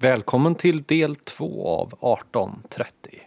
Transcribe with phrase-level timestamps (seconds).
[0.00, 3.22] Välkommen till del två av 1830.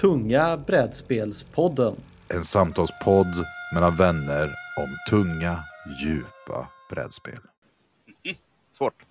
[0.00, 1.96] Tunga brädspelspodden.
[2.28, 3.34] En samtalspodd
[3.74, 4.44] mellan vänner
[4.76, 5.58] om tunga,
[6.02, 7.38] djupa brädspel.
[8.72, 9.02] Svårt.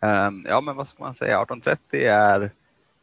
[0.00, 1.42] Ehm, ja, men vad ska man säga?
[1.42, 2.50] 1830 är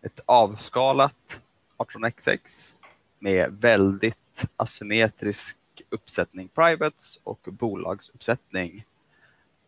[0.01, 1.39] ett avskalat
[1.77, 2.73] 18xx
[3.19, 5.57] med väldigt asymmetrisk
[5.89, 8.85] uppsättning privates och bolagsuppsättning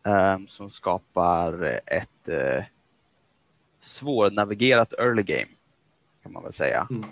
[0.04, 2.64] ehm, som skapar ett uh,
[3.80, 5.52] svårnavigerat early game
[6.24, 6.88] kan man väl säga.
[6.90, 7.04] Mm.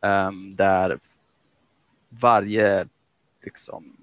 [0.00, 0.98] Ehm, där
[2.08, 2.88] varje
[3.42, 3.96] liksom,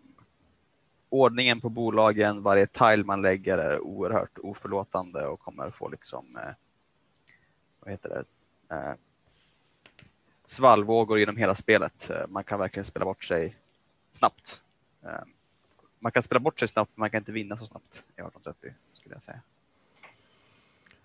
[1.09, 6.53] ordningen på bolagen, varje tile man lägger är oerhört oförlåtande och kommer få liksom, eh,
[7.79, 8.25] vad heter det,
[8.75, 8.93] eh,
[10.45, 12.09] svallvågor genom hela spelet.
[12.09, 13.55] Eh, man kan verkligen spela bort sig
[14.11, 14.61] snabbt.
[15.03, 15.21] Eh,
[15.99, 18.73] man kan spela bort sig snabbt, men man kan inte vinna så snabbt i 1830
[18.93, 19.41] skulle jag säga.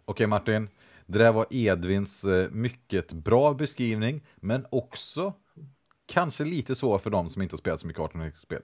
[0.05, 0.69] Okej Martin,
[1.07, 5.33] det där var Edvins eh, mycket bra beskrivning, men också
[6.07, 8.63] kanske lite svår för dem som inte har spelat så mycket 1800-spel.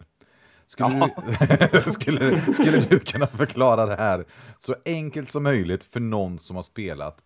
[0.66, 4.24] Skulle, du, skulle, skulle du kunna förklara det här
[4.58, 7.22] så enkelt som möjligt för någon som har spelat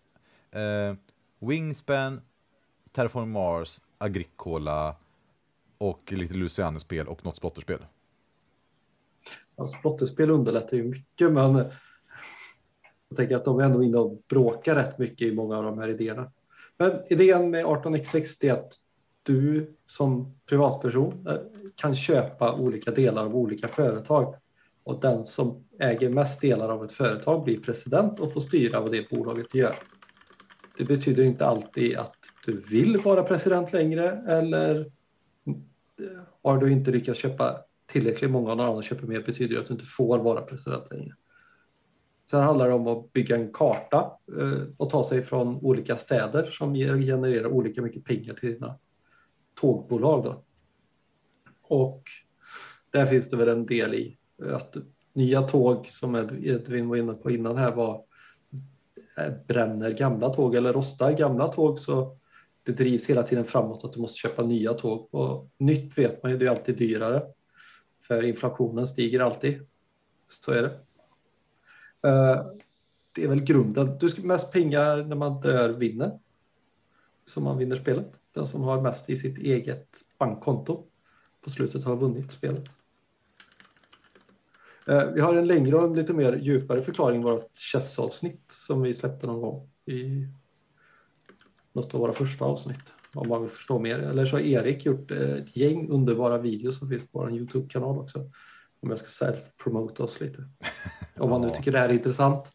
[0.50, 0.96] eh,
[1.38, 2.20] Wingspan,
[2.92, 4.96] Terraform Mars, Agricola
[5.78, 7.78] och lite Luciano-spel och något splotterspel?
[9.56, 11.54] Alltså, Hans splotterspel underlättar ju mycket, men
[13.08, 15.78] jag tänker att de är ändå inne och bråkar rätt mycket i många av de
[15.78, 16.32] här idéerna.
[16.78, 18.72] Men idén med 18x60 är att
[19.22, 21.36] du som privatperson eh,
[21.74, 24.34] kan köpa olika delar av olika företag
[24.84, 28.92] och den som äger mest delar av ett företag blir president och får styra vad
[28.92, 29.74] det bolaget gör.
[30.78, 36.90] Det betyder inte alltid att du vill vara president längre eller eh, har du inte
[36.90, 40.40] lyckats köpa tillräckligt många och någon annan köper mer betyder att du inte får vara
[40.40, 41.14] president längre.
[42.24, 46.50] Sen handlar det om att bygga en karta eh, och ta sig från olika städer
[46.50, 48.78] som genererar olika mycket pengar till dina
[49.60, 50.24] tågbolag.
[50.24, 50.44] Då.
[51.62, 52.02] Och
[52.90, 54.18] där finns det väl en del i
[54.52, 54.76] att
[55.12, 58.04] nya tåg som Edvin var inne på innan här var
[59.18, 62.18] eh, bränner gamla tåg eller rostar gamla tåg så
[62.64, 65.08] det drivs hela tiden framåt att du måste köpa nya tåg.
[65.14, 67.22] Och nytt vet man ju, det är alltid dyrare.
[68.06, 69.66] För inflationen stiger alltid.
[70.28, 70.80] Så är det.
[72.08, 72.46] Eh,
[73.12, 73.98] det är väl grunden.
[73.98, 76.18] Du ska mest pengar när man dör vinner.
[77.26, 78.20] Så man vinner spelet.
[78.32, 79.88] Den som har mest i sitt eget
[80.18, 80.86] bankkonto
[81.40, 82.64] på slutet har vunnit spelet.
[84.86, 88.82] Eh, vi har en längre och en lite mer djupare förklaring i vårt chess-avsnitt som
[88.82, 90.28] vi släppte någon gång i
[91.72, 92.92] något av våra första avsnitt.
[93.14, 93.98] Om man vill förstå mer.
[93.98, 98.30] Eller så har Erik gjort ett gäng underbara videos som finns på vår Youtube-kanal också.
[98.80, 100.44] Om jag ska self-promota oss lite.
[101.18, 102.52] Om man nu tycker det här är intressant.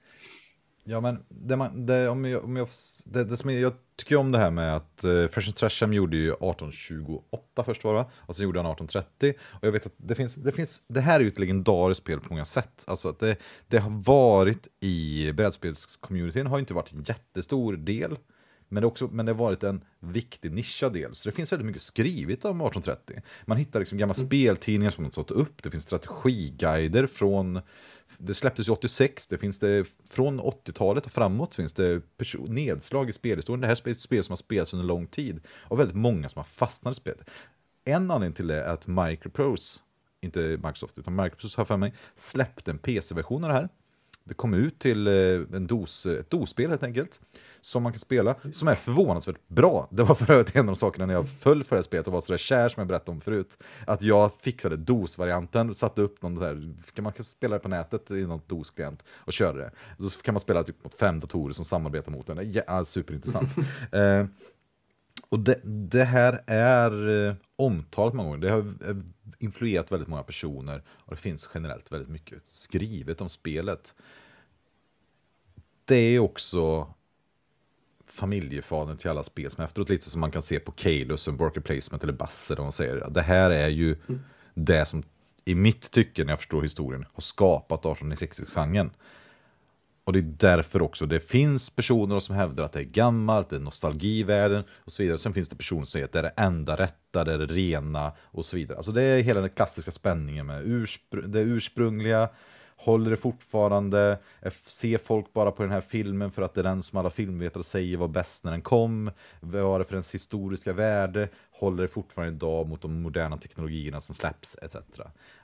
[0.83, 2.67] Ja, men det, man, det, om jag, om jag,
[3.05, 5.93] det, det som jag, jag tycker om det här med att uh, Fresh and Trasham
[5.93, 9.33] gjorde ju 1828 först var det, och sen gjorde han 1830.
[9.41, 12.19] Och jag vet att det finns, det finns, det här är ju ett legendariskt spel
[12.19, 12.85] på många sätt.
[12.87, 13.35] Alltså att det,
[13.67, 18.17] det har varit i brädspelscommunityn, har inte varit en jättestor del.
[18.69, 21.15] Men det, också, men det har varit en viktig nischad del.
[21.15, 23.21] Så det finns väldigt mycket skrivet om 1830.
[23.45, 24.27] Man hittar liksom gamla mm.
[24.27, 25.63] speltidningar som har tagit upp.
[25.63, 27.61] Det finns strategiguider från...
[28.17, 29.27] Det släpptes ju 86.
[29.27, 32.01] Det finns det från 80-talet och framåt finns det
[32.47, 33.61] nedslag i spelhistorien.
[33.61, 35.41] Det här är ett spel som har spelats under lång tid.
[35.49, 37.29] Och väldigt många som har fastnat i spelet.
[37.85, 39.79] En anledning till det är att Microprose,
[40.21, 43.69] inte Microsoft utan Microprose har för mig, släppte en PC-version av det här.
[44.29, 45.13] Det kom ut till eh,
[45.53, 47.21] en dos, ett DOS-spel helt enkelt,
[47.61, 49.87] som man kan spela, som är förvånansvärt bra.
[49.91, 52.07] Det var för övrigt en av de sakerna när jag föll för det här spelet
[52.07, 53.57] och var sådär kär som jag berättade om förut.
[53.87, 58.25] Att jag fixade DOS-varianten, satte upp någon där, man kan spela det på nätet i
[58.25, 59.71] någon DOS-klient och köra det.
[59.97, 62.51] Då kan man spela typ mot fem datorer som samarbetar mot den.
[62.51, 63.49] Ja, superintressant.
[63.91, 64.25] eh,
[65.29, 68.41] och det, det, här är eh, omtalat många gånger.
[68.41, 68.97] Det har eh,
[69.39, 73.95] influerat väldigt många personer och det finns generellt väldigt mycket skrivet om spelet.
[75.89, 76.93] Det är också
[78.05, 81.61] familjefadern till alla spel som efteråt, lite som man kan se på Kalus och Worker
[81.61, 84.21] Placement eller Basser, de säger det här är ju mm.
[84.53, 85.03] det som
[85.45, 88.91] i mitt tycke, när jag förstår historien, har skapat 1860-genren.
[90.03, 93.55] Och det är därför också det finns personer som hävdar att det är gammalt, det
[93.55, 95.17] är nostalgi i världen och så vidare.
[95.17, 97.45] Sen finns det personer som säger att det är det enda rätta, det är det
[97.45, 98.77] rena och så vidare.
[98.77, 102.29] Alltså det är hela den klassiska spänningen med urspr det ursprungliga
[102.81, 104.19] Håller det fortfarande?
[104.51, 107.63] Ser folk bara på den här filmen för att det är den som alla filmvetare
[107.63, 109.11] säger var bäst när den kom?
[109.39, 111.29] Vad har det för ens historiska värde?
[111.51, 114.75] Håller det fortfarande idag mot de moderna teknologierna som släpps etc.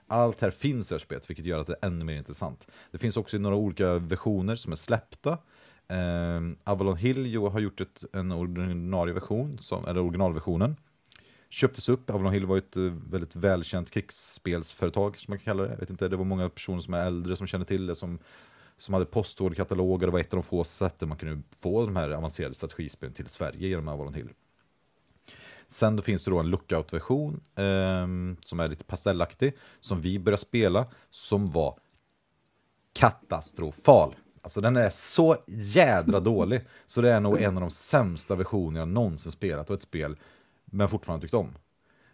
[0.07, 2.67] Allt här finns i det här spelet, vilket gör att det är ännu mer intressant.
[2.91, 5.37] Det finns också några olika versioner som är släppta.
[5.87, 10.75] Um, Avalon Hill jo, har gjort ett, en ordinarie version, som, eller originalversionen.
[11.49, 15.69] Köptes upp, Avalon Hill var ett eh, väldigt välkänt krigsspelsföretag som man kan kalla det.
[15.69, 18.19] Jag vet inte, det var många personer som är äldre som kände till det, som,
[18.77, 20.07] som hade postorderkataloger.
[20.07, 23.27] Det var ett av de få sätten man kunde få de här avancerade strategispelen till
[23.27, 24.29] Sverige genom Avalon Hill.
[25.67, 28.07] Sen då finns det då en lookout-version eh,
[28.45, 31.79] som är lite pastellaktig, som vi började spela, som var
[32.93, 34.15] katastrofal.
[34.41, 38.79] Alltså den är så jädra dålig, så det är nog en av de sämsta versioner
[38.79, 40.17] jag någonsin spelat av ett spel,
[40.75, 41.53] men fortfarande tyckt om.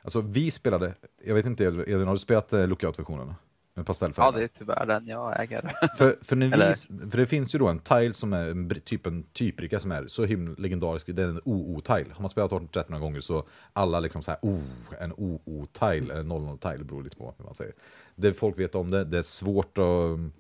[0.04, 0.94] Alltså vi spelade,
[1.24, 3.34] jag vet inte Edvin, har du spelat eh, lookout-versionen?
[3.74, 4.26] Med pastellfärg?
[4.26, 5.74] Ja, det är tyvärr den jag äger.
[5.98, 9.06] För, för, när vi, för det finns ju då en tile som är en, typ
[9.06, 12.14] en typrika som är så himla legendarisk, det är en OO-tile.
[12.14, 14.64] Har man spelat 1830 några gånger så alla liksom så här, oh,
[15.00, 17.74] en OO-tile, eller 00-tile, beror lite på hur man säger.
[18.16, 20.34] Det folk vet om det, det är svårt att um,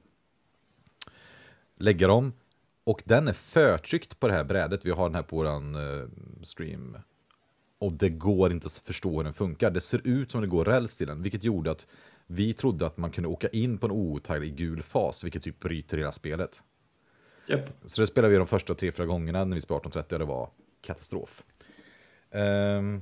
[1.77, 2.33] lägga dem.
[2.83, 6.07] Och den är förtryckt på det här brädet, vi har den här på våran eh,
[6.43, 6.97] stream.
[7.81, 9.71] Och det går inte att förstå hur den funkar.
[9.71, 11.87] Det ser ut som det går räls till den, vilket gjorde att
[12.27, 15.59] vi trodde att man kunde åka in på en OO-tile i gul fas, vilket typ
[15.59, 16.63] bryter hela spelet.
[17.47, 17.67] Japp.
[17.85, 20.25] Så det spelade vi de första tre, fyra gångerna när vi spelade 1830 och det
[20.25, 20.49] var
[20.81, 21.43] katastrof.
[22.31, 23.01] Ehm,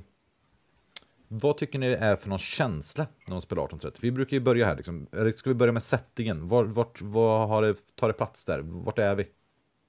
[1.28, 3.98] vad tycker ni är för någon känsla när man spelar 1830?
[4.02, 5.06] Vi brukar ju börja här, liksom.
[5.34, 6.48] Ska vi börja med settingen?
[6.48, 8.60] Var, vart, vad har det, tar det plats där?
[8.60, 9.28] Vart är vi?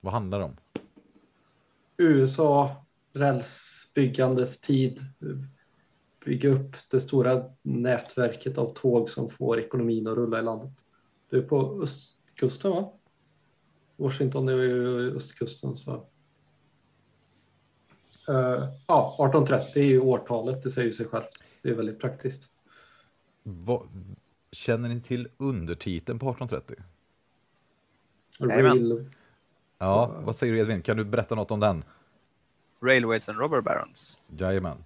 [0.02, 0.58] Vad handlar det om?
[1.98, 2.86] USA,
[3.94, 5.00] rälsbyggandes tid,
[6.26, 10.84] bygga upp det stora nätverket av tåg som får ekonomin att rulla i landet.
[11.30, 12.94] Du är på östkusten va?
[13.96, 15.94] Washington är ju östkusten så.
[18.30, 21.44] Eh, ja, 1830 är ju årtalet, det säger ju sig självt.
[21.62, 22.50] Det är väldigt praktiskt.
[23.44, 23.88] Vad,
[24.52, 26.86] känner ni till undertiteln på 1830?
[28.40, 28.78] Jajamän.
[28.78, 29.06] Real,
[29.78, 30.82] Ja, vad säger du Edvin?
[30.82, 31.84] Kan du berätta något om den?
[32.82, 34.78] Railways and Robber Barons Jajamän.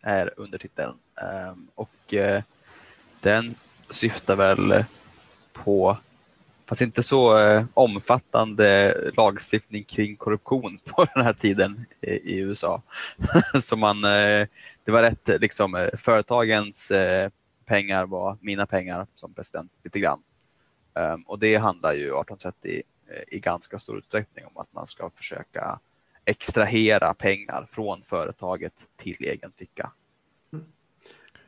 [0.00, 0.94] är undertiteln.
[1.16, 2.42] Ehm, och eh,
[3.20, 3.54] den
[3.90, 4.84] syftar väl
[5.52, 5.96] på,
[6.66, 12.82] fast inte så eh, omfattande lagstiftning kring korruption på den här tiden i, USA.
[13.62, 14.48] så man, eh,
[14.84, 17.30] det var rätt, eh, liksom eh, företagens eh,
[17.64, 20.22] pengar var mina pengar som president lite grann.
[20.94, 25.10] Ehm, och det handlar ju 1830 eh, i ganska stor utsträckning om att man ska
[25.10, 25.78] försöka
[26.24, 29.92] extrahera pengar från företaget till egen ficka.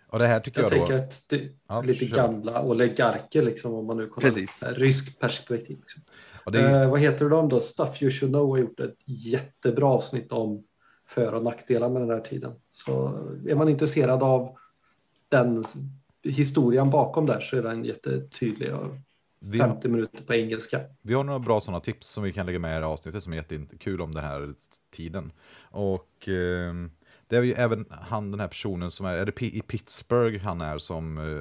[0.08, 0.86] Och det här tycker jag jag, då...
[0.86, 2.16] tänker att det är Ja, lite kör.
[2.16, 4.60] gamla oligarker liksom om man nu kollar Precis.
[4.60, 5.78] på rysk perspektiv.
[5.80, 6.02] Liksom.
[6.52, 7.60] Det Eh, vad heter de då?
[7.60, 10.64] Stuff You Should Know har gjort ett jättebra avsnitt om
[11.06, 12.52] för och nackdelar med den här tiden.
[12.70, 13.08] Så
[13.48, 14.56] är man intresserad av
[15.28, 15.64] den
[16.22, 18.74] historien bakom där så är den jättetydlig.
[18.74, 18.96] och
[19.52, 20.80] Vi- 50 minuter på engelska.
[21.02, 23.22] Vi har några bra sådana tips som vi kan lägga med i det här avsnittet
[23.22, 24.54] som är jättekul om den här
[24.90, 25.32] tiden.
[25.70, 26.74] Och eh,
[27.28, 30.44] det är ju även han, den här personen som är, är det P- i Pittsburgh
[30.44, 31.40] han är som eh,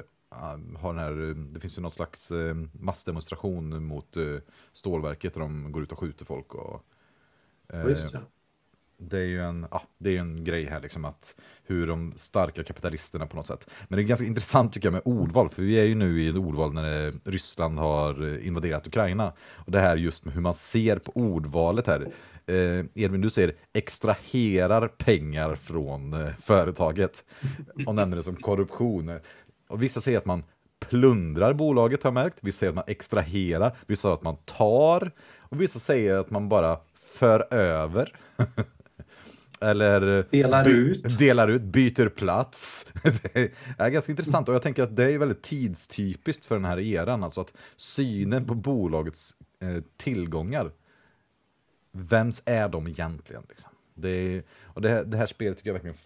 [0.78, 4.24] har den här, eh, det finns ju någon slags eh, massdemonstration mot eh,
[4.72, 6.84] stålverket där de går ut och skjuter folk och
[7.72, 8.20] eh, Ja, Just det
[8.98, 12.64] det är ju en, ja, det är en grej här liksom att hur de starka
[12.64, 13.70] kapitalisterna på något sätt.
[13.88, 16.28] Men det är ganska intressant tycker jag med ordval, för vi är ju nu i
[16.28, 19.32] ett ordval när eh, Ryssland har eh, invaderat Ukraina.
[19.52, 22.08] Och det här just med hur man ser på ordvalet här.
[22.46, 27.24] Eh, Edvin, du säger extraherar pengar från eh, företaget
[27.86, 29.20] och nämner det som korruption.
[29.68, 30.44] Och vissa säger att man
[30.80, 35.10] plundrar bolaget har jag märkt, vissa säger att man extraherar, vissa säger att man tar
[35.38, 36.78] och vissa säger att man bara
[37.18, 38.12] för över.
[39.60, 41.18] Eller Delar ut.
[41.18, 42.86] delar ut, byter plats.
[43.02, 46.78] Det är ganska intressant och jag tänker att det är väldigt tidstypiskt för den här
[46.78, 47.24] eran.
[47.24, 50.70] Alltså att synen på bolagets eh, tillgångar.
[51.92, 53.42] Vems är de egentligen?
[53.48, 53.70] Liksom?
[53.94, 55.96] Det, är, och det, här, det här spelet tycker jag verkligen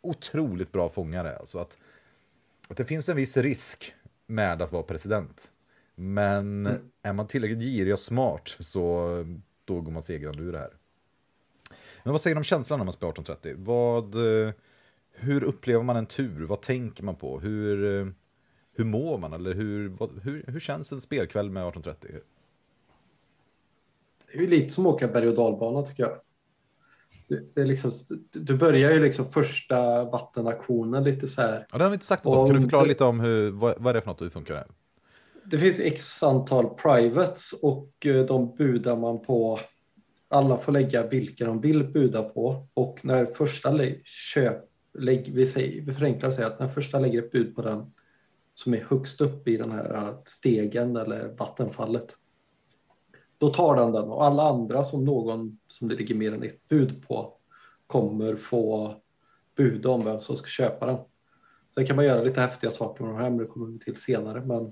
[0.00, 1.36] otroligt bra fångare.
[1.36, 1.78] Alltså att,
[2.68, 3.94] att det finns en viss risk
[4.26, 5.52] med att vara president.
[5.94, 6.66] Men
[7.02, 9.24] är man tillräckligt girig och smart så
[9.64, 10.72] då går man segrande ur det här.
[12.02, 13.64] Men vad säger du om känslan när man spelar 1830?
[13.66, 14.52] Vad, eh,
[15.12, 16.46] hur upplever man en tur?
[16.46, 17.40] Vad tänker man på?
[17.40, 18.06] Hur, eh,
[18.74, 19.32] hur mår man?
[19.32, 22.20] Eller hur, vad, hur, hur känns en spelkväll med 1830?
[24.32, 26.12] Det är ju lite som att åka berg och dalbana tycker jag.
[27.54, 27.90] Det, är liksom,
[28.30, 31.66] du börjar ju liksom första vattenaktionen lite så här.
[31.72, 32.46] Ja, det har vi inte sagt något om.
[32.46, 34.54] Kan du förklara lite om hur, vad, vad är det för något och hur funkar
[34.54, 34.66] det?
[35.50, 39.60] det finns x antal privates och eh, de budar man på.
[40.28, 44.64] Alla får lägga vilka de vill buda på och när första lä- köp,
[44.98, 47.92] lägg, vi, säger, vi förenklar och säger att när första lägger ett bud på den
[48.54, 52.16] som är högst upp i den här äh, stegen eller vattenfallet.
[53.38, 56.68] Då tar den den och alla andra som någon som det ligger mer än ett
[56.68, 57.34] bud på
[57.86, 58.96] kommer få
[59.56, 60.98] buda om vem som ska köpa den.
[61.74, 63.96] Sen kan man göra lite häftiga saker med de här, men det kommer vi till
[63.96, 64.40] senare.
[64.44, 64.64] Men,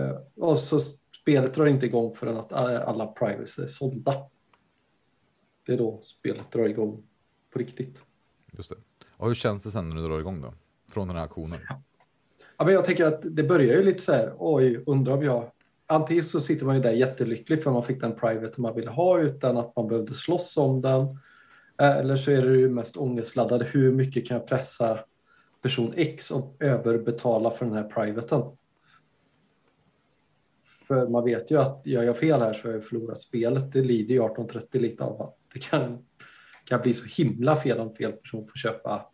[0.00, 0.78] äh, och så
[1.22, 4.14] spelet drar inte igång förrän att äh, alla privacy är sålda.
[5.66, 7.02] Det är då spelet drar igång
[7.52, 8.02] på riktigt.
[8.52, 8.76] Just det.
[9.16, 10.54] Och hur känns det sen när du drar igång då?
[10.88, 11.58] Från den här aktionen?
[12.58, 15.50] Ja, men jag tänker att det börjar ju lite så här, oj, undrar om jag...
[15.86, 19.20] Antingen så sitter man ju där jättelycklig för man fick den private man ville ha
[19.20, 21.02] utan att man behövde slåss om den.
[21.80, 25.00] Eh, Eller så är det ju mest ångestladdade, hur mycket kan jag pressa
[25.62, 28.42] person X och överbetala för den här privaten?
[30.88, 33.72] För man vet ju att gör jag fel här så har jag förlorat spelet.
[33.72, 36.04] Det lider ju 1830 lite av att det kan,
[36.64, 39.06] kan bli så himla fel om fel person får köpa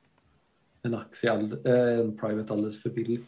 [0.82, 3.26] en aktie, all- eh, en private alldeles för billigt.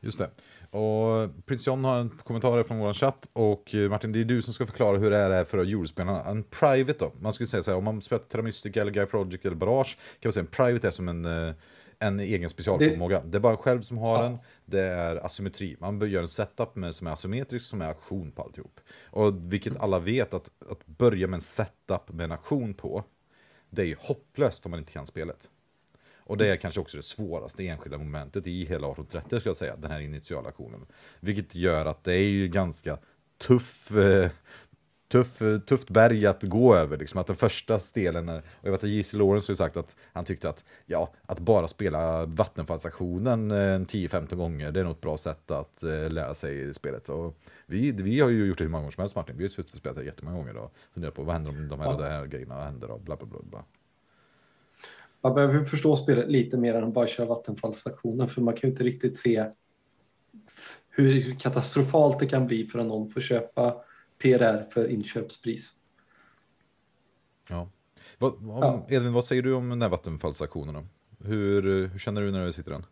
[0.00, 0.30] Just det.
[0.70, 4.42] Och Prins John har en kommentar från vår chatt och eh, Martin, det är du
[4.42, 6.24] som ska förklara hur det är för Eurospelarna.
[6.24, 9.44] En private då, man skulle säga så här, om man spelar Terramystica eller Guy Project
[9.44, 11.54] eller Barrage kan man säga en private är som en, eh,
[11.98, 13.22] en egen specialförmåga.
[13.24, 13.38] Det...
[13.38, 14.22] är bara själv som har Ja.
[14.22, 15.76] den, det är asymmetri.
[15.80, 18.80] Man göra en setup med, som är asymmetrisk som är aktion på alltihop.
[19.04, 23.04] Och vilket alla vet att, att börja med en setup med en aktion på,
[23.70, 25.50] det är ju hopplöst om man inte kan spelet.
[26.28, 29.76] Och det är kanske också det svåraste enskilda momentet i hela 1830 ska jag säga,
[29.76, 30.86] den här initiala aktionen.
[31.20, 32.98] Vilket gör att det är ju ganska
[33.38, 34.30] tuff, eh,
[35.08, 36.98] tuff, eh, tufft berg att gå över.
[36.98, 37.20] Liksom.
[37.20, 39.16] Att den första stelen, är, och jag vet att J.C.
[39.16, 44.72] Lawrence har sagt att han tyckte att ja, att bara spela vattenfallsaktionen eh, 10-15 gånger,
[44.72, 47.08] det är nog ett bra sätt att eh, lära sig spelet.
[47.08, 47.36] Och
[47.66, 49.72] vi, vi har ju gjort det hur många gånger som helst Martin, vi har suttit
[49.72, 51.92] och spelat det jättemånga gånger och funderat på vad händer om de här, Ja.
[51.94, 53.38] och de här grejerna händer och bla bla bla.
[53.42, 53.64] bla.
[55.20, 58.72] Man behöver förstå spelet lite mer än att bara köra vattenfallsaktionen för man kan ju
[58.72, 59.44] inte riktigt se
[60.90, 63.76] hur katastrofalt det kan bli för att någon får köpa
[64.18, 65.72] PRR för inköpspris.
[67.48, 67.68] Ja.
[68.18, 68.86] Vad, om, Ja.
[68.88, 70.74] Edvin, vad säger du om den här vattenfallsaktionen?
[70.74, 70.84] då?
[71.24, 72.84] Hur, hur känner du när du sitter den?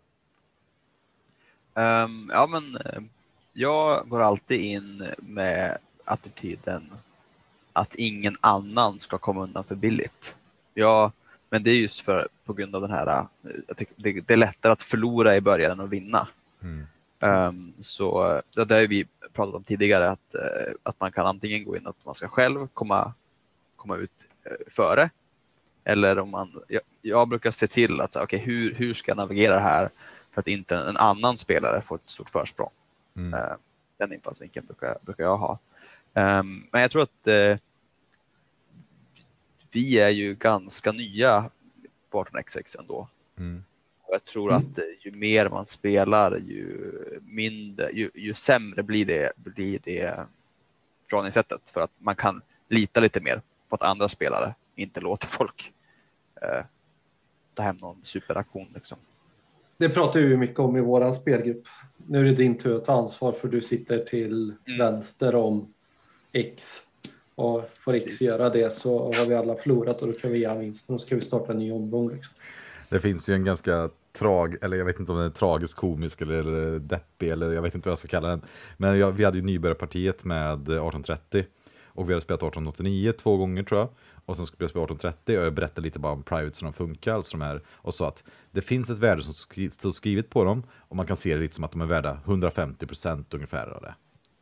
[1.75, 3.03] Ehm, ja, men eh,
[3.53, 6.93] jag går alltid in med attityden
[7.73, 10.37] att ingen annan ska komma undan för billigt.
[10.75, 11.13] Ja,
[11.51, 14.33] men det är just för, på grund av den här, eh, jag tycker det, det
[14.33, 16.29] är lättare att förlora i början än att vinna.
[16.63, 16.87] Mm.
[17.21, 21.65] Ehm, så det där har vi pratat om tidigare att, eh, att man kan antingen
[21.65, 23.13] gå in att man ska själv komma,
[23.77, 25.11] komma ut eh, före
[25.85, 29.59] eller om man, jag, jag brukar se till att okay, hur, hur ska jag navigera
[29.59, 29.91] här
[30.31, 32.71] för att inte en annan spelare får ett stort försprång.
[33.17, 33.35] Mm.
[33.35, 33.57] Eh,
[33.97, 35.59] Den infallsvinkeln brukar, brukar jag ha.
[36.15, 37.59] Ehm, Men jag tror att eh,
[39.71, 41.51] vi är ju ganska nya
[42.11, 43.09] på 18xx ändå.
[43.39, 43.65] Mm.
[44.07, 49.05] Och jag tror att eh, ju mer man spelar, ju mindre, ju, ju sämre blir
[49.05, 50.15] det, blir det
[51.11, 51.61] förhållningssättet.
[51.73, 55.73] För att man kan lita lite mer på att andra spelare inte låter folk
[56.43, 56.65] eh,
[57.55, 58.67] ta hem någon superaktion.
[58.75, 58.99] Liksom.
[59.79, 61.67] Det pratar vi ju mycket om i våran spelgrupp.
[62.07, 64.79] Nu är det din tur att ta ansvar för du sitter till Mm.
[64.79, 65.75] vänster om
[66.33, 66.83] X.
[67.35, 68.21] Och får X Precis.
[68.29, 71.09] göra det så har vi alla förlorat och då kan vi göra vinsten och så
[71.09, 72.11] kan vi starta en ny omgång.
[72.13, 72.35] Liksom.
[72.89, 76.21] Det finns ju en ganska trag, eller jag vet inte om den är tragisk, komisk
[76.21, 78.43] eller, deppig eller jag vet inte vad jag ska kalla den.
[78.77, 81.45] Men jag, vi hade ju nybörjarpartiet med eh, 1830
[81.85, 83.89] och vi hade spelat 1889 två gånger tror jag.
[84.25, 86.73] Och sen skulle vi spela 1830 och jag berättade lite bara om private som de
[86.73, 89.35] funkar, alltså de här, och sa att det finns ett värde som
[89.71, 92.21] står skrivet på dem och man kan se det lite som att de är värda
[92.25, 93.95] 150% ungefär av det.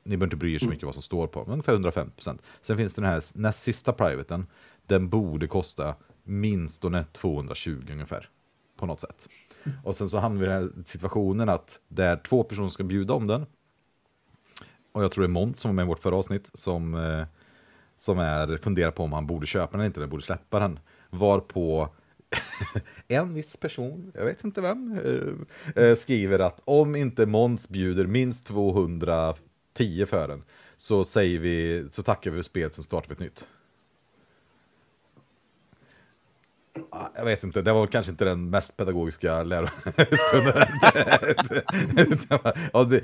[0.05, 2.39] Ni behöver inte bry er så mycket vad som står på, men ungefär 150%.
[2.61, 4.47] Sen finns det den här näst sista privaten,
[4.87, 6.83] den borde kosta minst
[7.13, 8.31] 220 ungefär
[8.85, 9.29] på något sätt.
[9.85, 12.75] Och sen så hamnar vi i den här situationen att det är två personer som
[12.75, 13.47] ska bjuda om den.
[14.93, 17.27] Och jag tror det är Måns som var med i vårt förra avsnitt som, eh,
[17.99, 20.79] som är, funderar på om han borde köpa den eller inte, eller borde släppa den.
[21.11, 21.89] Varpå
[23.09, 28.07] en viss person, jag vet inte vem, eh, eh skriver att om inte Måns bjuder
[28.07, 30.43] minst 210 för den
[30.77, 33.49] så säger vi, så tackar vi för spelet som startar vi ett nytt.
[35.07, 36.64] Ja,
[37.17, 40.69] jag vet inte, det var kanske inte den mest pedagogiska lärostunden.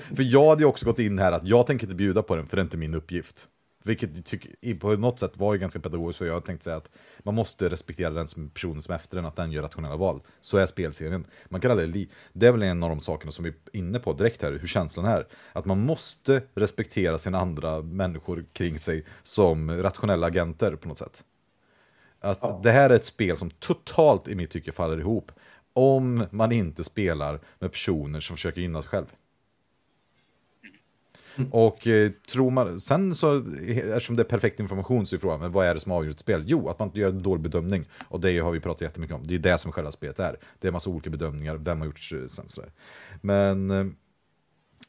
[0.17, 2.47] för jag hade ju också gått in här att jag tänker inte bjuda på den
[2.47, 3.49] för det är inte min uppgift.
[3.85, 7.35] Vilket på något sätt var ju ganska pedagogiskt, för jag har tänkt säga att man
[7.35, 10.21] måste respektera den som personen som är efter den, att den gör rationella val.
[10.41, 11.27] Så är spelserien.
[11.49, 14.13] Man kan aldrig, det är väl en av de sakerna som vi är inne på
[14.13, 15.27] direkt här, hur känslan är.
[15.53, 21.25] Att man måste respektera sina andra människor kring sig som rationella agenter på något sätt.
[22.21, 22.61] Alltså, Ja.
[22.63, 25.33] Det här är ett spel som totalt i mitt tycke faller ihop.
[25.73, 29.07] Om man inte spelar med personer som försöker gynna sig själv.
[31.51, 35.53] Och eh, tror man, sen så, eftersom det är perfekt information så är frågan, men
[35.53, 36.45] vad är det som avgör ett spel?
[36.47, 37.89] Jo, att man inte gör en dålig bedömning.
[38.09, 39.23] Och det har vi pratat jättemycket om.
[39.23, 40.37] Det är det som själva spelet är.
[40.59, 42.73] Det är massa olika bedömningar, vem har gjort eh, sen sådär.
[43.21, 43.87] Men, eh,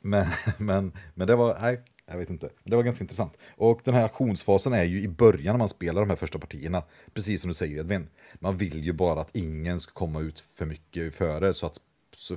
[0.02, 0.26] men,
[0.58, 2.50] men, men det var, nej, jag vet inte.
[2.64, 3.38] Det var ganska intressant.
[3.58, 6.84] Och den här auktionsfasen är ju i början när man spelar de här första partierna.
[7.14, 8.08] Precis som du säger Edvin.
[8.34, 11.54] Man vill ju bara att ingen ska komma ut för mycket före.
[11.54, 11.78] Så att,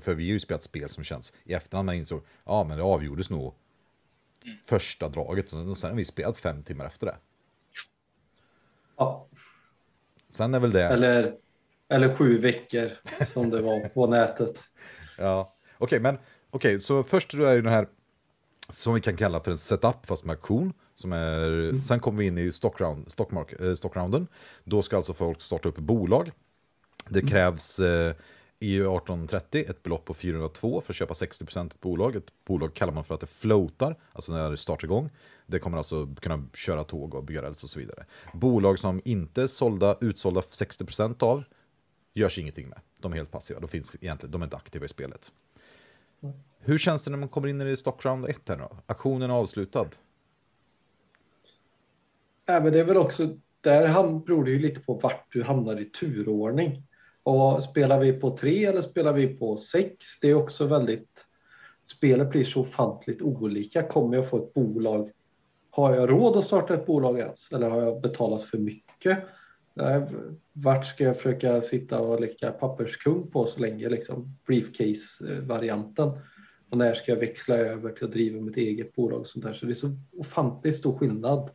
[0.00, 2.82] för vi har ju spelat spel som känns i efterhand man insåg, ja men det
[2.84, 3.54] avgjordes nog
[4.64, 5.52] första draget.
[5.52, 7.16] Och sen har vi spelat fem timmar efter det.
[8.96, 9.28] Ja.
[10.28, 10.84] Sen är väl det...
[10.84, 11.34] Eller,
[11.88, 12.90] eller sju veckor
[13.26, 14.64] som det var på nätet.
[15.18, 16.18] Ja, okej, men
[16.50, 17.88] okej, så först då är ju den här
[18.70, 20.72] som vi kan kalla för en setup fast med auktion.
[20.94, 24.26] Som är, Sen kommer vi in i stockround, stockmark, eh, stockrounden.
[24.64, 26.30] Då ska alltså folk starta upp bolag.
[27.08, 28.14] Det krävs eh,
[28.60, 32.16] i 1830 ett belopp på 402 för att köpa 60% ett bolag.
[32.16, 35.10] Ett bolag kallar man för att det floatar, alltså när det startar igång.
[35.46, 38.06] Det kommer alltså kunna köra tåg och bygga räls och så vidare.
[38.34, 41.44] Bolag som inte är sålda, utsålda 60% av
[42.14, 42.80] görs ingenting med.
[43.00, 45.32] De är helt passiva, de, finns egentligen, de är inte aktiva i spelet.
[46.58, 48.64] Hur känns det när man kommer in i Stockround 1 här nu?
[48.86, 49.86] Aktionen är avslutad.
[52.46, 53.28] Ja, men det är väl också,
[53.60, 56.82] där beror det ju lite på vart du hamnar i turordning.
[57.22, 60.20] Och spelar vi på tre eller spelar vi på sex?
[60.20, 61.26] Det är också väldigt,
[61.82, 63.82] spelet blir så ofantligt olika.
[63.82, 65.10] Kommer jag få ett bolag?
[65.70, 67.52] Har jag råd att starta ett bolag ens?
[67.52, 69.18] Eller har jag betalat för mycket?
[69.74, 70.02] Nej,
[70.52, 76.10] vart ska jag försöka sitta och leka papperskung på så länge, liksom briefcase-varianten?
[76.70, 79.20] Och när ska jag växla över till att driva mitt eget bolag?
[79.20, 79.52] Och sånt där.
[79.54, 81.50] Så det är så ofantligt stor skillnad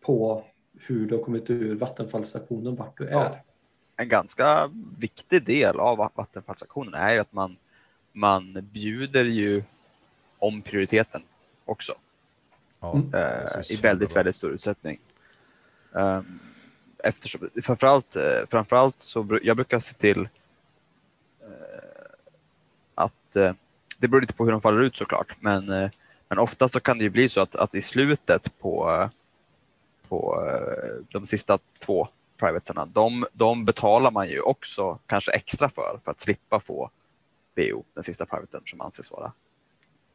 [0.00, 0.44] på
[0.78, 3.12] hur du har kommit ur vattenfallsstationen, vart du är.
[3.12, 3.38] Ja.
[3.96, 7.56] En ganska viktig del av vattenfallsaktionen är ju att man,
[8.12, 9.62] man bjuder ju
[10.38, 11.22] om prioriteten
[11.64, 11.92] också.
[12.80, 14.98] Ja, eh, i väldigt, väldigt stor utsträckning.
[15.92, 16.40] Um,
[17.04, 20.28] eftersom, framförallt, eh, framförallt så jag brukar se till
[21.40, 21.48] eh,
[22.94, 23.52] att eh,
[23.98, 25.90] det beror lite på hur de faller ut såklart, men,
[26.28, 29.08] men ofta så kan det ju bli så att, att i slutet på,
[30.08, 30.42] på
[31.10, 36.20] de sista två privaterna, de, de betalar man ju också kanske extra för, för att
[36.20, 36.90] slippa få
[37.56, 39.32] BO, den sista privaten som anses vara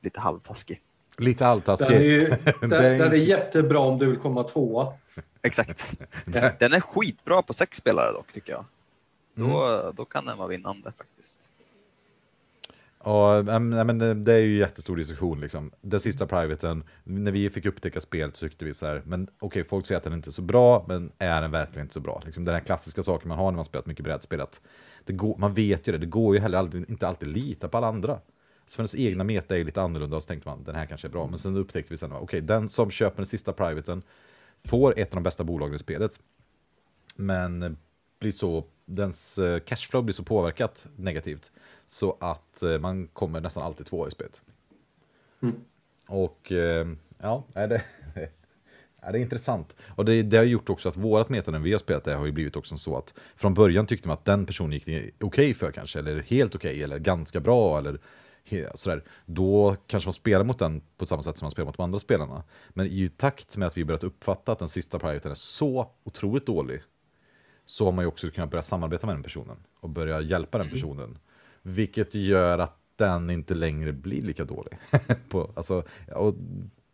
[0.02, 0.82] lite halvtaskig.
[1.20, 2.28] Lite Den är, ju,
[2.62, 4.94] den, Det är den är jättebra om du vill komma tvåa.
[5.42, 5.84] Exakt.
[6.26, 8.66] Den, är skitbra på sex spelare dock tycker jag.
[9.34, 9.96] Då, Mm.
[9.96, 11.38] då kan den vara vinnande faktiskt.
[13.04, 13.70] Ja, men
[14.24, 15.72] det- är ju jättestor diskussion liksom.
[15.82, 19.64] Den sista privaten, när vi fick upptäcka spelet så tyckte vi så här, men okej,
[19.64, 22.22] folk säger att den inte är så bra, men är den verkligen inte så bra?
[22.26, 24.62] Liksom, den här klassiska saken man har när man spelat mycket brädspel, att
[25.06, 27.78] det går, man vet ju det, det går ju heller aldrig, inte alltid lita på
[27.78, 28.20] alla andra.
[28.70, 31.08] Så för ens egna meta är lite annorlunda och så tänkte man, den här kanske
[31.08, 34.02] är bra, men sen upptäckte vi sen, okej, den som köper den sista privaten
[34.64, 36.20] får ett av de bästa bolagen i spelet,
[37.16, 37.78] men
[38.20, 41.52] blir så, dens eh, cashflow blir så påverkat negativt
[41.88, 44.42] så att eh, man kommer nästan alltid två i spelet.
[45.42, 45.56] Mm.
[46.08, 47.84] Och eh, ja, är det,
[49.02, 49.76] är det är intressant.
[49.96, 52.26] Och det, det har gjort också att vårat meta när vi har spelat det har
[52.26, 55.72] ju blivit också så att från början tyckte man att den personen gick okej för
[55.72, 58.00] kanske, eller helt okej, eller ganska bra, eller
[58.76, 59.04] sådär.
[59.26, 62.00] Då kanske man spelar mot den på samma sätt som man spelar mot de andra
[62.00, 62.44] spelarna.
[62.70, 66.46] Men i takt med att vi börjat uppfatta att den sista privaten är så otroligt
[66.46, 66.82] dålig
[67.66, 70.70] så har man ju också kunnat börja samarbeta med den personen och börja hjälpa den
[70.70, 71.18] personen.
[71.62, 74.78] Vilket gör att den inte längre blir lika dålig.
[75.30, 75.84] På, alltså,
[76.16, 76.36] och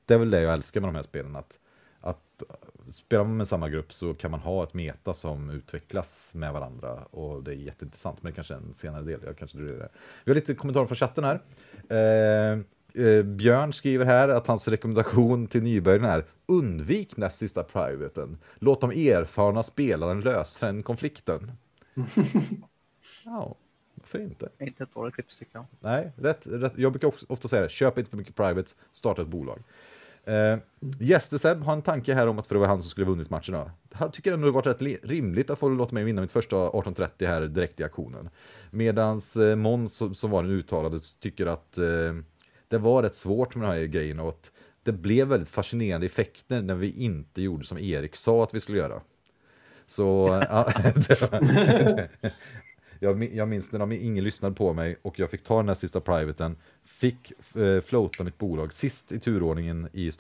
[0.06, 1.60] det är väl det jag älskar med de här spelen, att,
[2.00, 2.44] att
[2.92, 6.94] spelar man med samma grupp så kan man ha ett meta som utvecklas med varandra
[6.94, 9.20] och det är jätteintressant, men det kanske är en senare del.
[9.26, 9.90] Jag kanske drar det.
[10.24, 11.42] Vi har lite kommentarer från chatten här.
[11.90, 12.60] Eh,
[13.06, 18.38] eh, Björn skriver här att hans rekommendation till nybörjarna är undvik näst sista privaten.
[18.60, 21.52] Låt de erfarna spelaren lösa den konflikten.
[23.26, 23.56] ja,
[23.94, 24.50] varför inte?
[24.60, 25.66] Inte ett dåligt tips tycker jag.
[25.80, 26.74] Nej, rätt, rätt.
[26.76, 29.64] jag brukar också, ofta säga det, köp inte för mycket privates, starta ett bolag.
[30.26, 30.58] Eh,
[31.00, 33.54] Gästeseb har en tanke här om att för det var han som skulle vunnit matchen.
[33.54, 33.72] Då.
[34.00, 36.56] Jag tycker ändå det varit rätt li- rimligt att få låta mig vinna mitt första
[36.56, 38.30] 1830 här direkt i aktionen.
[38.72, 42.14] Medans eh, Måns som, som var den uttalade tycker att eh,
[42.68, 44.52] det var rätt svårt med de här grejerna och att
[44.84, 48.78] det blev väldigt fascinerande effekter när vi inte gjorde som Erik sa att vi skulle
[48.78, 49.02] göra.
[49.86, 50.68] Så ja,
[51.08, 52.08] det var,
[53.00, 56.02] jag, jag minns när ingen lyssnade på mig och jag fick ta den här sista
[56.02, 56.58] privaten,
[56.96, 60.12] fick eh, floata mitt bolag sist i turordningen i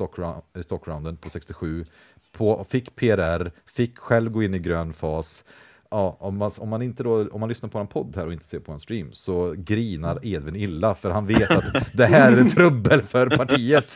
[0.61, 1.83] stockrounden på 67,
[2.31, 5.45] på, fick PRR, fick själv gå in i grön fas,
[5.89, 8.33] ja, om, man, om, man inte då, om man lyssnar på en podd här och
[8.33, 12.31] inte ser på en stream så grinar Edvin illa för han vet att det här
[12.31, 13.95] är trubbel för partiet.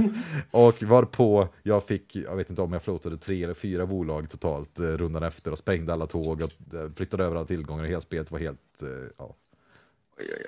[0.50, 4.78] och varpå jag fick, jag vet inte om jag floatade tre eller fyra bolag totalt
[4.78, 8.00] eh, rundan efter och sprängde alla tåg och eh, flyttade över alla tillgångar och hela
[8.00, 9.34] spelet var helt eh, ja,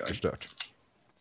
[0.07, 0.45] förstört.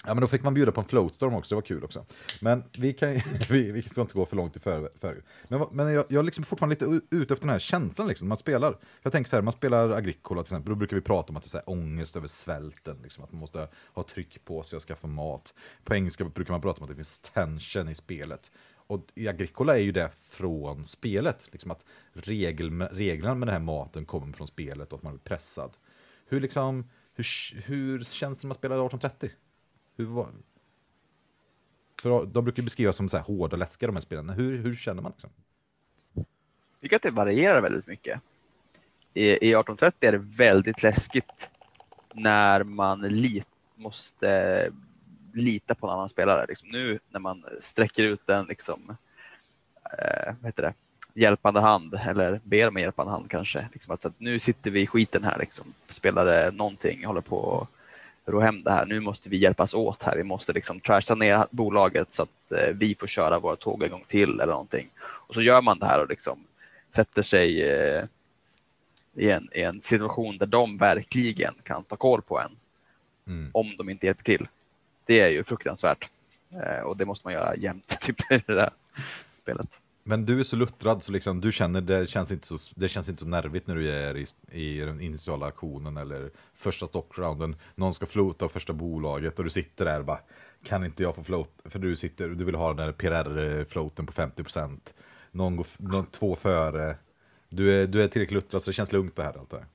[0.06, 2.04] Ja, men då fick man bjuda på en floatstorm också, det var kul också.
[2.40, 3.12] Men vi, kan,
[3.50, 5.22] vi, vi ska inte gå för långt i förväg.
[5.48, 8.36] Men, men jag, jag är liksom fortfarande lite ute efter den här känslan, liksom, man
[8.36, 8.78] spelar.
[9.02, 11.42] Jag tänker så här, man spelar Agricola till exempel, då brukar vi prata om att
[11.42, 14.76] det är så här, ångest över svälten, liksom, att man måste ha tryck på sig
[14.76, 15.54] och skaffa mat.
[15.84, 18.50] På engelska brukar man prata om att det finns tension i spelet.
[18.86, 23.62] Och i Agricola är ju det från spelet, liksom att regel, reglerna med den här
[23.62, 25.70] maten kommer från spelet och att man är pressad.
[26.28, 27.26] Hur, liksom, hur,
[27.62, 29.30] hur känns det när man spelar 1830?
[29.96, 30.28] Hur var...
[32.02, 34.30] För de brukar beskrivas som så här hårda, läskiga de här spelen.
[34.30, 35.12] Hur, hur känner man?
[35.12, 35.30] Liksom?
[36.14, 36.26] Jag
[36.80, 38.20] tycker att det varierar väldigt mycket.
[39.14, 41.48] I, I 1830 är det väldigt läskigt
[42.14, 44.70] när man lit, måste
[45.34, 46.46] lita på en annan spelare.
[46.48, 48.96] Liksom nu när man sträcker ut en liksom,
[49.98, 50.74] eh, vad heter det?
[51.16, 53.68] hjälpande hand eller ber om en hjälpande hand kanske.
[53.72, 57.68] Liksom att, att nu sitter vi i skiten här, liksom, spelare någonting, håller på
[58.26, 58.86] ro hem det här.
[58.86, 60.16] Nu måste vi hjälpas åt här.
[60.16, 63.90] Vi måste liksom trasha ner bolaget så att eh, vi får köra våra tåg en
[63.90, 64.88] gång till eller någonting.
[64.98, 66.38] Och så gör man det här och liksom
[66.94, 68.04] sätter sig eh,
[69.14, 72.50] i, en, i en situation där de verkligen kan ta koll på en.
[73.26, 73.50] Mm.
[73.54, 74.48] Om de inte hjälper till.
[75.04, 76.08] Det är ju fruktansvärt.
[76.50, 78.70] Eh, och det måste man göra jämt typ, i det där
[79.36, 79.68] spelet.
[80.08, 83.08] Men du är så luttrad så liksom, du känner det känns inte så, det känns
[83.08, 87.56] inte så nervigt när du är i, i den initiala aktionen eller första stockrounden.
[87.74, 90.20] Någon ska flota första bolaget och du sitter där och bara
[90.64, 91.50] kan inte jag få float?
[91.64, 94.78] För du sitter, du vill ha den där PRR-floaten på 50%.
[95.30, 96.96] Någon går någon, två före.
[97.48, 99.38] Du är, du är tillräckligt luttrad så det känns lugnt det här.
[99.38, 99.66] Allt det här.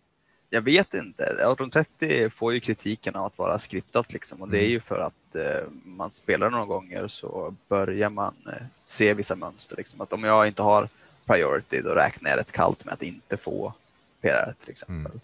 [0.53, 1.23] Jag vet inte.
[1.23, 4.71] 1830 får ju kritiken av att vara skriptat liksom och det är mm.
[4.71, 9.77] ju för att eh, man spelar några gånger så börjar man eh, se vissa mönster.
[9.77, 10.01] Liksom.
[10.01, 10.89] Att om jag inte har
[11.25, 13.73] priority då räknar jag rätt kallt med att inte få
[14.21, 15.19] PRR till exempel.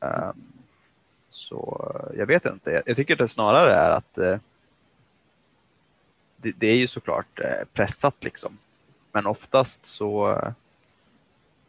[0.00, 0.28] Mm.
[0.28, 0.52] Um,
[1.30, 2.70] så jag vet inte.
[2.70, 4.38] Jag, jag, tycker det snarare är att eh,
[6.36, 8.58] det, det, är ju såklart eh, pressat liksom.
[9.12, 10.40] Men oftast så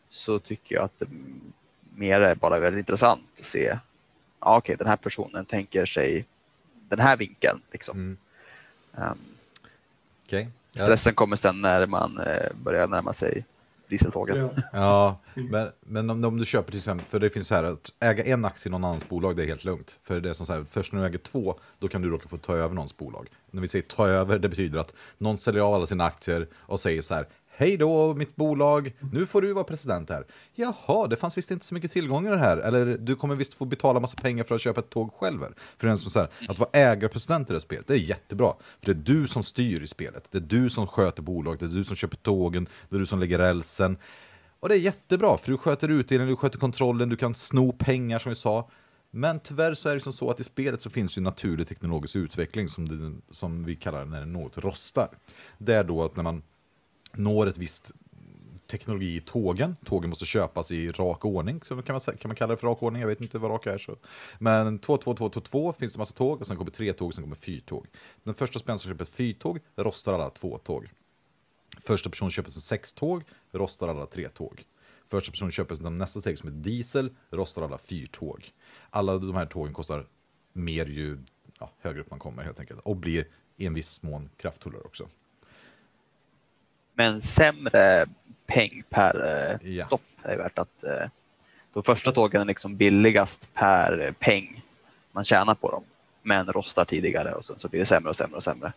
[0.09, 1.07] så tycker jag att det
[1.97, 3.79] mer är bara väldigt intressant att se.
[4.39, 6.25] Ja, okej, okay, den här personen tänker sig
[6.89, 7.61] den här vinkeln.
[7.71, 7.97] Liksom.
[7.97, 8.17] Mm.
[9.11, 9.17] Um,
[10.25, 10.47] okay.
[10.75, 13.45] Stressen kommer sen när man eh, börjar närma sig
[13.87, 14.37] dieseltåget.
[14.37, 17.63] Ja, ja men, men om, om, du köper till exempel, för det finns så här
[17.63, 19.99] att äga en aktie i någon annans bolag, det är helt lugnt.
[20.03, 22.29] För det är som så här, först när du äger två, då kan du råka
[22.29, 23.29] få ta över någons bolag.
[23.51, 26.79] När vi säger ta över, det betyder att någon säljer av alla sina aktier och
[26.79, 27.27] säger så här,
[27.59, 28.93] Hej då, mitt bolag.
[29.11, 30.25] Nu får du vara president här.
[30.53, 32.57] Jaha, det fanns visst inte så mycket tillgångar här.
[32.57, 35.41] Eller du kommer visst få betala massa pengar för att köpa ett tåg själv.
[35.41, 35.53] Här.
[35.77, 38.53] För den som säger att vara ägarpresident i det spelet, det är jättebra.
[38.79, 40.27] För det är du som styr i spelet.
[40.31, 43.05] Det är du som sköter bolaget, det är du som köper tågen, det är du
[43.05, 43.97] som lägger rälsen.
[44.59, 48.19] Och det är jättebra, för du sköter utdelningen, du sköter kontrollen, du kan sno pengar
[48.19, 48.69] som vi sa.
[49.11, 52.15] Men tyvärr så är det som så att i spelet så finns ju naturlig teknologisk
[52.15, 55.09] utveckling som, det, som vi kallar när något rostar.
[55.57, 56.41] Det är då att när man
[57.17, 57.91] når ett visst
[58.67, 59.75] teknologi i tågen.
[59.85, 62.83] Tågen måste köpas i rak ordning, så kan man, kan man kalla det för rak
[62.83, 63.77] ordning, jag vet inte vad rak är.
[63.77, 63.95] Så.
[64.39, 67.07] Men 2, 2, 2, 2, 2 finns det massa tåg, och sen kommer tre tåg,
[67.07, 67.87] och sen kommer fyrtåg.
[68.23, 70.89] Den första spelaren som köper ett fyrtåg rostar alla två tåg.
[71.83, 74.63] Första personen köper som sex tåg, rostar alla tre tåg.
[75.07, 78.51] Första personen köper nästa steg som är diesel, rostar alla fyrtåg.
[78.89, 80.07] Alla de här tågen kostar
[80.53, 81.17] mer ju
[81.59, 82.79] ja, högre upp man kommer helt enkelt.
[82.79, 83.27] Och blir
[83.57, 85.07] i en viss mån kraftfullare också
[86.97, 88.05] men sämre
[88.45, 89.25] peng per
[89.61, 89.85] eh, ja.
[89.85, 91.09] stopp är värt att eh,
[91.73, 94.63] de första tågen är liksom billigast per peng
[95.11, 95.83] man tjänar på dem,
[96.21, 98.73] men rostar tidigare och sen så blir det sämre och sämre och sämre.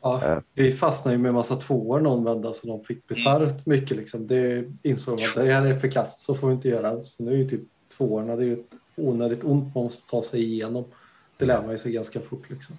[0.00, 3.50] Ja, uh, vi fastnade ju med en massa tvåor någon vända så de fick bisarrt
[3.50, 3.62] mm.
[3.64, 3.96] mycket.
[3.96, 4.26] Liksom.
[4.26, 7.02] Det insåg man att det här är förkast, så får vi inte göra.
[7.02, 7.62] Så nu är ju typ
[7.96, 10.84] tvåorna, det är ju ett onödigt ont man måste ta sig igenom.
[11.36, 12.50] Det lär man ju sig ganska fort.
[12.50, 12.76] Liksom.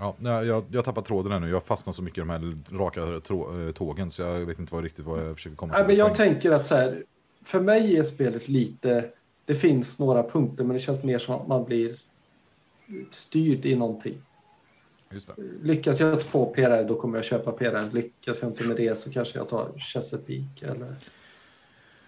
[0.00, 1.50] Ja, jag, jag tappar tråden här nu.
[1.50, 4.84] Jag fastnar så mycket i de här raka eh, tågen så jag vet inte vad,
[4.84, 5.86] riktigt vad jag försöker komma till.
[5.86, 7.04] men jag tänker att så här,
[7.44, 9.10] för mig är spelet lite,
[9.44, 11.98] det finns några punkter men det känns mer som att man blir
[13.10, 14.22] styrd i någonting.
[15.10, 15.42] Just det.
[15.62, 17.90] Lyckas jag få PRR då kommer jag köpa PRR.
[17.92, 20.94] Lyckas jag inte med det så kanske jag tar Chesapeake eller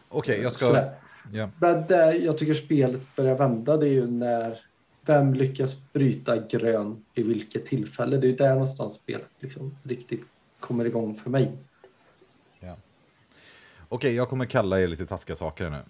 [0.09, 0.67] Okej, jag ska...
[0.67, 0.91] sådär.
[1.33, 1.51] Ja.
[1.61, 4.61] Men där jag tycker spelet börjar vända det är ju när
[5.07, 8.17] vem lyckas bryta grön vid vilket tillfälle.
[8.17, 10.25] Det är där någonstans spelet liksom riktigt
[10.61, 11.53] kommer igång för mig.
[12.61, 12.77] Ja.
[13.88, 15.83] Okej, jag kommer kalla er lite taskiga saker nu.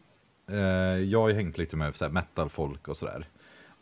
[0.56, 3.28] Eh, jag har ju hängt lite med så här metal-folk och sådär.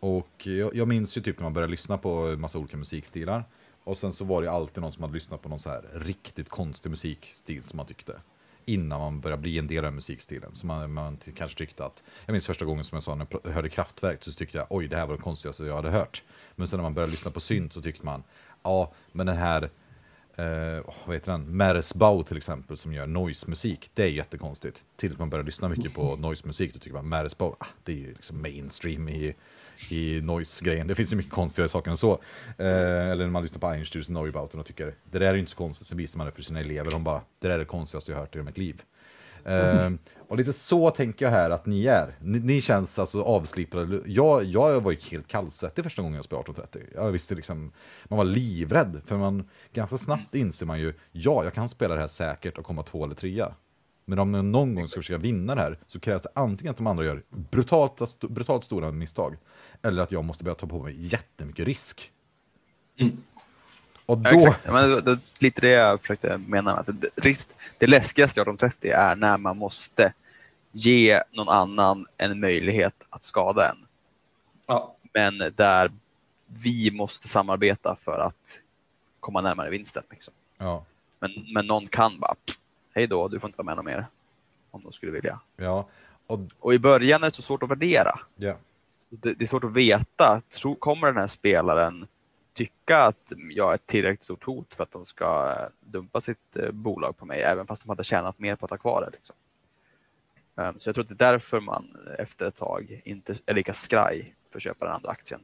[0.01, 3.45] Och jag, jag minns ju typ när man började lyssna på en massa olika musikstilar.
[3.85, 6.49] Och sen så var det alltid någon som hade lyssnat på någon så här riktigt
[6.49, 8.21] konstig musikstil som man tyckte.
[8.65, 10.55] Innan man började bli en del av musikstilen.
[10.55, 13.51] Så man, man kanske tyckte att, jag minns första gången som jag sa när jag
[13.51, 16.23] hörde Kraftwerk så tyckte jag oj det här var det konstigaste jag hade hört.
[16.57, 18.23] Men sen när man började lyssna på synt så tyckte man,
[18.63, 19.71] ja men den här
[20.41, 21.57] eh, vad heter den?
[21.57, 23.91] Meresbau till exempel som gör noise-musik.
[23.95, 24.85] Det är jättekonstigt.
[24.97, 27.97] Till att man börjar lyssna mycket på noise-musik, då tycker man Meresbau, ah, det är
[27.97, 29.35] ju liksom mainstream i,
[29.91, 30.87] i noise-grejen.
[30.87, 32.13] Det finns ju mycket konstigare saker än så.
[32.59, 35.53] Eh, eller när man lyssnar på och Neubauten och tycker det där är ju inte
[35.53, 36.91] så konstigt, så visar man det för sina elever.
[36.91, 38.83] De bara, det där är det konstigaste jag hört i hela mitt liv.
[39.45, 39.91] Eh,
[40.29, 42.17] och lite så tänker jag här att ni är.
[42.21, 44.01] Ni, ni känns alltså avslipade.
[44.07, 47.03] Jag, jag var ju helt kallsvettig första gången jag spelade 1830.
[47.03, 47.73] Jag visste liksom,
[48.09, 49.01] man var livrädd.
[49.07, 52.65] För man, ganska snabbt inser man ju, ja, jag kan spela det här säkert och
[52.65, 53.55] komma två eller trea.
[54.05, 56.77] Men om jag någon gång ska försöka vinna det här så krävs det antingen att
[56.77, 59.37] de andra gör brutalt, brutalt stora misstag.
[59.83, 62.13] Eller att jag måste börja ta på mig jättemycket risk.
[62.99, 63.17] Mm.
[64.11, 64.37] Och Ja, då...
[64.37, 64.61] exakt.
[64.65, 66.77] Ja, men det, det, lite det jag försökte mena.
[66.77, 67.47] Att det,
[67.79, 70.13] det läskigaste i 1830 är när man måste
[70.73, 73.77] ge någon annan en möjlighet att skada en.
[74.67, 75.91] Ja, Men där
[76.47, 78.61] vi måste samarbeta för att
[79.21, 80.03] komma närmare vinsten.
[80.11, 80.35] Liksom.
[80.59, 80.85] Ja,
[81.19, 82.59] Men, men någon kan bara, "Pff,
[82.95, 84.07] hej då, du får inte vara med någon mer.
[84.71, 85.41] Om de skulle vilja.
[85.57, 85.87] ja,
[86.27, 88.21] och Och i början är det så svårt att värdera.
[88.37, 88.55] ja.
[89.13, 90.43] Det, det är svårt att veta.
[90.55, 92.07] Tro, kommer den här spelaren
[92.55, 96.71] tycka att jag är ett tillräckligt stort hot för att de ska dumpa sitt eh,
[96.71, 99.11] bolag på mig, även fast de hade tjänat mer på att ha kvar det.
[99.17, 99.37] Liksom.
[100.55, 103.75] Um, så jag tror att det är därför man efter ett tag inte är lika
[103.75, 105.41] skraj för att köpa den andra aktien.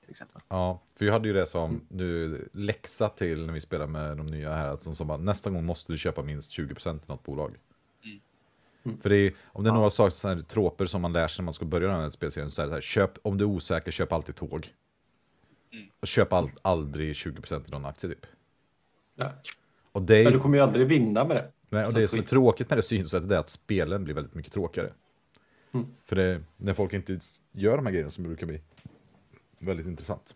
[0.00, 0.42] Till exempel.
[0.48, 4.26] Ja, för jag hade ju det som nu läxa till när vi spelar med de
[4.26, 7.22] nya här, att de sa bara nästa gång måste du köpa minst 20% i något
[7.22, 7.56] bolag.
[9.02, 11.42] För det är, om det är några saker, så här, troper som man lär sig
[11.42, 13.44] när man ska börja den här spelserien, så är det så här, köp, om du
[13.44, 14.72] är osäker, köp alltid tåg.
[16.00, 18.26] Och köp all, aldrig 20% i någon aktie typ.
[19.14, 19.32] ja.
[19.92, 21.50] Och det, Men du är, kommer ju aldrig vinna med det.
[21.68, 24.52] nej, och det som är tråkigt med det synsättet är att spelen blir väldigt mycket
[24.52, 24.92] tråkigare.
[25.72, 25.86] Mm.
[26.04, 27.18] För det, när folk inte
[27.52, 28.60] gör de här grejerna som brukar bli
[29.58, 30.34] väldigt intressant.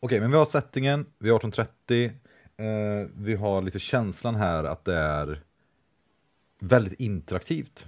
[0.00, 2.12] Okej, men vi har settingen, vi har 1830,
[2.56, 5.42] eh, vi har lite känslan här att det är
[6.58, 7.86] väldigt interaktivt,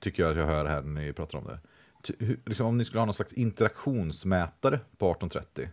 [0.00, 1.58] tycker jag att jag hör här när ni pratar om det.
[2.06, 5.68] Typ, liksom, om ni skulle ha någon slags interaktionsmätare på 1830,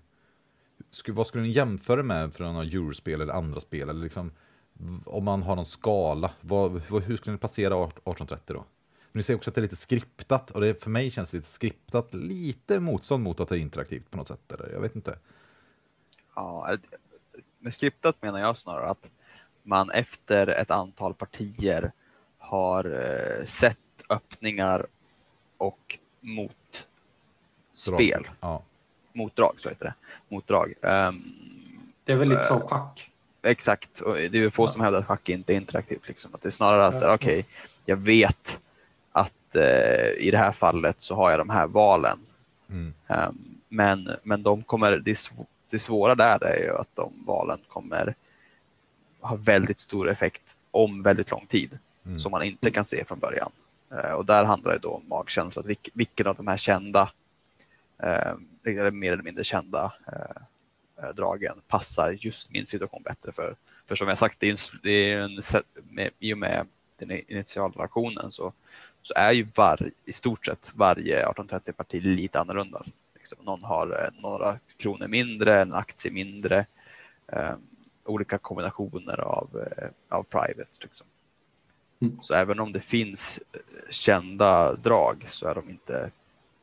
[0.90, 3.90] sku, vad skulle ni jämföra med för några Eurospel eller andra spel?
[3.90, 4.32] Eller liksom,
[5.06, 8.66] om man har någon skala, vad, vad, hur skulle ni placera 1830 då?
[9.12, 11.38] Men ni ser också att det är lite skriptat och det för mig känns det
[11.38, 14.52] lite skriptat, lite motstånd mot att det är interaktivt på något sätt.
[14.52, 14.70] Eller?
[14.74, 15.20] Jag vet inte.
[16.36, 16.78] Ja,
[17.60, 19.06] med skriptat menar jag snarare att
[19.64, 21.92] man efter ett antal partier
[22.38, 23.78] har eh, sett
[24.10, 24.88] öppningar
[25.58, 28.28] och motspel.
[28.40, 28.62] Ja,
[29.14, 29.94] Motdrag, så heter det.
[30.36, 30.74] Motdrag.
[30.82, 31.24] Ehm,
[32.04, 33.12] Det är väl lite som schack.
[33.42, 36.08] exakt, och det är ju få som hävdar att schack inte är interaktivt.
[36.08, 36.36] Liksom.
[36.36, 37.46] Att det är snarare att, här, okej,
[37.86, 38.60] jag vet
[39.12, 42.20] att eh, i det här fallet så har jag de här valen.
[42.70, 43.38] mm, Ehm,
[43.70, 48.16] men, men de kommer, det, sv- det svåra där är ju att de valen kommer
[49.22, 52.20] ha väldigt stor effekt om väldigt lång tid Mm.
[52.20, 53.52] som man inte kan se från början.
[53.94, 57.12] Eh, och där handlar det då om magkänsla, att vilk, vilken av de här kända,
[58.04, 60.42] eh, eller mer eller mindre kända eh,
[61.04, 63.32] eh dragen passar just min situation bättre.
[63.32, 63.56] För,
[63.88, 65.42] för som jag sagt, det är en, det är en,
[65.90, 67.44] med, i och med den i-
[68.30, 68.54] så,
[69.02, 72.84] så är ju var, i stort sett varje 1830-parti lite annorlunda.
[73.16, 76.66] Liksom, någon har eh, några kronor mindre, en aktie mindre,
[77.28, 77.56] eh,
[78.06, 80.70] olika kombinationer av, eh, av private.
[80.82, 81.08] Liksom.
[82.04, 82.20] Mm.
[82.22, 86.12] Så även om det finns eh, kända drag så är de inte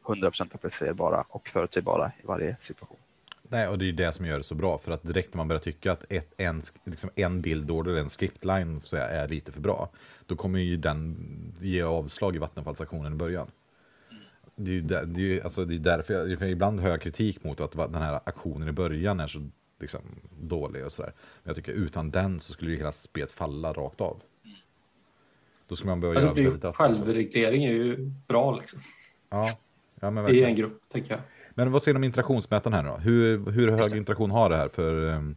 [0.05, 2.97] 100% applicerbara och förutsägbara i varje situation.
[3.43, 4.79] Nej, och det är ju det som gör det så bra.
[4.79, 8.81] För att direkt när man börjar tycka att ett, en, liksom en bildorder, en scriptline
[8.85, 9.89] så är lite för bra,
[10.27, 11.17] då kommer ju den
[11.61, 13.51] ge avslag i vattenfallsaktionen i början.
[14.57, 16.91] Det är ju, där, det är ju alltså, det är därför jag, för ibland hör
[16.91, 19.51] jag kritik mot att den här aktionen i början är så
[19.81, 20.01] liksom,
[20.41, 21.13] dålig och sådär.
[21.43, 24.23] Men jag tycker utan den så skulle ju hela spelet falla rakt av.
[25.71, 26.95] Då skulle man behöva Ja, det göra väldigt saker.
[26.95, 27.97] självreglering är ju
[28.29, 28.81] bra liksom.
[29.31, 29.51] Ja,
[30.01, 30.49] ja men I verkligen.
[30.49, 31.21] en grupp, tänker jag.
[31.55, 32.97] Men vad säger du om interaktionsmätaren här då?
[32.97, 34.69] Hur, hur hög interaktion har det här?
[34.69, 35.37] För um,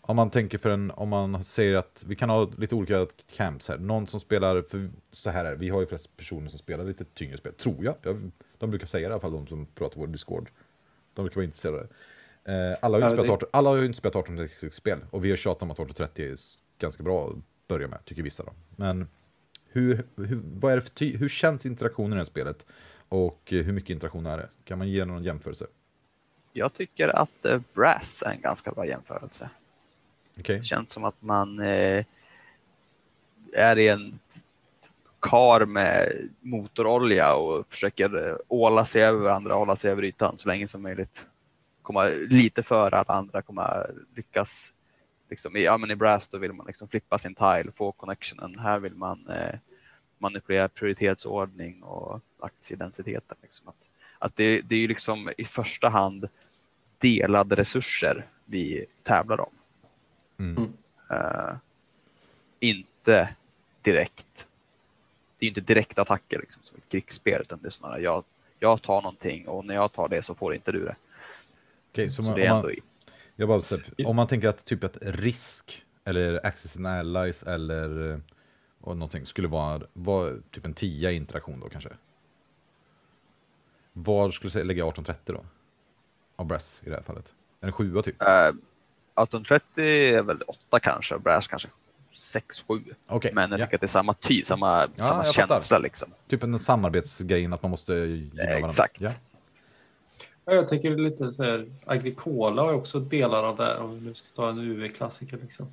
[0.00, 3.68] om man tänker för en, om man säger att vi kan ha lite olika camps
[3.68, 3.78] här.
[3.78, 7.04] Någon som spelar, för så här är vi har ju flest personer som spelar lite
[7.04, 7.94] tyngre spel, tror jag.
[8.02, 10.50] jag de brukar säga det i alla fall, de som pratar på vår Discord.
[11.14, 11.88] De brukar vara intresserade.
[12.44, 15.30] Eh, alla, har ju Ja, det- 18, alla har ju inte spelat 1836-spel, och vi
[15.30, 16.36] har tjatat om att 1830 är
[16.80, 17.36] ganska bra att
[17.68, 18.52] börja med, tycker vissa då.
[18.76, 19.08] Men
[19.72, 22.66] hur, hur, vad är det för hur känns interaktionen i det här spelet?
[23.08, 24.48] Och eh, hur mycket interaktion är det?
[24.64, 25.66] Kan man ge någon jämförelse?
[26.52, 29.50] Jag tycker att eh, Brass är en ganska bra jämförelse.
[30.38, 30.56] Okej?
[30.58, 32.04] Det känns som att man eh,
[33.52, 34.18] är i en
[35.20, 40.48] kar med motorolja och försöker eh, åla sig över varandra, hålla sig över ytan så
[40.48, 41.26] länge som möjligt.
[41.82, 44.72] Komma lite före alla andra, komma lyckas.
[45.32, 48.58] Liksom, i, ja, men I Brass då vill man liksom flippa sin tile, få connectionen.
[48.58, 49.58] Här vill man eh,
[50.18, 53.36] manipulera prioritetsordning och aktiedensiteten.
[53.42, 53.68] Liksom.
[53.68, 53.76] Att,
[54.18, 56.28] att det, det är ju liksom i första hand
[56.98, 59.52] delade resurser vi tävlar om.
[60.38, 60.72] Mm.
[61.10, 61.56] Eh,
[62.60, 63.34] inte
[63.82, 64.46] direkt.
[65.38, 68.24] Det är inte direktattacker liksom, som ett krigsspel utan det är snarare jag,
[68.58, 70.96] jag tar någonting och när jag tar det så får inte du det.
[71.92, 72.80] Okej, så, Så man, det är ändå man, i.
[73.36, 73.62] jag bara,
[74.06, 78.18] om man tänker att typ att risk, eller access and allies, eller eh,
[78.80, 81.90] och någonting skulle vara, vara typ en 10 i interaktion då kanske?
[83.92, 85.44] Var skulle du säga, lägga 1830 då?
[86.36, 87.34] Av Brass i det här fallet?
[87.60, 88.22] En sjua typ?
[88.22, 91.68] Uh, 1830 är väl 8 kanske och Brass kanske
[92.14, 92.94] 6-7.
[93.06, 93.64] Okej, Men jag ja.
[93.66, 95.54] tycker att det är samma typ, samma, Ja, samma jag fattar.
[95.54, 96.08] känsla liksom.
[96.28, 98.68] Typ en samarbetsgrejen att man måste gilla varandra.
[98.68, 99.00] exakt.
[99.00, 99.10] Ja.
[100.44, 104.14] Jag tänker lite så här, Agricola har också delar av det här, om vi nu
[104.14, 105.38] ska ta en UV-klassiker.
[105.42, 105.66] Liksom.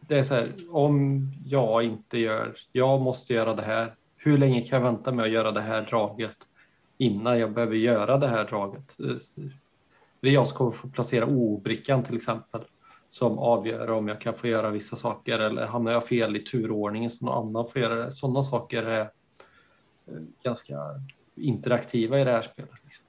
[0.00, 3.94] Det är så här, om jag inte gör, jag måste göra det här.
[4.16, 6.36] Hur länge kan jag vänta med att göra det här draget
[6.98, 8.96] innan jag behöver göra det här draget?
[10.20, 12.60] Det är jag som kommer få placera O-brickan till exempel
[13.10, 17.10] som avgör om jag kan få göra vissa saker eller hamnar jag fel i turordningen
[17.10, 18.12] så någon annan får göra det.
[18.12, 19.08] Sådana saker är eh,
[20.42, 20.78] ganska
[21.34, 22.70] interaktiva i det här spelet.
[22.84, 23.03] Liksom.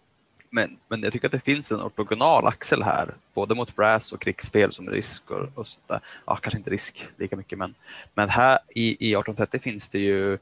[0.55, 4.21] Men, men jag tycker att det finns en ortogonal axel här, både mot Brass och
[4.21, 5.99] krigsspel som risk och, och sånt där.
[6.25, 7.75] Ja, kanske inte risk lika mycket, men,
[8.13, 10.33] men här i, i 1830 finns det ju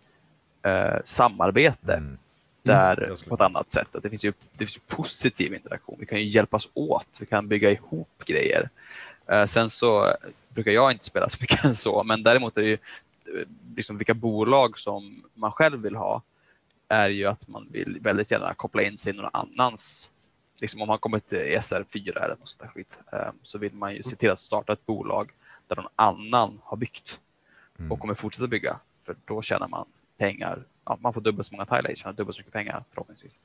[0.64, 2.18] eh, samarbete Mm.
[2.78, 3.96] där skulle- på ett annat sätt.
[3.96, 5.96] Att det, finns ju, det finns ju positiv interaktion.
[6.00, 8.70] Vi kan ju hjälpas åt, vi kan bygga ihop grejer.
[9.28, 10.14] Eh, sen så
[10.50, 13.98] brukar jag inte spela så mycket än så, men däremot är det ju eh, liksom
[13.98, 16.22] vilka bolag som man själv vill ha
[16.88, 20.12] är ju att man vill väldigt gärna koppla in sig i någon annans,
[20.58, 23.96] liksom om man kommer till SR4 eller något sånt där skit, eh, så vill man
[23.96, 25.32] ju se till att starta ett bolag
[25.68, 27.20] där någon annan har byggt
[27.80, 27.92] Mm.
[27.92, 28.80] och kommer fortsätta bygga.
[29.06, 29.86] För då tjänar man
[30.18, 30.64] pengar.
[30.86, 33.42] Ja, man får dubbelt så många tile tjänar dubbelt så mycket pengar förhoppningsvis.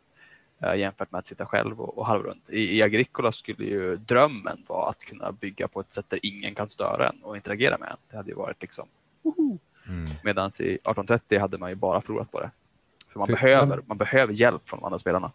[0.59, 2.51] Eh, jämfört med att sitta själv och, och halva runt.
[2.51, 6.55] I, I Agricola skulle ju drömmen vara att kunna bygga på ett sätt där ingen
[6.55, 7.97] kan störa en och interagera med en.
[8.11, 8.89] Det hade ju varit liksom.
[9.89, 10.05] Mm.
[10.25, 12.51] Medan i 1830 hade man ju bara förlorat på det.
[13.09, 15.33] För man, För- behöver, man behöver hjälp från de andra spelarna.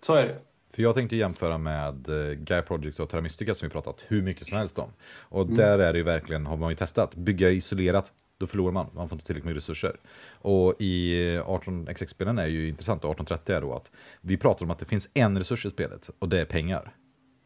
[0.00, 0.38] Så är det.
[0.70, 4.22] För jag tänkte jämföra med eh, Guy Project och Terra Mystica som vi pratat hur
[4.22, 4.90] mycket som helst om.
[5.20, 8.86] Och där är det ju verkligen, har man ju testat, bygga isolerat, då förlorar man,
[8.94, 9.96] man får inte tillräckligt med resurser.
[10.32, 14.78] Och i 18xx-spelen är ju intressant, och 1830 är då att vi pratar om att
[14.78, 16.94] det finns en resurs i spelet, och det är pengar.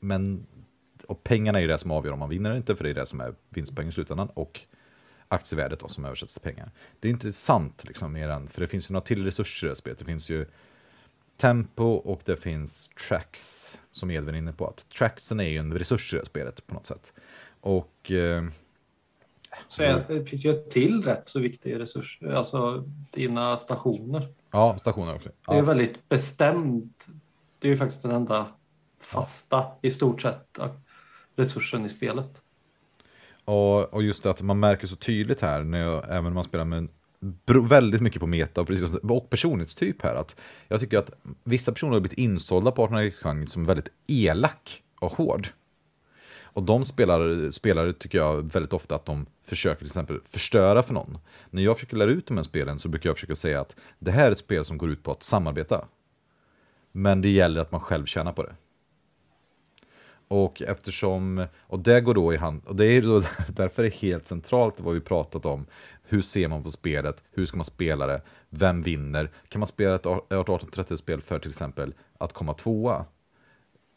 [0.01, 0.47] Men,
[1.09, 2.95] och pengarna är ju det som avgör om man vinner eller inte, för det är
[2.95, 4.61] det som är vinstpoäng i slutändan, och
[5.33, 6.71] aktievärdet då, som översätts till pengar.
[7.01, 9.69] Det är inte sant, liksom, mer än, för det finns ju några till resurser i
[9.69, 9.99] det här spelet.
[9.99, 10.47] Det finns ju
[11.37, 14.67] tempo och det finns tracks, som Edvin är inne på.
[14.69, 17.13] Att tracksen är ju en resurs i det här spelet på något sätt.
[17.61, 18.45] Och eh,
[19.67, 24.35] Så är, det finns ju ett till rätt så viktig resurs, alltså dina stationer.
[24.51, 25.29] ja, stationer också.
[25.29, 27.07] Det är Ja, väldigt bestämt.
[27.59, 28.47] Det är ju faktiskt den enda
[29.01, 30.59] fasta, i stort sett,
[31.37, 32.43] resursen i spelet
[33.45, 36.45] och, och just det att man märker så tydligt här, när jag, även om man
[36.45, 36.89] spelar med
[37.69, 40.15] väldigt mycket på meta och, precis, och personlighetstyp här.
[40.15, 40.37] Att
[40.69, 41.11] jag tycker att
[41.45, 45.49] vissa personer har blivit insålda på 1800 som väldigt elak och hård.
[46.55, 50.95] Och de spelar, spelare tycker jag väldigt ofta att de försöker till exempel förstöra för
[50.95, 51.19] någon.
[51.51, 54.11] När jag försöker lära ut de här spelen så brukar jag försöka säga att det
[54.11, 55.85] här är ett spel som går ut på att samarbeta.
[56.93, 58.55] Men det gäller att man själv tjänar på det.
[60.33, 63.95] Och eftersom, och det går då i hand, och det är då därför är det
[63.95, 65.67] helt centralt vad vi pratat om.
[66.03, 67.25] Hur ser man på spelet?
[67.31, 68.23] Hur ska man spela det?
[68.51, 69.31] Vem vinner?
[69.49, 73.05] Kan man spela ett 1830-spel för till exempel att komma tvåa?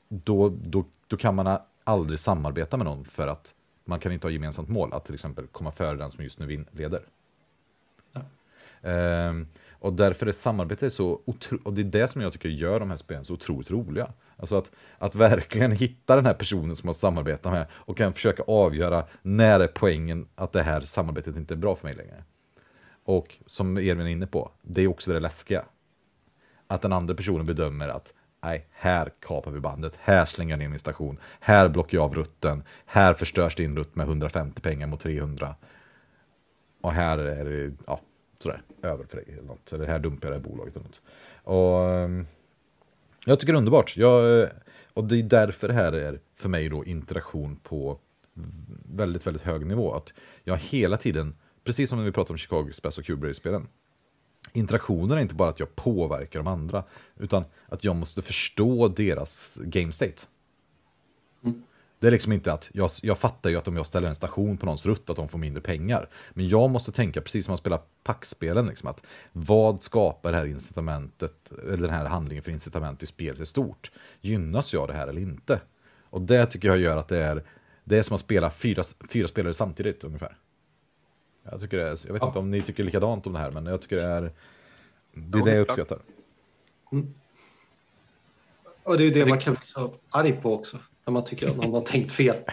[0.09, 3.55] Då, då, då kan man aldrig samarbeta med någon för att
[3.85, 6.45] man kan inte ha gemensamt mål, att till exempel komma före den som just nu
[6.45, 7.01] vin, leder.
[8.11, 8.21] Ja.
[8.89, 9.47] Ehm,
[9.85, 12.89] och därför är samarbetet så otroligt, och det är det som jag tycker gör de
[12.89, 14.13] här spelen så otroligt roliga.
[14.37, 18.43] Alltså att, att verkligen hitta den här personen som man samarbetar med och kan försöka
[18.43, 22.23] avgöra när är poängen att det här samarbetet inte är bra för mig längre.
[23.03, 25.65] Och som Edvin är inne på, det är också det läskiga.
[26.67, 28.13] Att den andra personen bedömer att
[28.43, 32.15] nej, här kapar vi bandet, här slänger jag ner min station, här blockar jag av
[32.15, 35.55] rutten, här förstörs din rutt med 150 pengar mot 300.
[36.81, 37.99] Och här är det, ja,
[38.39, 39.73] sådär, över för dig eller något.
[39.73, 41.01] Eller här dumpar jag det här bolaget eller något.
[41.43, 42.25] Och ehm,
[43.25, 43.97] jag tycker det är underbart.
[43.97, 44.49] Jag, eh,
[44.93, 47.99] och det är därför det här är för mig då interaktion på
[48.95, 49.93] väldigt, väldigt hög nivå.
[49.93, 50.13] Att
[50.43, 53.67] jag hela tiden, precis som när vi pratade om Chicago Express och Cuberry-spelen,
[54.53, 56.83] interaktionen är inte bara att jag påverkar de andra,
[57.17, 60.21] utan att jag måste förstå deras game state.
[62.05, 64.57] Det är liksom inte att, jag, jag fattar ju att om jag ställer en station
[64.57, 66.09] på någons rutt att de får mindre pengar.
[66.33, 70.45] Men jag måste tänka, precis som man spelar packspelen, liksom, att vad skapar det här
[70.45, 73.91] incitamentet, eller den här handlingen för incitament i spelet i stort?
[74.21, 75.61] Gynnas jag det här eller inte?
[76.09, 77.43] Och det tycker jag gör att det är,
[77.83, 80.37] det är som att spela fyra, fyra spelare samtidigt ungefär.
[81.43, 82.27] Jag, tycker det är, jag vet Ja.
[82.27, 84.31] inte om ni tycker likadant om det här, men jag tycker det är,
[85.13, 85.99] det är det jag uppskattar.
[88.83, 90.77] Och det är ju det man kan bli så arg på också.
[91.05, 92.37] När man tycker att någon har tänkt fel.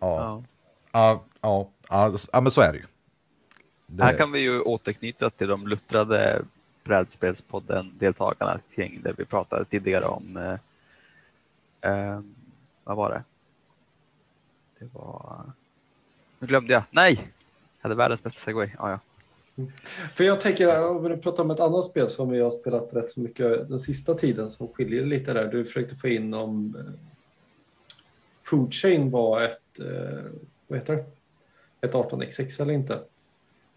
[0.00, 0.42] Ja,
[0.92, 1.24] Ja.
[1.40, 1.70] ja,
[2.32, 2.84] ja, men så är det ju.
[3.86, 6.42] Det, Här kan vi ju återknyta till de luttrade
[6.84, 10.36] brädspelspodden-deltagarna kring det vi pratade tidigare om.
[10.36, 12.20] Eh, eh,
[12.84, 13.22] vad var det?
[14.78, 15.52] Det var...
[16.38, 16.82] Nu glömde jag.
[16.90, 17.14] Nej!
[17.14, 18.70] Jag hade världens bästa segway.
[18.78, 18.98] Ja, ja.
[20.16, 23.10] För jag tänker, om vi pratar om ett annat spel som vi har spelat rätt
[23.10, 25.46] så mycket den sista tiden som skiljer lite där.
[25.46, 26.84] Du försökte få in om eh,
[28.42, 30.24] Food Chain var ett, eh,
[30.66, 31.04] vad heter det?
[31.80, 33.00] Ett 18xx eller inte.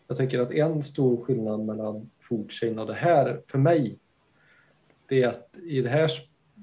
[0.07, 3.99] Jag tänker att en stor skillnad mellan Food Chain och det här för mig
[5.07, 6.11] det är att i det här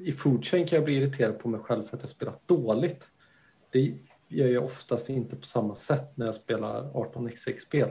[0.01, 3.07] i Food Chain kan jag bli irriterad på mig själv för att jag spelat dåligt.
[3.71, 3.95] Det
[4.29, 7.91] gör jag oftast inte på samma sätt när jag spelar 18xx-spel.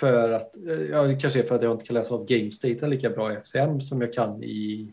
[0.00, 2.86] För att, eh, ja, det kanske är för att jag inte kan läsa av GameState
[2.86, 4.92] lika bra i FCM som jag kan i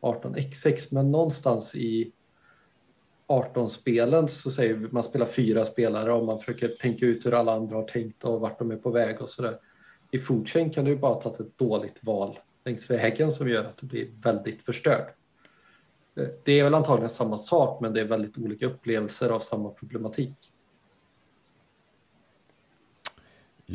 [0.00, 2.12] 18xx, men någonstans i
[3.26, 7.54] 18-spelen så säger vi man spelar fyra spelare och man försöker tänka ut hur alla
[7.54, 9.58] andra har tänkt och vart de är på väg och sådär.
[10.10, 13.76] I Foodchain kan du ju bara ta ett dåligt val längs vägen som gör att
[13.76, 15.12] du blir väldigt förstörd.
[16.16, 19.70] Eh, det är väl antagligen samma sak, men det är väldigt olika upplevelser av samma
[19.70, 20.36] problematik.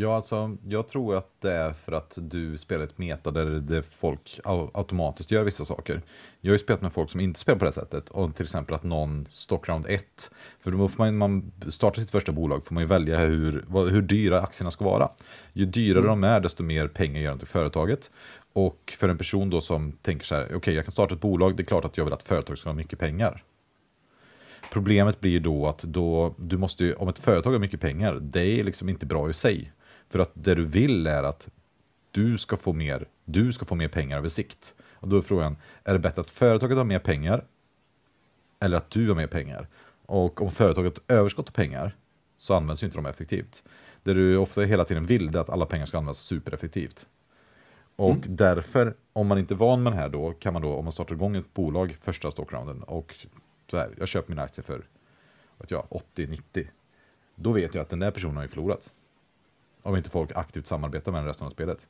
[0.01, 3.83] Ja, alltså, jag tror att det är för att du spelar ett meta där det
[3.83, 6.01] folk au- automatiskt gör vissa saker.
[6.41, 8.09] Jag har ju spelat med folk som inte spelar på det sättet.
[8.09, 10.31] Och till exempel att någon stock round 1.
[10.59, 14.01] För då får man, man startar sitt första bolag får man ju välja hur, hur
[14.01, 15.09] dyra aktierna ska vara.
[15.53, 18.11] Ju dyrare de är, desto mer pengar gör de till företaget.
[18.53, 21.55] Och för en person då som tänker så här, okej jag kan starta ett bolag,
[21.55, 23.43] det är klart att jag vill att företaget ska ha mycket pengar.
[24.71, 28.63] Problemet blir då att då, du måste om ett företag har mycket pengar, det är
[28.63, 29.71] liksom inte bra i sig.
[30.09, 31.49] För att det du vill är att
[32.11, 34.75] du ska få mer, du ska få mer pengar över sikt.
[34.93, 37.45] Och då är frågan, är det bättre att företaget har mer pengar
[38.59, 39.67] eller att du har mer pengar?
[40.05, 41.95] Och om företaget har överskott av pengar
[42.37, 43.63] så används ju inte de effektivt.
[44.03, 47.07] Det du ofta hela tiden vill är att alla pengar ska användas supereffektivt.
[47.95, 50.85] Och därför, om man inte är van med det här då, kan man då, om
[50.85, 53.27] man startar igång ett bolag första stockrounden och
[53.71, 54.85] så här, jag köper mina aktier för
[55.57, 56.67] vet jag, 80-90.
[57.35, 58.93] Då vet jag att den där personen har ju förlorat.
[59.83, 61.87] Om inte folk aktivt samarbetar med den resten av spelet.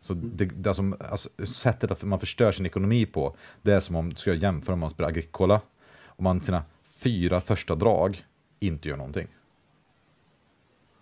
[0.00, 3.96] Så det, det som, alltså, sättet att man förstör sin ekonomi på, det är som
[3.96, 5.60] om, ska jag jämföra om man spelar Agricola,
[6.06, 8.24] om man sina fyra första drag
[8.60, 9.28] inte gör någonting.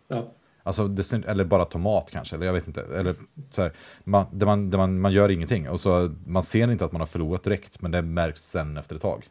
[0.08, 0.32] Ja.
[0.62, 0.82] Alltså,
[1.26, 2.82] eller bara tomat kanske, eller jag vet inte.
[2.82, 3.16] Eller
[3.50, 3.72] så här,
[4.04, 5.68] man, där man, där man, man gör ingenting.
[5.68, 8.96] Och så, man ser inte att man har förlorat direkt, men det märks sen efter
[8.96, 9.28] ett tag.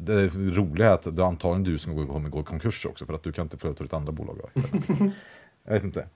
[0.00, 3.14] Det roliga är att det är antagligen du som kommer gå i konkurs också, för
[3.14, 4.38] att du kan inte få ut ditt andra bolag.
[5.64, 6.06] jag vet inte.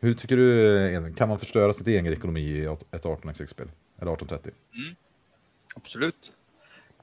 [0.00, 3.68] Hur tycker du, kan man förstöra sitt egen ekonomi i ett 18xx-spel?
[3.98, 4.52] Eller 1830?
[5.74, 6.32] Absolut.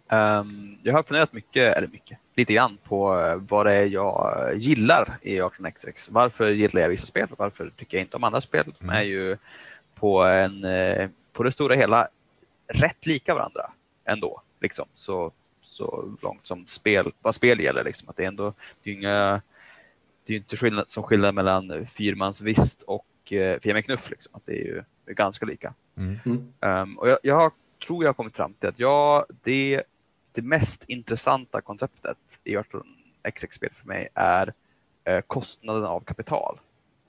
[0.09, 4.51] Ehm, jag har funderat mycket, eller mycket, lite grann på eh, vad det är jag
[4.55, 6.07] gillar i 18xx.
[6.11, 8.73] Varför gillar jag vissa spel varför tycker jag inte om andra spel?
[8.79, 9.38] De är ju
[9.95, 12.07] på, en, eh, på det stora hela
[12.67, 13.71] rätt lika varandra
[14.05, 14.41] ändå.
[14.59, 14.86] Liksom.
[14.95, 15.31] Så,
[15.74, 17.84] så långt som spel, vad spel gäller.
[17.84, 18.09] Liksom.
[18.09, 18.53] Att det, är ändå,
[18.84, 19.41] det är inga,
[20.26, 24.09] det är inte skillnad, som skillnad mellan fyrmansvist och eh, Fia med knuff.
[24.09, 24.36] Liksom.
[24.36, 25.74] Att det är ju det är ganska lika.
[25.97, 26.53] Mm.
[26.59, 27.51] Um, och jag, jag har,
[27.88, 29.84] tror jag har kommit fram till att ja, det,
[30.32, 32.84] det mest intressanta konceptet i 18
[33.34, 34.53] XX-spel för mig är
[35.03, 36.59] eh, kostnaden av kapital.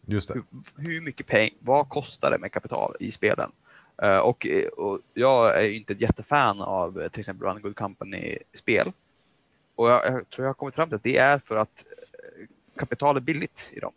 [0.06, 0.34] Just det.
[0.34, 0.44] Hur,
[0.90, 3.50] hur mycket pengar, vad kostar det med kapital i spelen?
[4.02, 8.92] Eh, och, och jag är inte ett jättefan av eh, till exempel Run Good Company-spel.
[9.74, 12.46] Och jag, jag tror jag har kommit fram till att det är för att eh,
[12.76, 13.92] kapital är billigt i dem.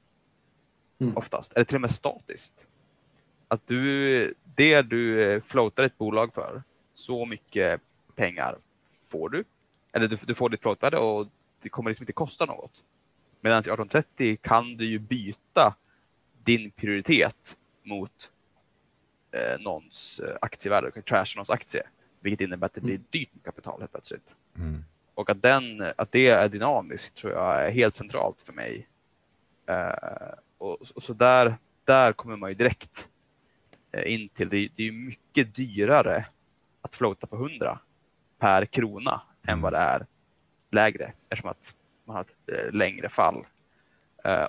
[1.00, 1.18] Mm.
[1.18, 2.66] Oftast, eller till och med statiskt.
[3.48, 6.64] Att du, det du floatar ett bolag för,
[6.96, 7.82] så mycket
[8.16, 8.58] pengar
[9.08, 9.44] får du.
[9.94, 11.28] Eller du, du får ditt floatvärde och
[11.62, 12.84] det kommer liksom inte kosta något.
[13.42, 15.76] Medan i 1830 kan du ju byta
[16.44, 18.32] din prioritet mot
[19.32, 21.84] eh, någons eh, aktievärde, du kan trasha någons aktie.
[22.20, 24.30] Vilket innebär att det blir dyrt med kapital helt plötsligt.
[24.58, 24.84] Mm.
[25.14, 25.64] Och att, den,
[25.96, 28.88] att det är dynamiskt tror jag är helt centralt för mig.
[29.66, 31.56] Eh, och, och så där,
[31.86, 33.08] där kommer man ju direkt
[33.92, 36.26] eh, in till, det, det är ju mycket dyrare
[36.82, 37.80] att floata på 100
[38.40, 40.06] per krona än vad det är
[40.72, 41.76] lägre eftersom att
[42.06, 43.46] man har ett eh, längre fall.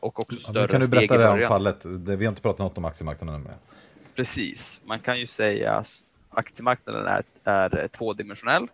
[0.00, 1.84] Och också Ja, större men kan du berätta det om fallet?
[1.84, 3.54] Vi har inte pratat något om aktiemarknaden med.
[4.18, 8.68] Precis, man kan ju säga att aktiemarknaden är, är tvådimensionell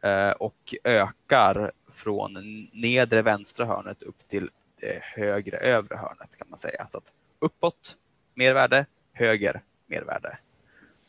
[0.00, 2.32] eh, och ökar från
[2.72, 4.50] nedre vänstra hörnet upp till
[4.80, 6.86] det högre övre hörnet kan man säga.
[6.90, 7.04] Så att
[7.38, 7.96] uppåt
[8.34, 10.38] mervärde, höger mervärde.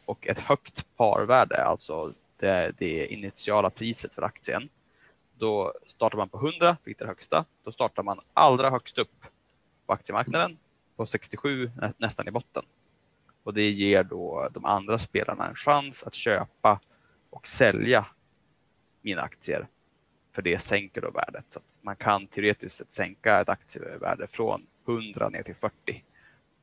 [0.05, 4.69] Och ett högt parvärde, alltså det, det initiala priset för aktien.
[5.37, 7.45] Då startar man på 100, vilket är det högsta.
[7.63, 9.25] Då startar man allra högst upp
[9.85, 10.57] på aktiemarknaden
[10.95, 12.63] på 67, nästan i botten.
[13.43, 16.79] Och det ger då de andra spelarna en chans att köpa
[17.29, 18.05] och sälja
[19.01, 19.67] mina aktier.
[20.31, 21.45] För det sänker då värdet.
[21.49, 26.03] Så man kan teoretiskt sett sänka ett aktievärde från 100 ner till 40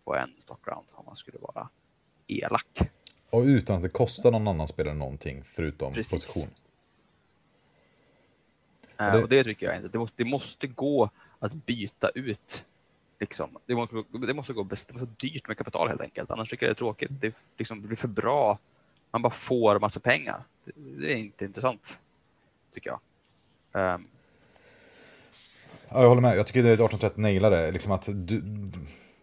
[0.04, 1.68] på en stockround om man skulle vara
[2.26, 2.80] elak.
[3.30, 6.10] Och utan att det kostar någon annan spelare någonting förutom Precis.
[6.26, 6.50] position.
[8.98, 9.88] Eh, det- Och det tycker jag inte.
[9.88, 12.64] Det måste, det måste gå att byta ut.
[13.20, 13.58] Liksom.
[13.66, 16.30] Det, måste, det måste gå bäst, det måste dyrt med kapital helt enkelt.
[16.30, 17.10] Annars tycker jag det är tråkigt.
[17.20, 18.58] Det, liksom, det blir för bra.
[19.10, 20.42] Man bara får massa pengar.
[20.64, 21.98] Det, det är inte intressant.
[22.74, 23.94] Tycker jag.
[23.94, 24.06] Um.
[25.88, 26.38] Ja, jag håller med.
[26.38, 27.70] Jag tycker det är 1830 nailar det.
[27.70, 28.40] Liksom att du,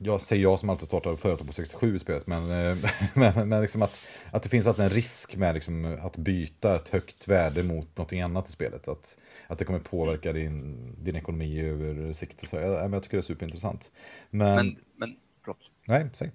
[0.06, 2.78] jag säger jag som alltid startar företag på 67 i spelet, men, eh,
[3.14, 6.90] men, men liksom att, att det finns alltid en risk med liksom att byta ett
[6.90, 8.88] högt värde mot någonting annat i spelet.
[8.88, 12.44] Att, att det kommer påverka din, din ekonomi över sikt.
[12.44, 12.56] Och så.
[12.56, 13.92] Jag, jag tycker det är superintressant.
[14.30, 15.60] Men, men, men förlåt.
[15.86, 16.32] nej, säg.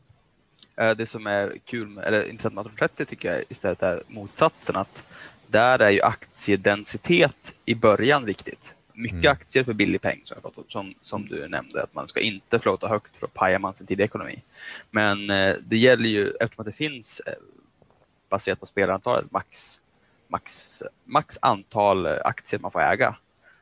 [0.77, 4.77] Eh, Det som är kul med, eller intressant med 1830 tycker jag istället är motsatsen.
[4.77, 5.03] Att
[5.47, 8.73] där är ju aktiedensitet i början viktigt.
[9.01, 9.33] Mycket Mm.
[9.33, 11.83] aktier för billig peng som, som, som du nämnde.
[11.83, 14.43] Att man ska inte floata högt för att pajar man sin tidiga ekonomi.
[14.91, 17.35] Men eh, det gäller ju eftersom att det finns eh,
[18.29, 19.81] baserat på spelarantalet max,
[20.29, 23.17] max, max antal eh, aktier man får äga.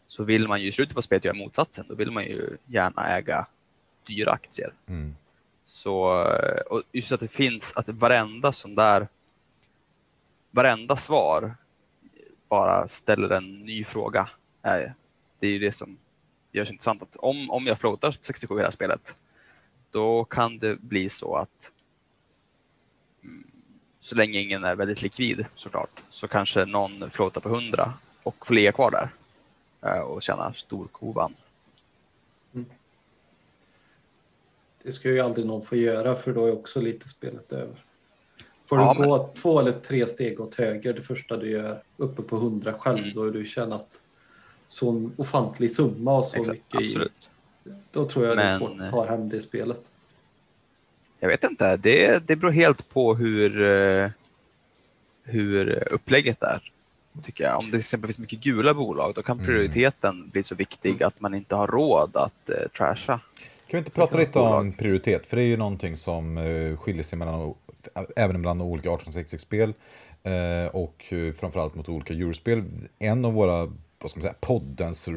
[0.09, 1.85] Så vill man ju i slutet på spelet göra motsatsen.
[1.89, 3.47] Då vill man ju gärna äga
[4.07, 4.73] dyra aktier.
[4.87, 5.17] Mm.
[5.65, 9.09] Så, eh, och just att det finns, att varenda sån där,
[10.51, 11.55] varenda svar
[12.49, 14.29] bara ställer en ny fråga.
[14.63, 14.91] Eh,
[15.39, 15.99] Det är ju det som
[16.53, 17.03] gör det intressant.
[17.03, 19.15] Att om, om jag floatar 67 i det här spelet,
[19.91, 21.73] då kan det bli så att
[23.23, 23.51] mm,
[24.01, 28.55] så länge ingen är väldigt likvid såklart, så kanske någon floatar på 100 och får
[28.55, 29.09] ligga kvar där
[29.91, 31.35] eh, och tjäna storkovan.
[34.83, 37.85] Det ska ju aldrig någon få göra för då är också lite spelet över.
[38.67, 42.23] Får Ja, du gå två eller tre steg åt höger det första du gör uppe
[42.23, 43.15] på 100 själv Mm.
[43.15, 44.03] då har du tjänat
[44.69, 47.13] sån ofantlig summa och så Exakt, mycket absolut.
[47.65, 47.71] i.
[47.91, 49.81] Då tror jag det är Men- svårt att ta hem det spelet.
[51.21, 51.77] Jag vet inte.
[51.77, 54.11] Det, det beror helt på hur, eh,
[55.25, 56.73] hur upplägget är.
[57.25, 57.59] Tycker jag.
[57.59, 59.47] Om det till exempel finns mycket gula bolag, då kan Mm.
[59.47, 63.13] prioriteten bli så viktig att man inte har råd att eh, trasha.
[63.17, 63.21] Kan
[63.71, 65.27] vi inte prata lite om prioritet?
[65.27, 67.55] För det är ju någonting som eh, skiljer sig mellan,
[68.17, 69.75] även bland olika 1866-spel
[70.23, 72.65] eh, och eh, framförallt mot olika eurospel.
[72.99, 75.09] En av våra, vad ska man säga, poddens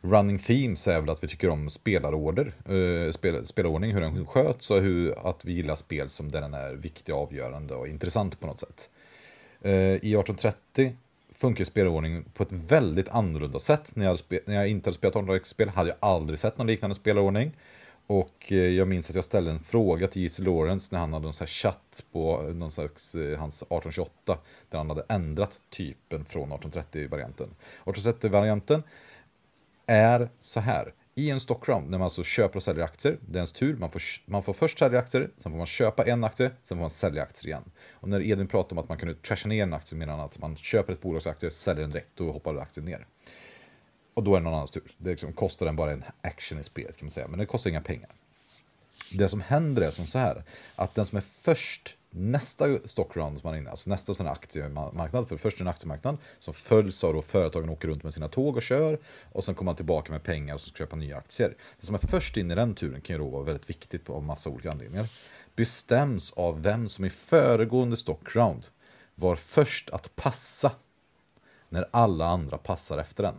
[0.00, 4.70] running themes är väl att vi tycker om spelarorder, eh, spel, spelordning, hur den sköts
[4.70, 8.46] och hur, att vi gillar spel som där den är viktig, avgörande och intressant på
[8.46, 8.90] något sätt.
[9.62, 10.96] Eh, I 1830
[11.34, 13.90] funkar spelordning på ett väldigt annorlunda sätt.
[13.94, 16.66] När jag, hade spe- när jag inte hade spelat 1830-spel hade jag aldrig sett någon
[16.66, 17.52] liknande spelordning.
[18.08, 20.42] Och eh, jag minns att jag ställde en fråga till J.C.
[20.42, 24.38] Lawrence när han hade en sån här chatt på någon slags, eh, hans 1828
[24.70, 27.48] där han hade ändrat typen från 1830-varianten.
[27.84, 28.82] 1830-varianten
[29.86, 30.94] är så här.
[31.14, 33.90] I en stockround, när man alltså köper och säljer aktier, det är ens tur, man
[33.90, 36.90] får, man får först sälja aktier, sen får man köpa en aktie, sen får man
[36.90, 37.70] sälja aktier igen.
[37.90, 40.38] Och när Edvin pratar om att man kunde trasha ner en aktie menar han att
[40.38, 43.06] man köper ett bolags aktier, säljer den direkt, då hoppar aktien ner.
[44.18, 44.82] Och då är det någon annans tur.
[44.98, 47.70] Det liksom kostar den bara en action i spelet kan man säga, men det kostar
[47.70, 48.10] inga pengar.
[49.12, 50.44] Det som händer är som så här,
[50.76, 54.32] att den som är först nästa stockround som man är inne, alltså nästa sån här
[54.32, 58.56] aktiemarknad, för först en aktiemarknad som följs av då företagen åker runt med sina tåg
[58.56, 58.98] och kör
[59.32, 61.56] och sen kommer man tillbaka med pengar och ska köpa nya aktier.
[61.80, 64.22] Det som är först in i den turen kan ju då vara väldigt viktigt av
[64.22, 65.06] massa olika anledningar.
[65.56, 68.66] Bestäms av vem som i föregående stockround
[69.14, 70.72] var först att passa
[71.68, 73.34] när alla andra passar efter den.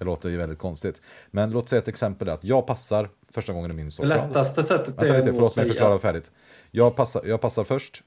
[0.00, 1.02] Det låter ju väldigt konstigt.
[1.30, 4.28] Men låt säga ett exempel att jag passar första gången i min stockround.
[4.28, 6.30] lättaste sättet är lite, förlåt mig förklara färdigt.
[6.70, 8.02] Jag passar, jag passar först,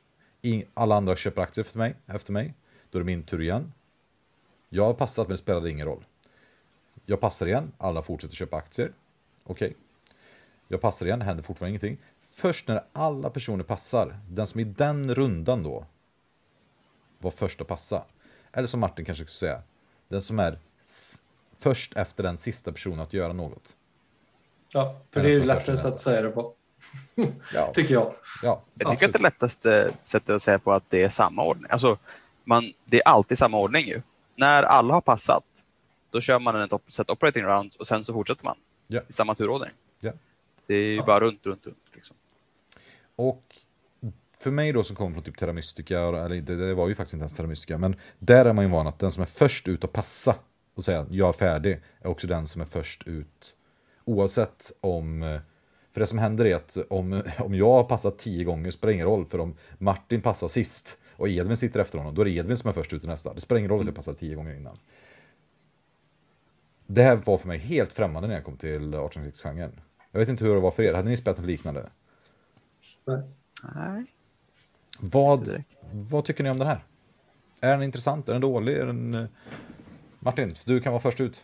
[0.74, 2.54] alla andra köper aktier efter mig, efter mig.
[2.92, 3.74] Då är det min tur igen.
[4.70, 6.06] Jag har passat men det spelade ingen roll.
[7.06, 8.92] Jag passar igen, alla fortsätter köpa aktier.
[9.44, 9.76] Okej.
[10.68, 11.98] Jag passar igen, det händer fortfarande ingenting.
[12.22, 15.86] Först när alla personer passar, den som i den rundan då
[17.20, 18.04] var först att passa.
[18.54, 19.64] Eller som Martin kanske skulle säga,
[20.08, 20.60] den som är
[21.64, 23.76] först efter den sista personen att göra något.
[24.74, 25.74] Ja, för det är ju nästa.
[25.88, 26.54] att säga det på,
[27.54, 28.14] Ja, tycker jag.
[28.44, 28.62] ja.
[28.74, 31.68] Jag tycker att det lättaste sättet att säga på att det är samma ordning.
[31.72, 31.98] Alltså,
[32.44, 34.02] man, det är alltid samma ordning ju.
[34.36, 35.44] När alla har passat,
[36.12, 38.58] då kör man en op- set operating round och sen så fortsätter man
[38.88, 39.02] Ja.
[39.08, 39.72] i samma turordning.
[40.02, 40.12] Ja.
[40.68, 41.78] Det är ju bara runt, runt, runt.
[41.94, 42.16] Liksom.
[43.16, 43.44] Och
[44.40, 47.14] för mig då som kommer från typ Terra Mystica, eller det, det var ju faktiskt
[47.14, 49.68] inte ens Terra Mystica, men där är man ju van att den som är först
[49.68, 50.36] ut att passa
[50.76, 53.56] och säga jag är färdig är också den som är först ut.
[54.06, 55.42] Oavsett om, eh,
[55.92, 59.06] för det som händer är att om, om jag har passat tio gånger spelar ingen
[59.06, 62.58] roll, för om Martin passar sist och Edvin sitter efter honom, då är det Edvin
[62.58, 63.34] som är först ut i nästa.
[63.34, 64.78] Det spelar ingen roll att jag passade tio gånger innan.
[66.88, 69.82] Det här var för mig helt främmande när jag kom till 1806-genren.
[70.12, 71.90] Jag vet inte hur det var för er, hade ni spelat något liknande?
[73.76, 74.06] Nej.
[75.00, 76.84] Vad, vad tycker ni om den här?
[77.62, 78.30] Är den intressant?
[78.30, 78.78] Är den dålig?
[78.78, 79.28] Är den...
[80.26, 81.44] Martin, du kan vara först ut.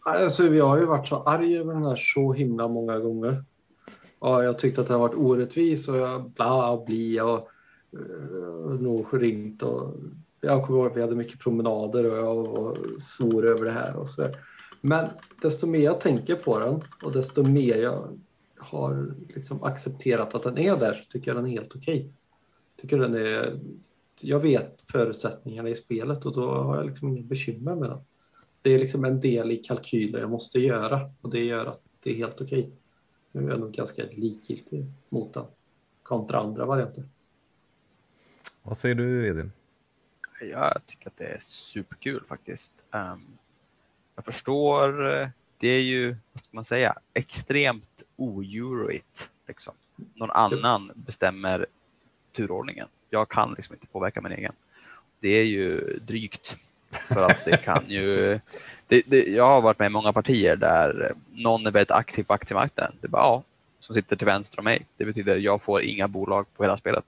[0.00, 3.44] Alltså, jag har ju varit så arg över den här så himla många gånger.
[4.20, 7.48] Ja, jag tyckte att det har varit orättvis och jag bla och bli och
[7.96, 9.94] uh, nog ringt och
[10.40, 13.96] jag kommer ihåg att vi hade mycket promenader och jag och svor över det här
[13.96, 14.36] och så där.
[14.80, 15.08] Men
[15.42, 18.18] desto mer jag tänker på den och desto mer jag
[18.58, 22.12] har liksom accepterat att den är där tycker jag den är helt okej.
[22.80, 23.60] Tycker den är,
[24.20, 28.00] jag vet förutsättningarna i spelet och då har jag liksom inga bekymmer med den
[28.62, 32.10] det är liksom en del i kalkylen jag måste göra och det gör att det
[32.10, 32.70] är helt okej.
[33.32, 35.44] Nu är jag nog ganska likgiltig mot den
[36.02, 37.04] kontra andra varianter.
[38.62, 39.52] Vad säger du Edvin?
[40.40, 42.72] Jag tycker att det är superkul faktiskt.
[42.90, 43.26] Ehm,
[44.14, 49.30] jag förstår, eh, det är ju, vad ska man säga, extremt o-euroigt.
[49.46, 49.74] Liksom.
[50.14, 51.66] Någon annan bestämmer
[52.32, 52.88] turordningen.
[53.10, 54.52] Jag kan liksom inte påverka min egen.
[55.20, 56.56] Det är ju drygt.
[56.90, 58.40] För att det kan ju...
[58.86, 62.32] Det, det, jag har varit med i många partier där någon är väldigt aktiv på
[62.32, 62.96] aktiemarknaden.
[63.00, 63.42] Det är bara, ja,
[63.80, 64.86] som sitter till vänster om mig.
[64.96, 67.04] Det betyder att jag får inga bolag på hela spelet.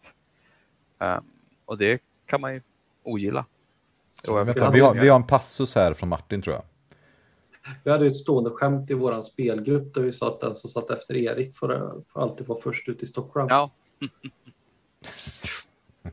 [0.98, 1.24] Ehm,
[1.64, 2.60] och det kan man ju
[3.02, 3.44] ogilla.
[4.28, 6.64] Vänta, vi, har, vi har en passus här från Martin tror jag.
[7.84, 10.90] Vi hade ett stående skämt i vår spelgrupp där vi sa att den som satt
[10.90, 13.46] efter Erik får, får alltid vara först ut i Stockholm.
[13.50, 13.70] Ja.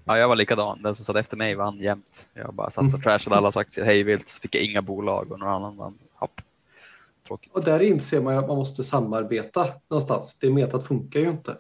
[0.06, 0.82] ja, jag var likadan.
[0.82, 2.28] Den som satt efter mig vann jämt.
[2.34, 5.40] Jag bara satt och trashade allas aktier hej vilt, så fick jag inga bolag och
[5.40, 6.00] någon annan vann.
[6.14, 6.42] Hopp.
[7.28, 7.54] Tråkigt.
[7.54, 10.38] Och där inser man att man måste samarbeta någonstans.
[10.40, 11.58] Det metat funkar ju inte.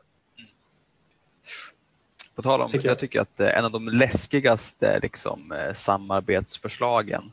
[2.35, 2.91] På tal om, Tycker jag.
[2.91, 7.31] jag tycker att eh, en av de läskigaste liksom, eh, samarbetsförslagen,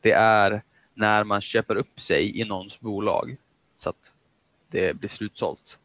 [0.00, 0.62] det är
[0.94, 3.36] när man köper upp sig i någons bolag
[3.76, 4.12] så att
[4.70, 5.78] det blir slutsålt.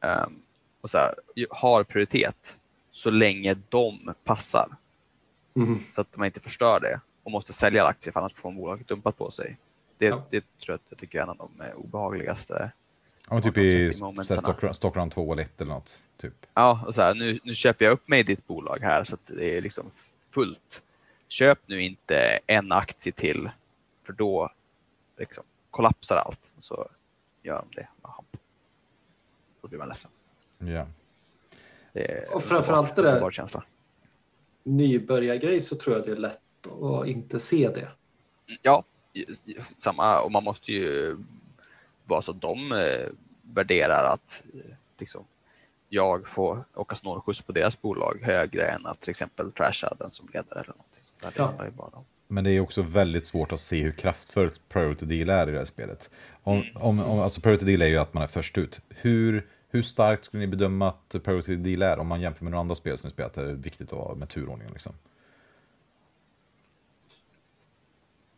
[0.00, 0.42] Ehm,
[0.80, 1.14] och så här,
[1.50, 2.56] har prioritet
[2.98, 4.68] så länge de passar
[5.56, 5.78] Mm.
[5.92, 9.16] så att man inte förstör det och måste sälja aktier för annars får bolaget dumpat
[9.18, 9.56] på sig.
[9.98, 10.24] Det, Ja.
[10.30, 12.70] det tror jag att jag tycker är en av de eh, obehagligaste.
[13.28, 13.92] Ja, men typ i
[14.72, 16.00] Stockround 2 eller 1 eller något.
[16.16, 16.46] Typ.
[16.54, 19.14] Ja, och så här, nu, nu köper jag upp mig i ditt bolag här så
[19.14, 19.90] att det är liksom
[20.30, 20.82] fullt.
[21.28, 23.50] Köp nu inte en aktie till
[24.04, 24.50] för då
[25.16, 26.40] liksom kollapsar allt.
[26.56, 26.88] Och så
[27.42, 27.88] gör de det.
[29.60, 30.10] Då blir man ledsen.
[30.58, 30.86] Ja.
[31.92, 33.64] Det Och framförallt det där- känsla.
[34.64, 36.40] Nybörjargrej så tror jag det är lätt
[36.82, 37.88] att inte se det.
[38.62, 38.84] Ja,
[39.78, 40.20] samma.
[40.20, 41.16] Och man måste ju
[42.04, 43.08] vara så att de eh,
[43.54, 44.60] värderar att eh,
[44.98, 45.24] liksom,
[45.88, 50.28] jag får åka snålskjuts på deras bolag högre än att till exempel trasha den som
[50.34, 51.00] leder eller någonting.
[51.02, 51.64] Så där, det Ja.
[51.64, 51.90] ju bara.
[52.30, 55.58] Men det är också väldigt svårt att se hur kraftfullt Priority Deal är i det
[55.58, 56.10] här spelet.
[56.42, 58.80] Om, om, om, alltså Priority Deal är ju att man är först ut.
[58.88, 62.60] Hur, hur starkt skulle ni bedöma att Priority Deal är om man jämför med några
[62.60, 63.38] andra spel som ni spelat?
[63.38, 64.92] Är det viktigt att ha med turordningen liksom?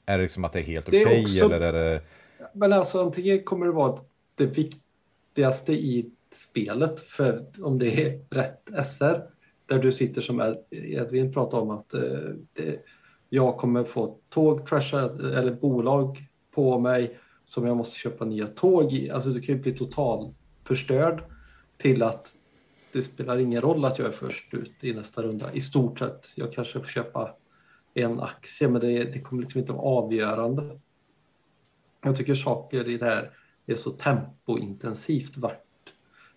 [0.07, 2.03] Är det liksom att det är helt är okej också- eller är det...
[2.55, 4.01] Men alltså antingen kommer det vara
[4.35, 9.23] det viktigaste i spelet för om det är rätt SR
[9.67, 12.01] där du sitter som Ed- Edvin pratade om att eh,
[12.53, 12.85] det,
[13.29, 16.19] jag kommer få tåg crashad eller bolag
[16.55, 19.11] på mig som jag måste köpa nya tåg i.
[19.11, 20.35] Alltså du kan ju bli total
[20.71, 21.23] förstörd
[21.77, 22.35] till att
[22.93, 25.53] det spelar ingen roll att jag är först ut i nästa runda.
[25.53, 26.27] I stort sett.
[26.37, 27.37] Jag kanske får köpa
[27.95, 30.81] en aktie men det, det kommer liksom inte vara avgörande.
[32.03, 33.31] Jag tycker saker i det här
[33.67, 35.37] är så tempointensivt.
[35.37, 35.65] Vart,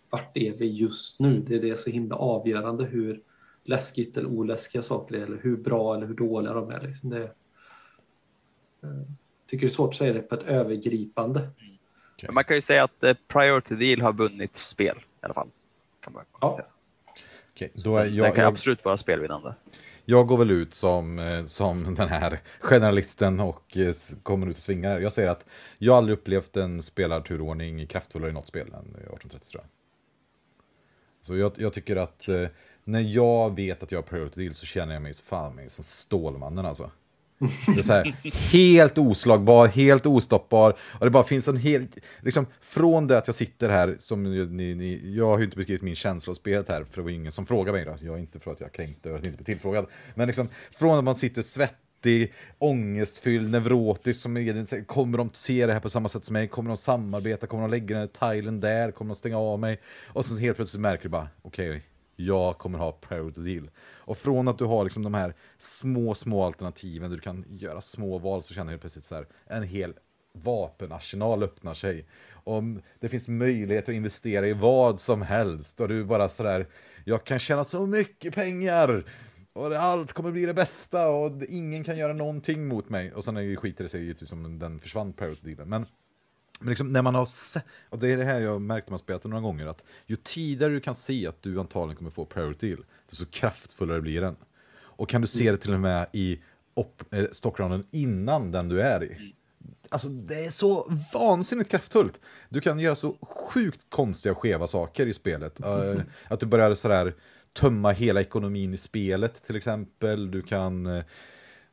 [0.09, 1.43] vart är vi just nu?
[1.47, 3.21] Det är det så himla avgörande hur
[3.63, 6.81] läskigt eller oläskiga saker är eller hur bra eller hur dåliga de är.
[6.81, 7.31] Liksom det,
[8.81, 9.05] jag
[9.47, 11.49] tycker det är svårt att säga det på ett övergripande.
[12.22, 15.49] Men man kan ju säga att eh, Priority Deal har vunnit spel i alla fall.
[15.99, 16.68] Kan man konstatera.
[17.53, 19.55] Okej, då är jag, kan jag, absolut vara spelvinnande.
[20.05, 23.93] jag går väl ut som, eh, som den här generalisten och eh,
[24.24, 24.99] kommer ut och svingar.
[24.99, 25.45] Jag säger att
[25.78, 29.70] jag aldrig upplevt en spelarturordning kraftfullare i något spel än 1830 tror jag.
[31.22, 32.47] Så jag, jag tycker att eh,
[32.84, 35.84] när jag vet att jag har priority deal så känner jag mig fan mig som
[35.84, 36.91] Stålmannen alltså.
[37.68, 38.16] Det är så här,
[38.52, 40.74] helt oslagbar, helt ostoppbar.
[41.00, 41.88] Och det bara finns en hel...
[42.22, 45.82] Liksom, från det att jag sitter här, som ni, ni, jag har ju inte beskrivit
[45.82, 47.86] min känsla av spelet här, för det var ingen som frågade mig.
[47.86, 47.96] Då.
[48.02, 49.86] Jag är inte för att jag kränkte över att inte bli tillfrågad.
[50.16, 55.66] Men liksom, från att man sitter svettig, ångestfylld, neurotisk, som Edvin säger, kommer de se
[55.66, 56.48] det här på samma sätt som mig?
[56.48, 57.48] Kommer de samarbeta?
[57.48, 58.91] Kommer de lägga den här tilen där?
[58.91, 59.80] Kommer de stänga av mig?
[60.08, 61.82] Och sen helt plötsligt märker du bara, okej,
[62.16, 63.70] jag kommer ha priority deal.
[64.06, 67.82] Och från att du har liksom de här små, små alternativen där du kan göra
[67.82, 69.93] små val så känner jag plötsligt så här, en hel
[70.34, 72.08] vapenarsenal öppnar sig.
[72.34, 76.68] Om det finns möjlighet att investera i vad som helst och du bara sådär,
[77.06, 79.06] jag kan tjäna så mycket pengar
[79.54, 83.14] och allt kommer bli det bästa och ingen kan göra någonting mot mig.
[83.14, 85.70] Och sen är det ju skiter det sig givetvis om den försvann Pirate dealen.
[85.70, 85.86] Men
[86.64, 88.91] men liksom när man har sett, och det är det här jag har märkt när
[88.91, 92.11] man spelat det några gånger, att ju tidigare du kan se att du antagligen kommer
[92.11, 94.36] få priority deal, desto kraftfullare blir den.
[94.76, 96.39] Och kan du se det till och med i
[96.74, 99.34] op- eh, innan den du är i.
[99.89, 102.20] Alltså det är så vansinnigt kraftfullt.
[102.49, 105.59] Du kan göra så sjukt konstiga skeva saker i spelet.
[105.66, 107.16] Eh, att du börjar sådär
[107.53, 110.32] tömma hela ekonomin i spelet till exempel.
[110.32, 111.03] Du kan, eh,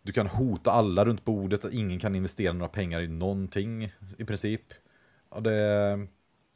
[0.03, 4.25] du kan hota alla runt bordet, att ingen kan investera några pengar i någonting i
[4.25, 4.63] princip.
[5.31, 6.07] Ja, det,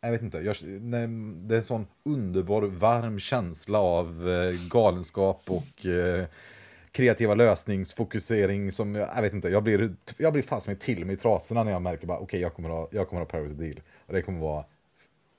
[0.01, 1.07] jag vet inte, jag, nej,
[1.37, 6.27] det är en sån underbar, varm känsla av eh, galenskap och eh,
[6.93, 11.14] kreativa lösningsfokusering som, jag, jag vet inte, jag blir, jag blir fast med till mig
[11.14, 13.81] i trasorna när jag märker bara, okej, jag kommer ha, jag kommer ha priority deal.
[14.07, 14.64] Och det kommer vara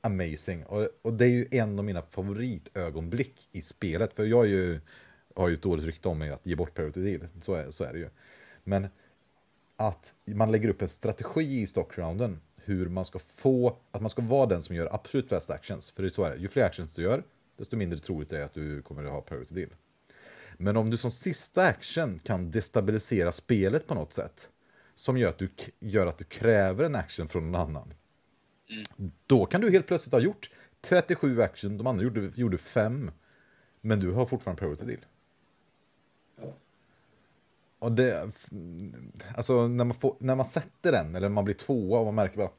[0.01, 0.65] amazing.
[0.65, 4.79] Och, och det är ju en av mina favoritögonblick i spelet, för jag är ju,
[5.35, 7.83] har ju ett dåligt rykte om mig att ge bort priority deal, så är, så
[7.83, 8.09] är det ju.
[8.63, 8.87] Men
[9.75, 14.21] att man lägger upp en strategi i stockrounden hur man ska få, att man ska
[14.21, 15.91] vara den som gör absolut flest actions.
[15.91, 17.23] För det är så är ju fler actions du gör,
[17.57, 19.69] desto mindre troligt är det att du kommer att ha priority deal.
[20.57, 24.49] Men om du som sista action kan destabilisera spelet på något sätt,
[24.95, 25.49] som gör att du,
[25.79, 27.93] gör att du kräver en action från någon annan,
[29.25, 30.49] då kan du helt plötsligt ha gjort
[30.81, 33.11] 37 action, de andra gjorde, gjorde 5,
[33.81, 35.05] men du har fortfarande priority deal.
[37.85, 38.31] Och det,
[39.35, 42.37] alltså när man, får, när man sätter den, eller man blir tvåa och man märker
[42.37, 42.49] bara,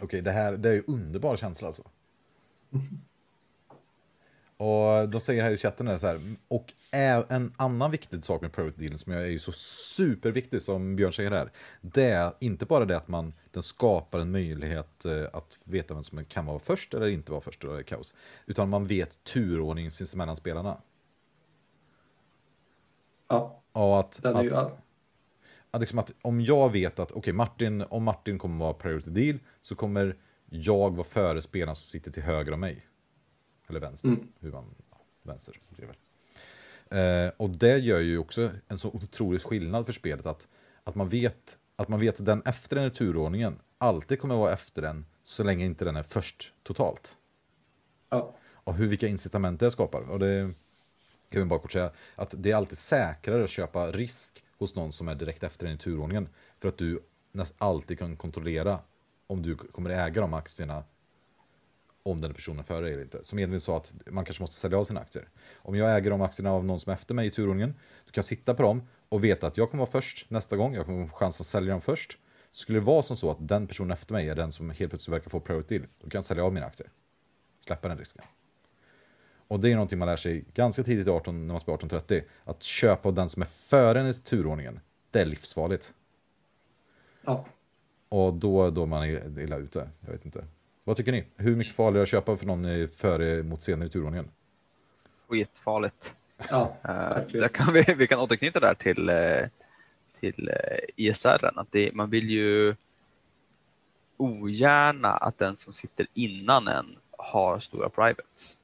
[0.00, 1.82] okej, det här det är ju underbar känsla alltså.
[4.56, 8.52] Och de säger här i chatten är så här, och en annan viktig sak med
[8.52, 11.50] Private dealen som är ju så superviktig som Björn säger här,
[11.80, 16.04] det är inte bara det att man, den skapar en möjlighet eh, att veta vem
[16.04, 18.14] som kan vara först eller inte vara först eller kaos,
[18.46, 20.80] utan man vet turordning sinsemellan spelarna.
[23.28, 24.54] Ja, och att, är ju...
[24.54, 24.78] att,
[25.70, 29.38] att, liksom att om jag vet att okej, Martin, om Martin kommer vara priority deal
[29.62, 30.16] så kommer
[30.50, 32.86] jag vara före spelaren som sitter till höger om mig.
[33.68, 34.28] Eller vänster, Mm.
[34.40, 35.96] hur man, ja, vänster blir väl.
[36.90, 40.48] Eh, och det gör ju också en så otrolig skillnad för spelet att,
[40.84, 44.52] att, man vet, att man vet att den efter den i turordningen alltid kommer vara
[44.52, 47.16] efter den så länge inte den är först totalt.
[48.10, 48.36] Ja.
[48.52, 50.10] Och hur, vilka incitament det skapar.
[50.10, 50.54] Och det,
[51.34, 54.92] jag vill bara kort säga att det är alltid säkrare att köpa risk hos någon
[54.92, 56.28] som är direkt efter den i turordningen.
[56.58, 57.00] För att du
[57.32, 58.78] nästan alltid kan kontrollera
[59.26, 60.84] om du kommer äga de aktierna
[62.02, 63.24] om den personen före dig eller inte.
[63.24, 65.28] Som Edvin sa, att man kanske måste sälja av sina aktier.
[65.56, 67.70] Om jag äger de aktierna av någon som är efter mig i turordningen,
[68.04, 70.74] då kan jag sitta på dem och veta att jag kommer vara först nästa gång,
[70.74, 72.18] jag kommer få chansen att sälja dem först.
[72.52, 75.14] Skulle det vara som så att den personen efter mig är den som helt plötsligt
[75.14, 76.90] verkar få priority, då kan jag sälja av mina aktier.
[77.60, 78.24] Släppa den risken.
[79.54, 82.30] Och det är någonting man lär sig ganska tidigt i 18, när man spelar 1830.
[82.44, 84.80] Att köpa den som är före en i turordningen,
[85.10, 85.94] det är livsfarligt.
[87.24, 87.46] Ja.
[88.08, 89.88] Och då, då man är illa ute.
[90.00, 90.44] Jag vet inte.
[90.84, 91.24] Vad tycker ni?
[91.36, 94.30] Hur mycket farligare att köpa för någon i- före mot senare i turordningen?
[95.28, 96.14] Skitfarligt.
[96.50, 96.76] Ja,
[97.32, 99.46] där kan vi, vi kan återknyta där till, eh,
[100.20, 101.50] till eh, ISR.
[101.58, 102.74] Att det, man vill ju
[104.16, 108.56] ogärna att den som sitter innan en har stora privates.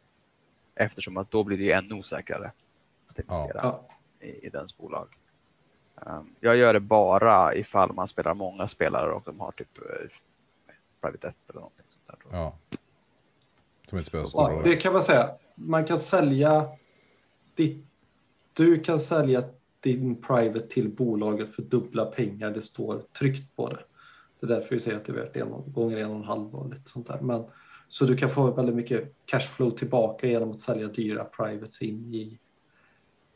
[0.80, 2.52] Eftersom att då blir det ju ännu osäkrare
[3.08, 3.88] att investera ja.
[4.20, 5.08] i, i dens bolag.
[5.94, 9.82] Um, jag gör det bara ifall man spelar många spelare och de har typ eh,
[11.00, 12.38] private 1 eller någonting sånt där.
[12.38, 12.56] Ja.
[13.88, 14.64] Som inte spelar så stor Ja, roll.
[14.64, 15.30] det kan man säga.
[15.54, 16.68] Man kan sälja
[17.54, 17.84] ditt,
[18.52, 19.42] du kan sälja
[19.80, 22.50] din private till bolaget för dubbla pengar.
[22.50, 23.84] Det står tryckt på det.
[24.40, 26.54] Det är därför vi säger att det är värt en gånger en och en halv
[26.54, 27.20] och lite sånt där.
[27.20, 27.44] Men,
[27.90, 32.38] så du kan få väldigt mycket cashflow tillbaka genom att sälja dyra privates in i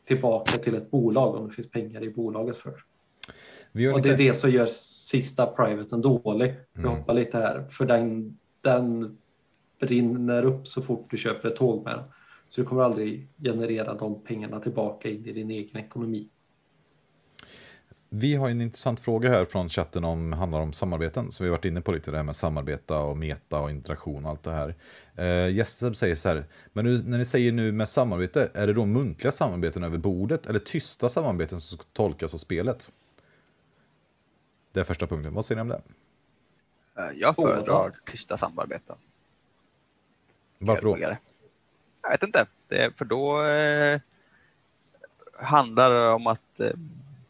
[0.07, 2.73] tillbaka till ett bolag om det finns pengar i bolaget för.
[3.71, 4.23] Vi Och det är lite...
[4.23, 6.55] det som gör sista privaten dålig.
[6.73, 6.91] Vi Mm.
[6.91, 9.17] hoppar lite här, för den, den
[9.79, 12.03] brinner upp så fort du köper ett tåg med den.
[12.49, 16.29] Så du kommer aldrig generera de pengarna tillbaka in i din egen ekonomi.
[18.17, 21.31] Vi har en intressant fråga här från chatten om handlar om samarbeten.
[21.31, 24.25] Så vi har varit inne på lite det här med samarbeta och meta och interaktion
[24.25, 24.75] och allt det här.
[25.19, 28.73] Uh, Jesper säger så här, men nu, när ni säger nu med samarbete, är det
[28.73, 32.91] då muntliga samarbeten över bordet eller tysta samarbeten som ska tolkas av spelet?
[34.71, 35.33] Det är första punkten.
[35.33, 35.81] Vad säger ni om det?
[37.01, 38.95] Eh, Jag föredrar tysta samarbeten.
[40.57, 40.97] Varför då?
[42.01, 42.45] Jag vet inte.
[42.67, 44.01] Det är, för då eh,
[45.33, 46.71] handlar det om att eh,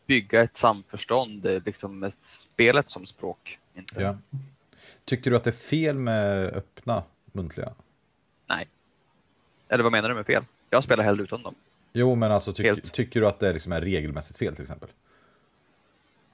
[0.05, 3.59] bygga ett samförstånd, eh, liksom med spelet som språk.
[3.75, 4.01] Inte.
[4.01, 4.17] Ja.
[5.05, 7.73] Tycker du att det är fel med öppna muntliga?
[8.47, 8.67] Nej.
[9.69, 10.45] Eller vad menar du med fel?
[10.69, 11.55] Jag spelar hellre utan dem.
[11.93, 12.93] Jo, men alltså tyck, Helt.
[12.93, 14.89] tycker du att det liksom är regelmässigt fel till exempel?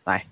[0.03, 0.29] Nej.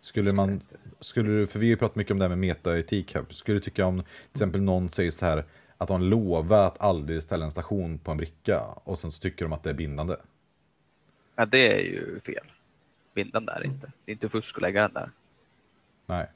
[0.00, 0.60] Skulle man,
[1.00, 3.24] skulle du, för vi har ju pratat mycket om det här med metaetik här.
[3.30, 5.44] Skulle du tycka om till exempel någon säger så här
[5.78, 9.44] att de lovar att aldrig ställa en station på en bricka och sen så tycker
[9.44, 10.16] de att det är bindande?
[11.36, 12.44] Ja, det är ju fel.
[13.14, 13.92] Bindande är det inte.
[14.04, 15.10] Det är inte fusk att lägga den där.
[16.06, 16.26] Nej.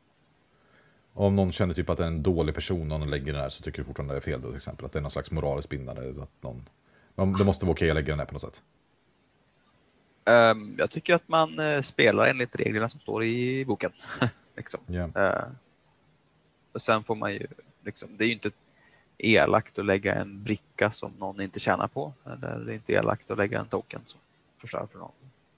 [1.12, 3.48] Om någon känner typ att det är en dålig person och någon lägger den där
[3.48, 4.86] så tycker du fortfarande det är fel då till exempel?
[4.86, 6.22] Att det är någon slags moraliskt bindande?
[6.22, 6.68] Att någon,
[7.14, 8.62] men det måste vara okej att lägga den där på något sätt?
[10.24, 13.92] Ehm, jag tycker att man eh, spelar enligt reglerna som står i boken.
[14.56, 14.80] liksom.
[14.86, 15.08] Ja.
[15.14, 15.44] Eh,
[16.72, 17.46] och sen får man ju,
[17.84, 18.50] liksom, det är ju inte
[19.18, 22.12] elakt att lägga en bricka som någon inte tjänar på.
[22.24, 24.20] Eller det är inte elakt att lägga en token som
[24.58, 25.12] förstör för någon.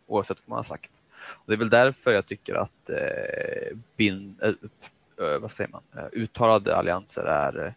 [0.06, 0.90] Oavsett vad man har sagt.
[1.28, 4.48] Och det är väl därför jag tycker att eh, bin, eh,
[5.26, 7.72] eh, vad säger man, eh, uttalade allianser är eh,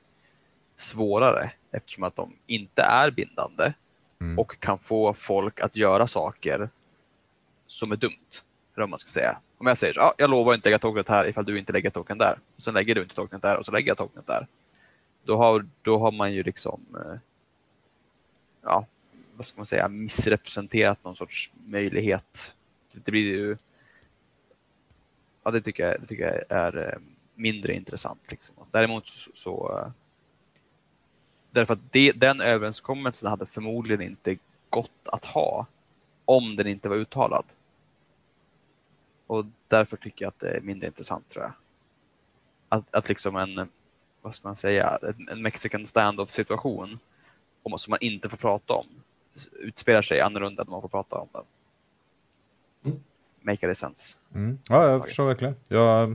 [0.75, 3.73] svårare eftersom att de inte är bindande
[4.21, 4.39] Mm.
[4.39, 6.69] och kan få folk att göra saker
[7.67, 8.11] som är dumt.
[8.75, 9.37] Eller vad man ska säga.
[9.57, 11.89] Om jag säger så, ah, jag lovar inte lägga tokenet här ifall du inte lägger
[11.89, 12.39] token där.
[12.55, 14.47] Och sen lägger du inte tokenet där och så lägger jag tokenet där.
[15.23, 16.81] Då har, då har man ju liksom,
[18.61, 18.85] ja,
[19.35, 22.53] vad ska man säga, missrepresenterat någon sorts möjlighet.
[22.91, 23.57] Det blir ju,
[25.43, 26.99] ja det tycker jag, det tycker jag är eh,
[27.35, 28.21] mindre intressant.
[28.27, 28.55] Liksom.
[28.71, 29.91] Däremot så, så eh,
[31.51, 34.37] Därför att det, den överenskommelsen hade förmodligen inte
[34.69, 35.65] gått att ha
[36.25, 37.45] om den inte var uttalad.
[39.27, 41.53] Och därför tycker jag att det är mindre intressant tror jag.
[42.69, 43.69] Att, att liksom en,
[44.21, 46.99] vad ska man säga, en, en mexican standoff situation
[47.63, 48.85] om, som man inte får prata om
[49.51, 51.43] utspelar sig annorlunda än man får prata om den.
[52.85, 52.99] Mm.
[53.41, 54.17] Make any sense.
[54.35, 54.59] Mm.
[54.69, 55.55] Ja, jag förstår verkligen.
[55.67, 56.09] Ja,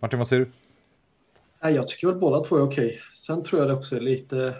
[0.00, 0.50] Martin, vad säger du?
[1.62, 3.00] Nej, jag tycker väl båda två är okej.
[3.14, 4.54] Sen tror jag det också är lite...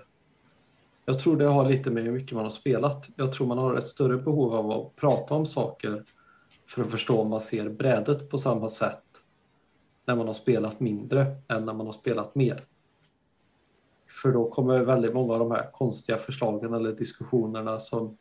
[1.04, 3.09] Jag tror det har lite med hur mycket man har spelat.
[3.16, 6.04] Jag tror man har ett större behov av att prata om saker
[6.66, 9.02] för att förstå om man ser brädet på samma sätt
[10.04, 12.64] när man har spelat mindre än när man har spelat mer.
[14.09, 18.16] För då kommer väldigt många av de här konstiga förslagen eller diskussionerna som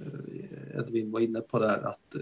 [0.00, 2.20] eh, Edvin var inne på där att eh,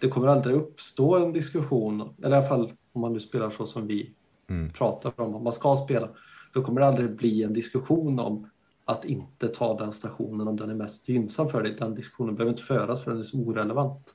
[0.00, 3.66] det kommer aldrig uppstå en diskussion, eller i alla fall om man nu spelar så
[3.66, 4.14] som vi
[4.48, 4.70] Mm.
[4.70, 6.08] pratar om, om man ska spela,
[6.52, 8.50] då kommer det aldrig bli en diskussion om
[8.84, 11.76] att inte ta den stationen om den är mest gynnsam för dig.
[11.78, 14.14] Den diskussionen behöver inte föras för den är så orelevant.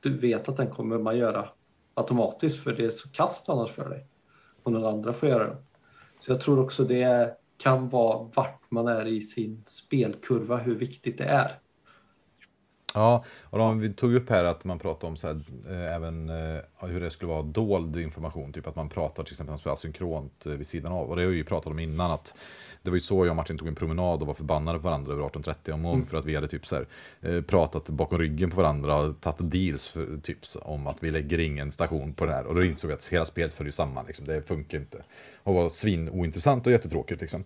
[0.00, 1.48] Du vet att den kommer man göra
[1.94, 4.06] automatiskt för det är så kast annars för dig.
[4.62, 5.56] Om den andra får göra det.
[6.18, 11.18] Så jag tror också det kan vara vart man är i sin spelkurva, hur viktigt
[11.18, 11.50] det är.
[12.94, 16.28] Ja, och de, vi tog upp här att man pratar om så här, eh, även
[16.28, 18.52] eh, hur det skulle vara dold information.
[18.52, 21.10] Typ att man pratar till exempel om asynkront eh, vid sidan av.
[21.10, 22.10] Och det har vi ju pratat om innan.
[22.10, 22.34] att
[22.82, 25.12] Det var ju så jag och Martin tog en promenad och var förbannade på varandra
[25.12, 26.06] över 18.30 om morgonen.
[26.06, 26.86] För att vi hade typ så här,
[27.20, 31.38] eh, pratat bakom ryggen på varandra och tagit deals för, typ, om att vi lägger
[31.38, 32.46] ingen station på den här.
[32.46, 34.04] Och då insåg vi att hela spelet följer samman.
[34.06, 34.26] Liksom.
[34.26, 35.02] Det funkar inte.
[35.42, 37.20] Och var svin ointressant och jättetråkigt.
[37.20, 37.44] Liksom.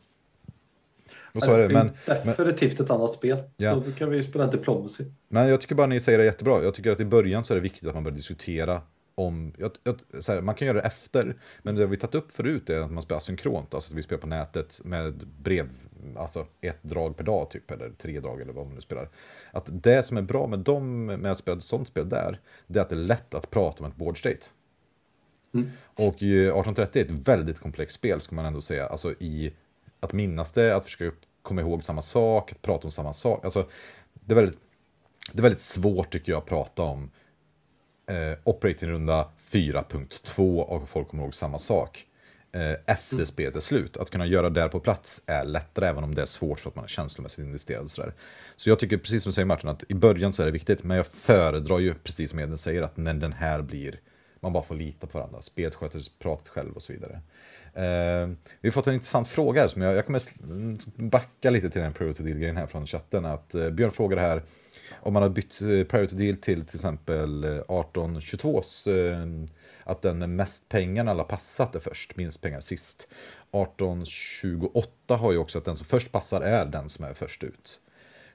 [1.34, 3.38] Och så är det, men, men, Definitivt ett annat spel.
[3.56, 3.74] Ja.
[3.74, 5.04] Då kan vi ju spela Diplomacy.
[5.28, 6.62] men jag tycker bara ni säger det jättebra.
[6.62, 8.82] Jag tycker att i början så är det viktigt att man börjar diskutera
[9.14, 9.94] om, jag, jag,
[10.28, 13.02] här, man kan göra det efter, men det vi tagit upp förut är att man
[13.02, 15.68] spelar synkront, alltså att vi spelar på nätet med brev,
[16.16, 19.08] alltså ett drag per dag typ, eller tre drag eller vad man nu spelar.
[19.52, 22.78] Att det som är bra med dem, med att spela ett sånt spel där, det
[22.78, 24.46] är att det är lätt att prata om ett board state.
[25.54, 25.70] Mm.
[25.94, 29.52] Och ju 1830 är ett väldigt komplext spel, ska man ändå säga, alltså i
[30.02, 33.44] att minnas det, att försöka komma ihåg samma sak, att prata om samma sak.
[33.44, 33.68] Alltså,
[34.14, 34.58] det, är väldigt,
[35.32, 37.10] det är väldigt svårt tycker jag att prata om
[38.06, 42.06] eh, operatingrunda 4.2 och folk kommer ihåg samma sak.
[42.52, 43.96] Eh, efter spelet är slut.
[43.96, 46.70] Att kunna göra det där på plats är lättare, även om det är svårt för
[46.70, 47.84] att man är känslomässigt investerad.
[47.84, 48.14] Och sådär.
[48.56, 50.84] Så jag tycker, precis som du säger Martin, att i början så är det viktigt,
[50.84, 54.00] men jag föredrar ju, precis som Edvin säger, att när den här blir,
[54.40, 55.42] man bara får lita på varandra.
[55.42, 57.20] Spelet sköter pratet själv och så vidare.
[57.74, 58.28] Eh,
[58.60, 60.20] vi har fått en intressant fråga här, som jag, jag kommer
[61.08, 63.24] backa lite till den priority deal-grejen här från chatten.
[63.24, 64.42] Att, eh, Björn frågar här,
[65.00, 69.48] om man har bytt eh, priority deal till till exempel eh, 1822s, eh,
[69.84, 73.08] att den med mest pengar när alla passat är först, minst pengar sist.
[73.52, 77.80] 1828 har ju också att den som först passar är den som är först ut.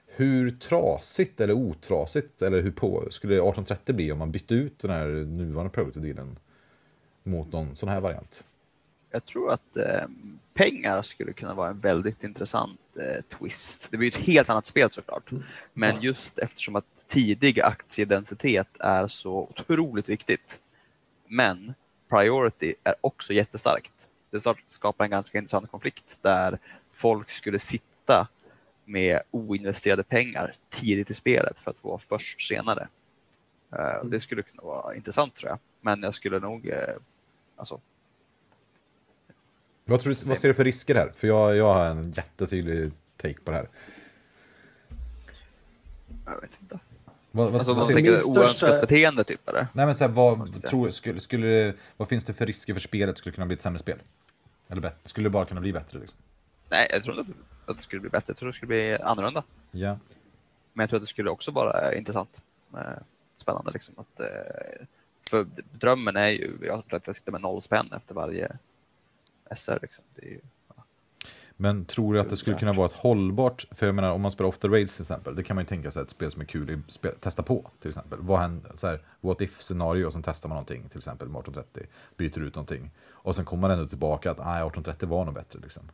[0.06, 4.90] Hur trasigt eller otrasigt, eller hur på, skulle 1830 bli om man bytte ut den
[4.90, 6.38] här nuvarande priority dealen
[7.22, 8.44] mot någon sån här variant?
[9.10, 10.06] Jag tror att eh,
[10.54, 13.88] pengar skulle kunna vara en väldigt intressant eh, twist.
[13.90, 15.30] Det blir ett helt annat spel såklart.
[15.72, 16.00] Men Ja.
[16.02, 20.60] just eftersom att tidig aktiedensitet är så otroligt viktigt.
[21.26, 21.74] Men
[22.08, 23.92] priority är också jättestarkt.
[24.30, 26.58] Det skapar en ganska intressant konflikt där
[26.92, 28.28] folk skulle sitta
[28.84, 32.88] med oinvesterade pengar tidigt i spelet för att vara först senare.
[33.72, 35.58] Eh, Det skulle kunna vara intressant tror jag.
[35.80, 36.94] Men jag skulle nog, eh,
[37.56, 37.80] alltså
[39.88, 41.12] Vad, tror du, vad ser du för risker här?
[41.14, 43.68] För jag, jag har en jättetydlig take på det här.
[46.26, 46.78] jag vet inte.
[47.30, 49.66] Vad, vad, Alltså vad tänker största- oönskat beteende typ eller?
[49.72, 52.80] nej men så här, vad, tror, skulle, skulle, det- vad finns det för risker för
[52.80, 53.18] spelet?
[53.18, 53.98] Skulle det kunna bli ett sämre spel?
[54.68, 54.98] Eller bättre?
[55.04, 55.98] Skulle det bara kunna bli bättre?
[55.98, 56.18] Liksom?
[56.68, 57.32] Nej, jag tror inte
[57.66, 58.24] att, det skulle bli bättre.
[58.26, 59.42] Jag tror det skulle bli annorlunda.
[59.70, 59.98] Ja.
[60.72, 62.40] Men jag tror att det skulle också vara intressant.
[62.74, 62.80] Eh,
[63.36, 63.94] Spännande liksom.
[63.98, 64.26] Att, eh,
[65.30, 68.56] för drömmen är ju, jag tror att jag sitter med noll spänn efter varje
[69.56, 70.04] SR liksom.
[70.22, 70.40] Ju,
[71.60, 74.30] Men tror du att det skulle kunna vara ett hållbart, för jag menar om man
[74.30, 76.40] spelar off the rails till exempel, det kan man ju tänka sig ett spel som
[76.40, 78.18] är kul att testa på till exempel.
[78.22, 81.40] Vad händer, så här, what if scenario och sen testar man någonting, till exempel med
[81.40, 81.86] 1830,
[82.16, 82.90] byter ut någonting.
[83.10, 85.90] Och sen kommer man ändå tillbaka att nej, 1830 var nog bättre liksom.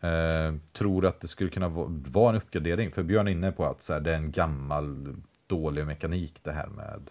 [0.00, 2.90] Eh, tror du att det skulle kunna va- vara en uppgradering?
[2.90, 5.16] För Björn är inne på att så här, det är en gammal
[5.46, 7.10] dålig mekanik det här med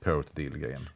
[0.00, 0.88] priority deal-grejen.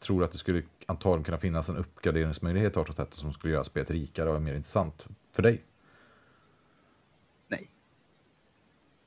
[0.00, 3.64] Tror du att det skulle antagligen kunna finnas en uppgraderingsmöjlighet till 1830 som skulle göra
[3.64, 5.62] spelet rikare och mer intressant för dig?
[7.48, 7.68] nej.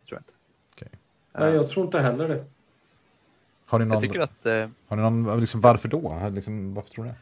[0.08, 0.34] Tror jag inte.
[0.74, 1.00] Okej.
[1.32, 2.46] Nej, jag tror inte heller det.
[3.66, 6.30] Har ni Jag någon, tycker att eh, har ni någon liksom, varför då?
[6.34, 7.18] Liksom, varför tror ni det?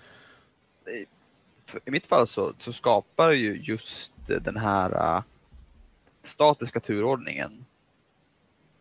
[1.85, 5.23] i mitt fall så, så skapar ju just den här eh,
[6.23, 7.65] statiska turordningen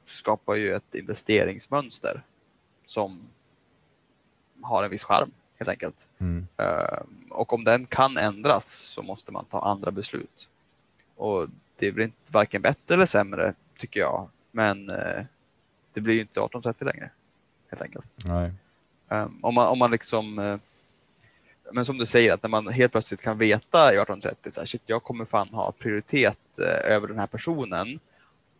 [0.07, 2.23] skapar ju ett investeringsmönster
[2.87, 3.29] som
[4.63, 5.97] har en viss charm helt enkelt.
[6.19, 6.47] Mm.
[6.57, 6.99] Eh,
[7.31, 10.49] Och om den kan ändras så måste man ta andra beslut.
[11.17, 14.29] Och det blir inte varken bättre eller sämre tycker jag.
[14.51, 15.25] Men eh,
[15.93, 17.11] det blir ju inte 1830 längre.
[17.71, 18.07] Helt enkelt.
[18.25, 18.53] Nej.
[19.09, 20.57] Um, om, man, om man liksom, eh,
[21.73, 24.67] men som du säger, att när man helt plötsligt kan veta i 1830, så här,
[24.67, 28.01] shit, jag kommer fan ha prioritet eh, över den här personen.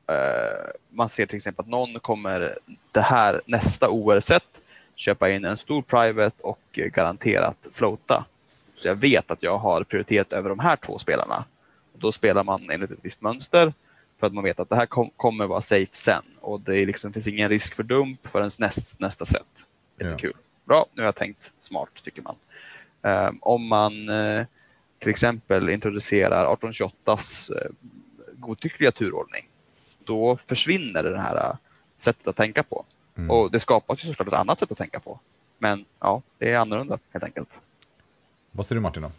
[0.07, 2.59] Eh, man ser till exempel att någon kommer
[2.93, 4.45] det här nästa OR-set
[5.01, 8.25] köpa in en stor private och garanterat floata.
[8.75, 11.45] Så jag vet att jag har prioritet över de här två spelarna.
[11.93, 13.73] Och då spelar man enligt ett visst mönster
[14.19, 17.13] för att man vet att det här kom, kommer vara safe sen och det liksom,
[17.13, 19.67] finns ingen risk för dump förrän näst, nästa set.
[19.99, 20.33] Jättekul.
[20.65, 22.37] Bra, nu har jag tänkt smart tycker man.
[23.03, 24.47] Ehm, om man eh,
[24.99, 27.71] till exempel introducerar 1828s eh,
[28.33, 29.49] godtyckliga turordning,
[30.05, 31.57] då försvinner det här eh,
[31.99, 32.85] sättet att tänka på.
[33.21, 33.31] Mm.
[33.31, 35.21] Och det skapas ju såklart ett annat sätt att tänka på.
[35.59, 37.49] Men ja, det är annorlunda helt enkelt.
[38.53, 39.11] Vad säger du Martin då?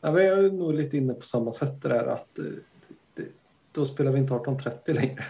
[0.00, 2.44] Ja, men jag är nog lite inne på samma sätt där att eh,
[3.14, 3.24] det,
[3.72, 5.24] då spelar vi inte 1830 längre.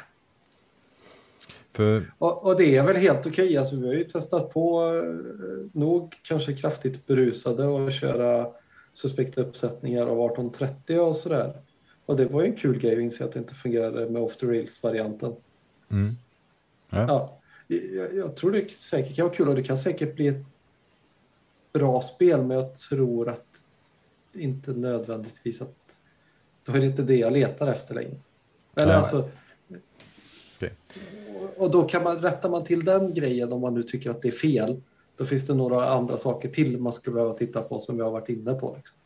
[1.72, 3.56] För, Och, och det är väl helt okej.
[3.56, 8.46] Alltså, vi har ju testat på eh, nog kanske kraftigt berusade och köra
[8.94, 11.52] suspekta uppsättningar av 1830 och sådär.
[12.06, 14.36] Och det var ju en kul grej att inse att det inte fungerade med off
[14.36, 15.34] the rails-varianten.
[15.88, 16.16] mm.
[16.90, 17.06] Ja.
[17.08, 17.38] Ja,
[17.76, 20.44] jag, jag tror det säkert kan vara kul och det kan säkert bli ett
[21.72, 23.44] bra spel men jag tror att
[24.32, 25.74] inte nödvändigtvis att
[26.64, 28.16] då är det inte det jag letar efter längre.
[28.76, 28.96] Eller Nej.
[28.96, 29.28] alltså,
[30.56, 30.72] Okej.
[31.56, 34.28] och- då kan man, rättar man till den grejen om man nu tycker att det
[34.28, 34.82] är fel.
[35.16, 38.12] Då finns det några andra saker till man skulle behöva titta på som jag har
[38.12, 38.74] varit inne på.
[38.76, 38.96] Liksom.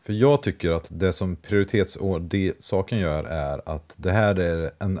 [0.00, 5.00] För jag tycker att det som prioritetssaken gör är att det här är en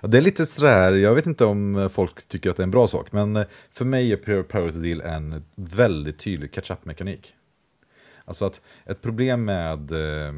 [0.00, 2.64] ja, Det är lite sådär, jag vet inte om eh, folk tycker att det är
[2.64, 7.34] en bra sak, men eh, för mig är Priority Deal en väldigt tydlig catch-up-mekanik.
[8.24, 10.32] Alltså att ett problem med eh,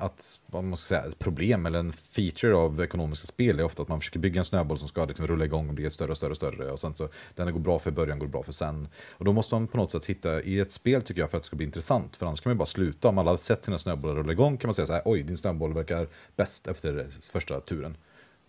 [0.00, 3.82] att, vad man ska säga, ett problem eller en feature av ekonomiska spel är ofta
[3.82, 6.16] att man försöker bygga en snöboll som ska liksom rulla igång och bli större och
[6.16, 6.70] större och större.
[6.70, 8.88] Och sen så, den går bra för början, går bra för sen.
[9.10, 11.42] Och då måste man på något sätt hitta i ett spel tycker jag för att
[11.42, 12.16] det ska bli intressant.
[12.16, 13.08] För annars kan man ju bara sluta.
[13.08, 15.36] Om alla har sett sina snöbollar rulla igång kan man säga så här, oj, din
[15.36, 17.96] snöboll verkar bäst efter första turen.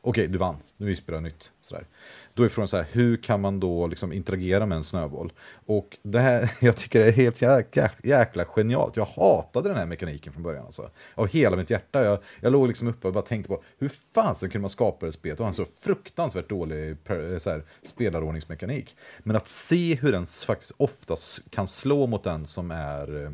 [0.04, 0.56] Okej, du vann.
[0.78, 1.52] Nu vi spela nytt.
[1.62, 1.86] Sådär.
[2.34, 5.34] Då är frågan så här, hur kan man då liksom interagera med en snöboll?
[5.66, 8.95] Och det här, jag tycker det är helt jäkla, jäkla genialt.
[8.95, 10.66] Jag hatade den här mekaniken från början.
[10.66, 10.89] Alltså.
[11.16, 12.04] Av hela mitt hjärta.
[12.04, 15.12] Jag, jag låg liksom uppe och bara tänkte på hur fan kunde man skapa det
[15.12, 18.95] spelet och ha en så fruktansvärt dålig per- eh, så här, spelarordningsmekanik.
[19.20, 23.32] Men att se hur den faktiskt oftast kan slå mot den som är eh,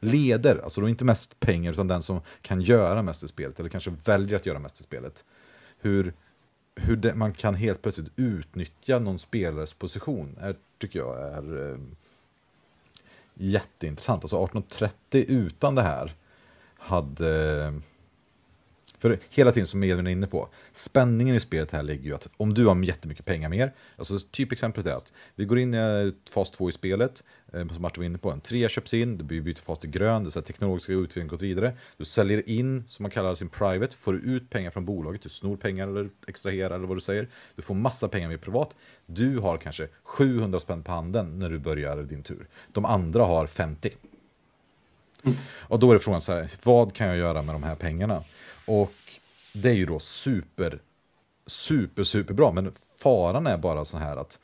[0.00, 3.68] leder, alltså då inte mest pengar utan den som kan göra mest i spelet eller
[3.68, 5.24] kanske väljer att göra mest i spelet.
[5.80, 6.12] Hur,
[6.74, 11.78] hur det, man kan helt plötsligt utnyttja någon spelares position är, tycker jag är eh,
[13.34, 14.24] jätteintressant.
[14.24, 16.14] Alltså 1830 utan det här
[16.78, 17.74] hade...
[18.98, 22.28] För hela tiden som Edvin är inne på, spänningen i spelet här ligger ju att
[22.36, 26.50] om du har jättemycket pengar mer, alltså typexemplet är att vi går in i fas
[26.50, 29.62] 2 i spelet, Eh, som Martin var inne på, en trea köps in, det byter
[29.62, 33.02] fas till grön, det är så här teknologiska utvecklingen gått vidare, du säljer in, som
[33.02, 36.74] man kallar sin private, får du ut pengar från bolaget, du snor pengar eller extraherar
[36.74, 38.76] eller vad du säger, du får massa pengar med privat,
[39.06, 43.46] du har kanske 700 spänn på handen när du börjar din tur, de andra har
[43.46, 43.90] 50.
[45.58, 48.22] Och då är det frågan så här, vad kan jag göra med de här pengarna?
[48.66, 48.92] Och
[49.52, 50.78] det är ju då super,
[51.46, 52.52] super, super bra.
[52.52, 54.38] Men faran är bara så här att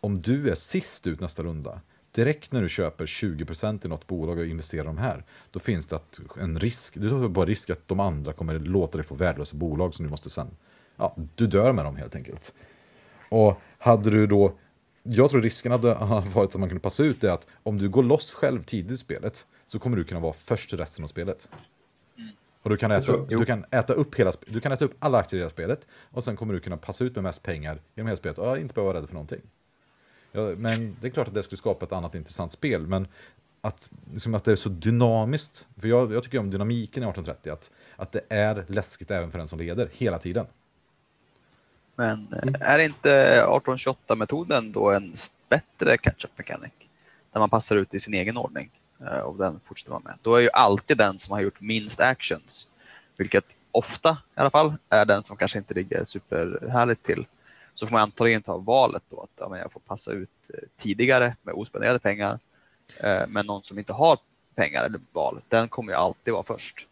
[0.00, 1.80] om du är sist ut nästa runda,
[2.14, 5.96] direkt när du köper 20% i något bolag och investerar de här, då finns det
[5.96, 9.56] att en risk, du tar bara risk att de andra kommer låta dig få värdelösa
[9.56, 10.46] bolag som du måste sen,
[10.96, 12.54] ja, du dör med dem helt enkelt.
[13.28, 14.52] Och hade du då,
[15.02, 15.94] jag tror risken hade
[16.34, 18.96] varit att man kunde passa ut det att om du går loss själv tidigt i
[18.96, 21.48] spelet så kommer du kunna vara först i resten av spelet.
[22.62, 24.94] Och du kan, äta, tror- upp- du, kan äta upp hela, du kan äta upp
[24.98, 27.80] alla aktier i hela spelet och sen kommer du kunna passa ut med mest pengar
[27.94, 29.40] genom hela spelet och inte behöva vara rädd för någonting.
[30.32, 33.08] Ja, men det är klart att det skulle skapa ett annat intressant spel, men
[33.60, 37.52] att, liksom att det är så dynamiskt, för jag, jag tycker om dynamiken i 1830,
[37.52, 40.46] att, att det är läskigt även för den som leder, hela tiden.
[41.94, 45.14] Men eh, är inte 1828-metoden då en
[45.48, 46.72] bättre catch-up mechanic?
[47.32, 48.70] Där man passar ut i sin egen ordning
[49.00, 50.14] eh, och den fortsätter vara med.
[50.22, 52.66] Då är ju alltid den som har gjort minst actions,
[53.16, 57.26] vilket ofta i alla fall är den som kanske inte ligger superhärligt till.
[57.82, 60.58] Så får man antagligen ta valet då att ja, men jag får passa ut eh,
[60.82, 62.38] tidigare med ospenderade pengar.
[63.00, 64.18] Eh, men någon som inte har
[64.54, 66.86] pengar eller val, den kommer ju alltid vara först.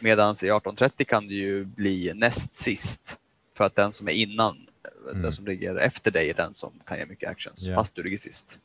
[0.00, 3.18] Medan i 1830 kan det ju bli näst sist
[3.56, 5.22] för att den som är innan, eh, Mm.
[5.22, 7.74] den som ligger efter dig är den som kan göra mycket actions, Ja.
[7.74, 8.58] fast du ligger sist.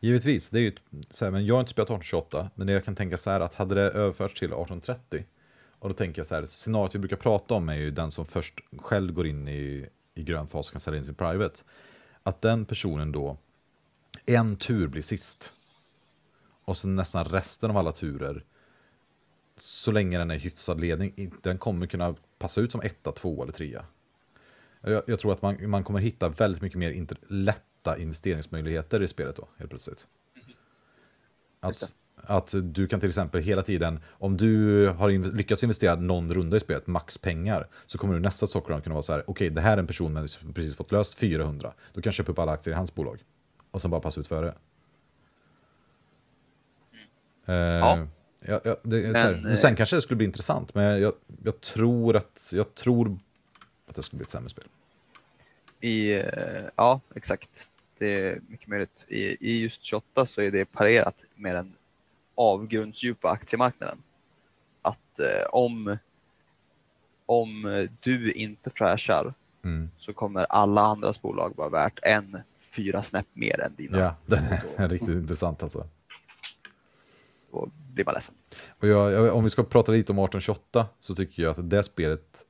[0.00, 0.72] Givetvis, det är ju
[1.10, 3.54] så här, men jag har inte spelat 1828, men jag kan tänka så här att
[3.54, 5.24] hade det överförts till 1830,
[5.78, 8.26] och då tänker jag så här, scenariot vi brukar prata om är ju den som
[8.26, 11.62] först själv går in i, i grön fas kan sälja in sin private.
[12.22, 13.36] Att den personen då,
[14.26, 15.52] en tur blir sist.
[16.64, 18.44] Och sen nästan resten av alla turer,
[19.56, 23.52] så länge den är hyfsad ledning, den kommer kunna passa ut som etta, två eller
[23.52, 23.84] trea.
[24.80, 29.08] Jag, jag tror att man, man kommer hitta väldigt mycket mer inter, lätta investeringsmöjligheter i
[29.08, 30.06] spelet då, helt plötsligt.
[31.60, 31.94] Att,
[32.26, 36.56] att du kan till exempel hela tiden, om du har inv- lyckats investera någon runda
[36.56, 39.60] i spelet, max pengar, så kommer du nästa stockround kunna vara så här, okej, det
[39.60, 42.38] här är en person med som precis fått löst 400, då kan jag köpa upp
[42.38, 43.18] alla aktier i hans bolag.
[43.70, 44.54] Och sen bara passa ut före.
[47.46, 48.06] Eh, Ja.
[48.40, 51.12] ja, ja, det, Men, här, men eh, sen kanske det skulle bli intressant, men jag,
[51.44, 53.18] jag tror att jag tror
[53.86, 54.64] att det skulle bli ett sämre spel.
[55.80, 56.24] I, eh,
[56.76, 57.48] ja, exakt.
[57.98, 59.04] Det är mycket möjligt.
[59.08, 59.18] I,
[59.50, 61.72] I just 28 så är det parerat med
[62.36, 63.98] den avgrundsdjupa aktiemarknaden.
[64.82, 65.98] Att eh, om,
[67.26, 69.34] om du inte trashar
[69.64, 69.90] Mm.
[69.98, 73.98] så kommer alla andras bolag vara värt en fyra snäpp mer än dina.
[73.98, 74.44] Ja, den
[74.76, 75.86] är riktigt intressant alltså.
[77.52, 78.34] Då blir man ledsen.
[78.78, 81.82] Och jag, jag, om vi ska prata lite om 1828 så tycker jag att det
[81.82, 82.46] spelet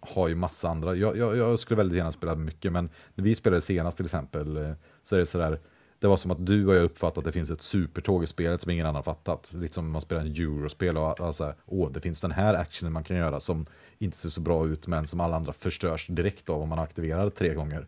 [0.00, 0.94] har ju massa andra.
[0.94, 4.56] Jag, jag, jag skulle väldigt gärna spela mycket, men när vi spelade senast till exempel
[4.56, 4.72] eh,
[5.02, 5.60] så är det sådär.
[6.02, 8.60] Det var som att du och jag uppfattat att det finns ett supertåg i spelet
[8.62, 9.52] som ingen annan fattat.
[9.52, 13.04] Lite som man spelar en eurospel och alltså, åh, det finns den här actionen man
[13.04, 13.66] kan göra som
[13.98, 17.30] inte ser så bra ut, men som alla andra förstörs direkt av om man aktiverar
[17.30, 17.86] tre gånger.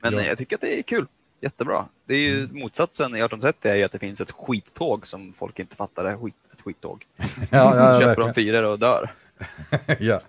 [0.00, 0.22] Men Ja.
[0.22, 1.06] jag tycker att det är kul.
[1.40, 1.88] Jättebra.
[2.04, 5.58] Det är ju motsatsen i 1830 är ju att det finns ett skittåg som folk
[5.58, 7.06] inte fattar är skit, ett skittåg.
[7.50, 9.12] Ja, ja, Köper de fyror och dör.
[10.00, 10.20] ja,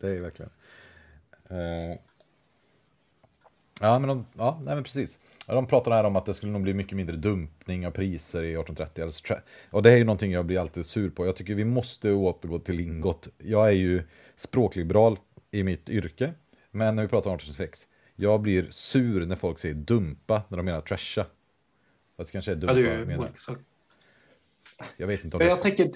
[0.00, 0.50] det är verkligen.
[1.48, 1.98] Eh,
[3.80, 5.18] ja, men de, ja, nej, men precis.
[5.48, 8.42] Ja, de pratar här om att det skulle nog bli mycket mindre dumpning av priser
[8.42, 9.04] i 1830.
[9.04, 9.34] Alltså,
[9.70, 11.26] och det är ju någonting jag blir alltid sur på.
[11.26, 13.28] Jag tycker vi måste återgå till lingot.
[13.38, 14.02] Jag är ju
[14.36, 15.18] språkliberal
[15.50, 16.32] i mitt yrke,
[16.70, 20.66] men när vi pratar om 1826, jag blir sur när folk säger dumpa när de
[20.66, 21.26] menar trasha.
[22.16, 23.32] Fast det kanske är Ja, dumpa det jag är menar.
[24.96, 25.90] Jag vet inte om Men det jag tänker,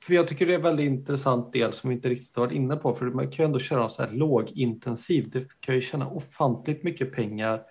[0.00, 2.56] för jag tycker det är en väldigt intressant del som vi inte riktigt har varit
[2.56, 2.94] inne på.
[2.94, 5.32] För man kan ju ändå köra så här lågintensivt.
[5.32, 7.62] Det kan ju tjäna ofantligt mycket pengar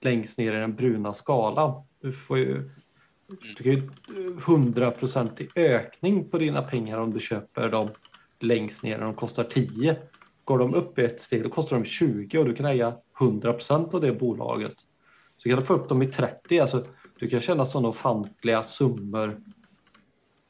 [0.00, 1.82] längst ner i den bruna skalan.
[2.02, 2.70] Du får ju
[3.56, 3.88] du kan ju
[4.36, 7.88] 100% ökning på dina pengar om du köper dem
[8.40, 8.98] längst ner.
[8.98, 9.96] De kostar 10.
[10.44, 14.00] Går de upp ett steg då kostar de 20 och du kan äga 100% av
[14.00, 14.74] det bolaget.
[15.36, 16.60] Så kan du få upp dem i 30.
[16.60, 16.84] Alltså,
[17.18, 19.40] du kan tjäna sådana ofantliga summor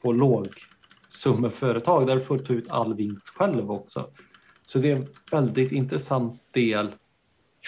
[0.01, 4.09] på lågsummeföretag där du får ta ut all vinst själv också.
[4.65, 6.95] Så det är en väldigt intressant del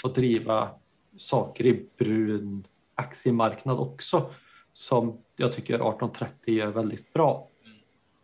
[0.04, 0.70] att driva
[1.18, 4.34] saker i brun aktiemarknad också
[4.74, 7.48] som jag tycker 1830 är väldigt bra.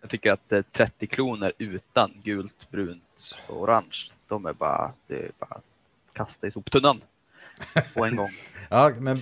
[0.01, 5.15] Jag tycker att eh, 30 kronor utan gult, brunt och orange, de är bara, det
[5.15, 5.65] är bara att
[6.13, 7.01] kasta i soptunnan
[7.95, 8.29] på en gång.
[8.69, 9.19] Ja, men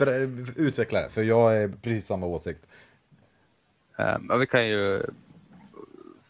[0.56, 2.65] utveckla det, för jag är precis samma åsikt.
[3.95, 5.03] Um, vi kan ju,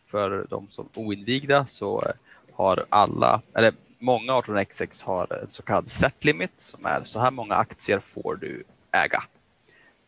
[0.06, 2.12] för de som oinvigda så eh,
[2.54, 7.32] har alla, eller många 18xx har en så kallad set limit som är så här
[7.32, 9.24] många aktier får du äga.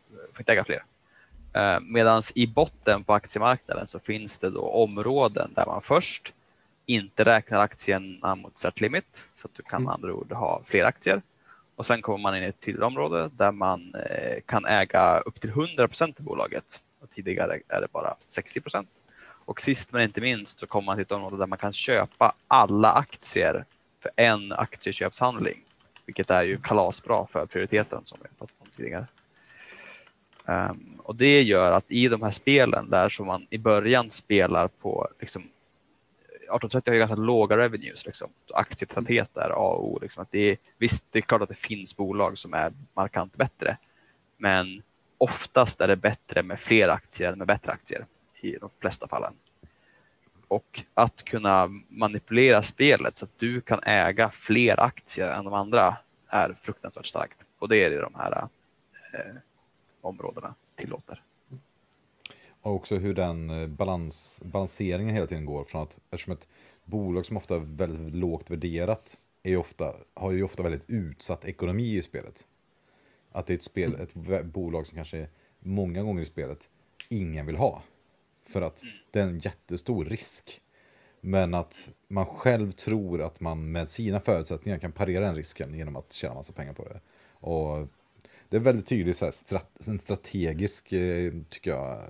[0.10, 0.84] Du får inte äga fler.
[1.57, 6.34] Uh, Medan i botten på aktiemarknaden så finns det då områden där man först
[6.86, 10.84] inte räknar aktierna mot set limit så att du kan med andra ord ha fler
[10.84, 11.22] aktier.
[11.76, 15.41] Och sen kommer man in i ett till område där man eh, kan äga upp
[15.41, 16.82] till 100 procent i bolaget.
[17.02, 18.90] Och tidigare är det bara 60 procent.
[19.45, 22.34] Och sist men inte minst så kommer man till ett område där man kan köpa
[22.48, 23.66] alla aktier
[23.99, 25.63] för en aktieköpshandling.
[26.05, 29.07] Vilket är ju kalasbra för prioriteten som vi har pratat om tidigare.
[30.45, 34.67] Um, och det gör att i de här spelen där som man i början spelar
[34.67, 38.05] på liksom 1830 har ju ganska låga revenues.
[38.05, 38.30] Liksom.
[38.53, 39.99] Aktietäthet är A och O.
[40.01, 40.23] Liksom.
[40.23, 43.77] Att det är, visst, det är klart att det finns bolag som är markant bättre.
[44.38, 44.81] Men
[45.17, 48.05] oftast är det bättre med fler aktier än med bättre aktier
[48.41, 49.34] i de flesta fallen.
[50.49, 55.97] Och att kunna manipulera spelet så att du kan äga fler aktier än de andra
[56.27, 57.38] är fruktansvärt starkt.
[57.59, 58.47] Och det är det de här
[59.13, 59.35] eh,
[60.01, 61.23] områdena tillåter.
[62.61, 66.47] Och också hur den eh, balans, balanseringen hela tiden går från att eftersom ett
[66.85, 71.97] bolag som ofta är väldigt lågt värderat är ofta, har ju ofta väldigt utsatt ekonomi
[71.97, 72.47] i spelet.
[73.31, 75.27] Att det är ett, spel, ett vä- bolag som kanske
[75.59, 76.69] många gånger i spelet
[77.09, 77.84] ingen vill ha.
[78.49, 80.61] För att det är en jättestor risk.
[81.21, 85.95] Men att man själv tror att man med sina förutsättningar kan parera den risken genom
[85.95, 86.99] att tjäna massa pengar på det.
[87.31, 87.88] Och
[88.49, 92.03] det är väldigt tydligt så här, strat, en strategisk, eh, tycker jag,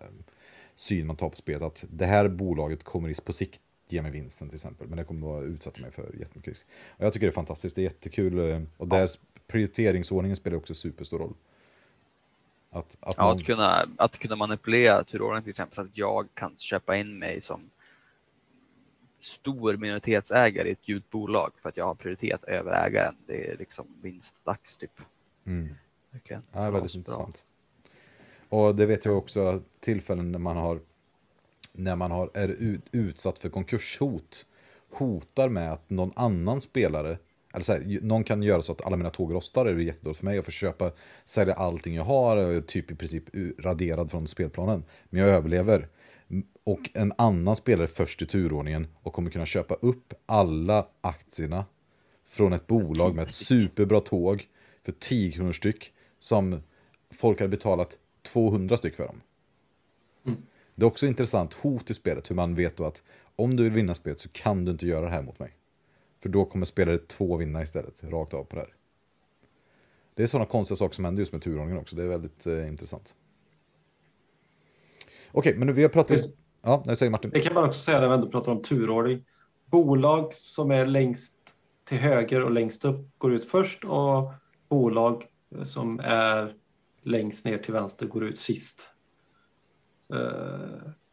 [0.76, 1.62] syn man tar på spelet.
[1.62, 4.88] Att det här bolaget kommer på sikt ge mig vinsten till exempel.
[4.88, 6.66] Men det kommer vara utsatt mig för jättemycket risk.
[6.88, 8.50] Och jag tycker det är fantastiskt, det är jättekul.
[8.50, 9.10] eh, Och där
[9.48, 11.34] prioriteringsordningen spelar också superstor roll.
[12.72, 16.28] Att, att Ja, man, att, kunna, att kunna manipulera turordningen till exempel så att jag
[16.34, 17.70] kan köpa in mig som
[19.20, 23.16] stor minoritetsägare i ett gult bolag för att jag har prioritet över ägaren.
[23.28, 25.02] Det är liksom vinstdags typ.
[25.46, 25.76] mm.
[26.12, 26.44] Verkligen.
[26.52, 27.00] Ja, väldigt Bra.
[27.00, 27.46] intressant.
[28.50, 30.80] Och det vet jag också tillfällen när man har
[31.74, 34.46] när man har, är ut, utsatt för konkurshot
[34.92, 37.18] hotar med att någon annan spelare
[37.54, 40.20] eller så här, någon kan göra så att alla mina tåg rostar, det är jättedåligt
[40.20, 40.36] för mig.
[40.36, 40.92] Jag får köpa,
[41.26, 43.24] sälja allting jag har, jag är typ i princip
[43.60, 44.84] raderad från spelplanen.
[45.10, 45.88] Men jag överlever.
[46.64, 51.66] Och en annan spelare först i turordningen och kommer kunna köpa upp alla aktierna
[52.28, 54.48] från ett bolag med ett superbra tåg
[54.86, 56.62] för 10 kronor styck som
[57.14, 59.22] folk hade betalat 200 styck för dem.
[60.76, 63.04] Det är också intressant hot i spelet, hur man vet då att
[63.36, 65.59] om du vill vinna spelet så kan du inte göra det här mot mig.
[66.22, 68.74] För då kommer spelare två vinna istället, rakt av på det här.
[70.14, 72.68] Det är sådana konstiga saker som händer just med turordningen också, det är väldigt eh,
[72.68, 73.16] intressant.
[75.32, 76.18] Okej, men vi har pratat...
[76.18, 77.32] Just- Ja, nej, säger Martin.
[77.32, 79.26] Det kan man också säga när vi ändå pratar om turordning.
[79.66, 81.36] Bolag som är längst
[81.84, 84.34] till höger och längst upp går ut först och
[84.70, 85.26] bolag
[85.64, 86.56] som är
[87.04, 88.90] längst ner till vänster går ut sist.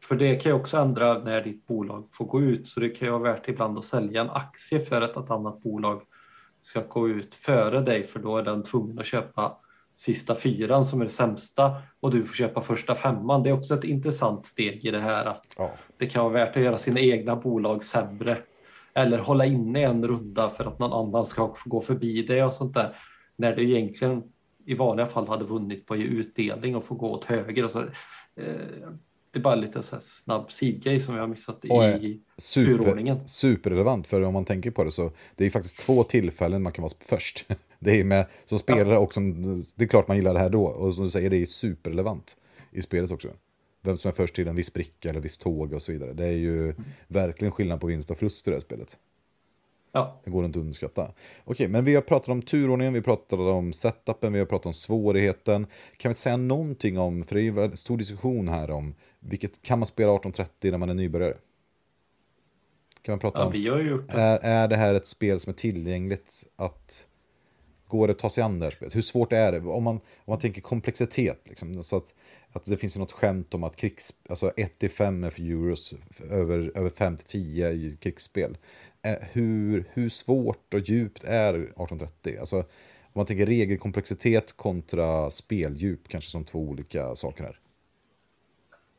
[0.08, 3.08] För det kan ju också ändra när ditt bolag får gå ut, så det kan
[3.08, 6.02] ju vara värt ibland att sälja en aktie för att ett annat bolag
[6.60, 9.56] ska gå ut före dig, för då är den tvungen att köpa
[9.94, 13.42] sista fyran som är det sämsta och du får köpa första femman.
[13.42, 15.70] Det är också ett intressant steg i det här att Ja.
[15.98, 18.36] det kan vara värt att göra sina egna bolag sämre.
[18.94, 22.74] Eller hålla inne en runda för att någon annan ska gå förbi det och sånt
[22.74, 22.96] där.
[23.36, 24.22] När du egentligen
[24.66, 27.64] i vanliga fall hade vunnit på utdelning och få gå åt höger.
[27.64, 27.80] Och så,
[28.40, 28.88] eh,
[29.36, 33.28] det är bara lite så snabb sidgrej som jag har missat i Super, turordningen.
[33.28, 36.82] superrelevant, för om man tänker på det så det är faktiskt två tillfällen man kan
[36.82, 37.46] vara först.
[37.78, 39.42] Det är med som spelare och som,
[39.76, 42.36] det är klart man gillar det här då, och som du säger, det är superrelevant
[42.70, 43.28] i spelet också.
[43.82, 46.12] Vem som är först till en viss bricka eller viss tåg och så vidare.
[46.12, 46.74] Det är ju
[47.08, 48.98] verkligen skillnad på vinst och förlust i det här spelet.
[49.96, 51.12] Ja, Det går inte att underskatta.
[51.44, 54.74] Okej, men vi har pratat om turordningen, vi pratat om setupen, vi har pratat om
[54.74, 55.66] svårigheten.
[55.96, 58.94] Kan vi säga någonting om, för det är ju en stor diskussion här om,
[59.28, 61.36] vilket, kan man spela 1830 när man är nybörjare?
[63.02, 64.20] Kan man prata ja om, vi har ju gjort det.
[64.20, 67.06] är, är det här ett spel som är tillgängligt att,
[67.86, 68.96] går det att ta sig an det här spelet?
[68.96, 69.58] Hur svårt är det?
[69.58, 72.14] Om man, om man tänker komplexitet, liksom, så att,
[72.52, 75.94] att det finns ju något skämt om att krigs, alltså 1-5 är för euros,
[76.30, 78.56] över, över 5-10 i krigsspel.
[79.02, 82.36] Eh, hur, hur svårt och djupt är 1830?
[82.40, 87.60] Alltså, om man tänker regelkomplexitet kontra speldjup, kanske som två olika saker här.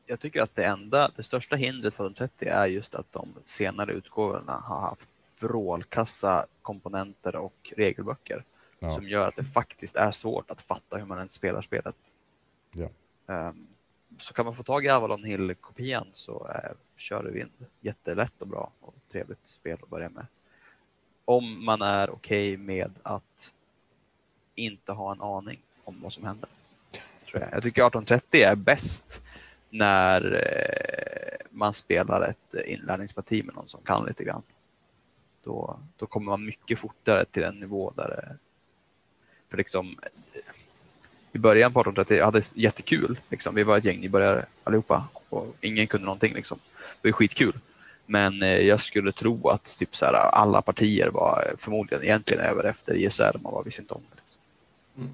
[0.08, 3.92] Jag tycker att det enda, det största hindret för 1830 är just att de senare
[3.92, 5.10] utgåvorna har haft
[5.40, 8.44] vrålkassa komponenter och regelböcker
[8.80, 8.96] Ja.
[8.96, 11.96] som gör att det faktiskt är svårt att fatta hur man ens spelar spelet.
[12.72, 12.90] Ja.
[13.28, 13.68] Ehm,
[14.20, 17.52] så kan man få tag i Avalon Hill-kopian så är kör i vind
[17.82, 20.26] jättelätt och bra och trevligt spel att börja med.
[21.26, 23.54] Om man är okej med att
[24.56, 26.50] inte ha en aning om vad som händer.
[27.30, 27.54] Tror jag.
[27.54, 29.22] jag tycker 1830 är bäst
[29.70, 34.42] när eh, man spelar ett inlärningsparti med någon som kan lite grann.
[35.44, 38.38] Då, då kommer man mycket fortare till en nivå där det...
[39.50, 39.96] För liksom,
[40.34, 40.42] eh,
[41.32, 43.20] I början på 1830 jag hade jättekul.
[43.30, 43.56] Liksom.
[43.56, 46.34] Vi var ett gäng nybörjare allihopa och ingen kunde någonting.
[46.34, 46.60] Liksom.
[47.02, 47.60] Det var skitkul.
[48.06, 52.64] Men eh, jag skulle tro att typ så här, alla partier var förmodligen egentligen över
[52.64, 53.38] efter ISR.
[53.44, 54.16] Man var visst inte om det.
[54.16, 54.42] Liksom.
[54.98, 55.10] Mm.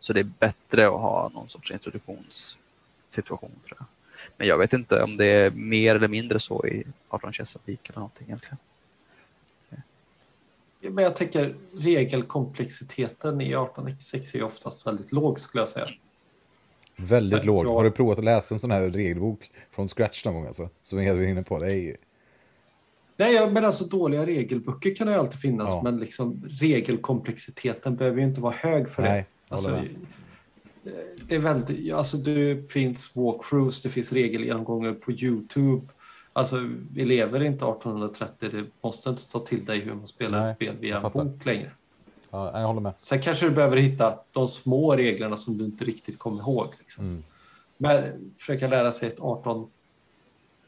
[0.00, 1.72] Så det är bättre att ha någon sorts
[3.18, 3.86] introduktionssituation tror jag.
[4.36, 7.98] Men jag vet inte om det är mer eller mindre så i 18 Chesapeake eller
[7.98, 8.56] någonting egentligen.
[10.80, 15.88] Men jag tänker regelkomplexiteten i 18x6 är ju oftast väldigt låg skulle jag säga.
[16.96, 17.66] Väldigt Så, låg.
[17.66, 17.72] ja.
[17.72, 20.46] Har du provat att läsa en sån här regelbok från scratch någon gång?
[20.46, 20.68] Alltså?
[20.82, 21.58] Som är vi inne på.
[21.58, 21.96] Det är ju...
[23.16, 25.80] Nej, ja, men alltså dåliga regelböcker kan det ju alltid finnas, Ja.
[25.84, 29.54] men liksom regelkomplexiteten behöver ju inte vara hög för Nej, det.
[29.54, 29.82] Alltså,
[31.28, 35.86] det är väldigt, alltså det finns walkthroughs, det finns regelgenomgångar på Youtube.
[36.32, 40.50] Alltså vi lever inte 1830, det måste inte ta till dig hur man spelar Nej,
[40.50, 41.70] ett spel via en bok längre.
[42.30, 42.92] Ja, jag håller med.
[42.98, 46.68] Sen kanske du behöver hitta de små reglerna som du inte riktigt kommer ihåg.
[46.78, 47.04] Liksom.
[47.04, 47.22] Mm.
[47.76, 49.70] Men försöka lära sig ett 18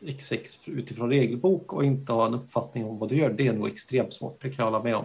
[0.00, 3.68] X6 utifrån regelbok och inte ha en uppfattning om vad du gör, det är nog
[3.68, 5.04] extremt svårt, det kan jag hålla med om.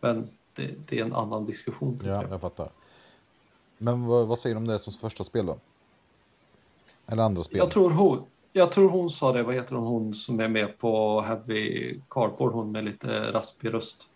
[0.00, 2.00] Men det, det är en annan diskussion.
[2.02, 2.30] Ja, jag.
[2.30, 2.68] jag fattar.
[3.78, 5.58] Men vad, vad säger du om det som första spel då?
[7.06, 7.58] Eller andra spel?
[7.58, 10.78] Jag, tror hon, jag tror hon sa det, vad heter hon, hon som är med
[10.78, 14.08] på Heavy Cardboard, hon med lite raspig röst.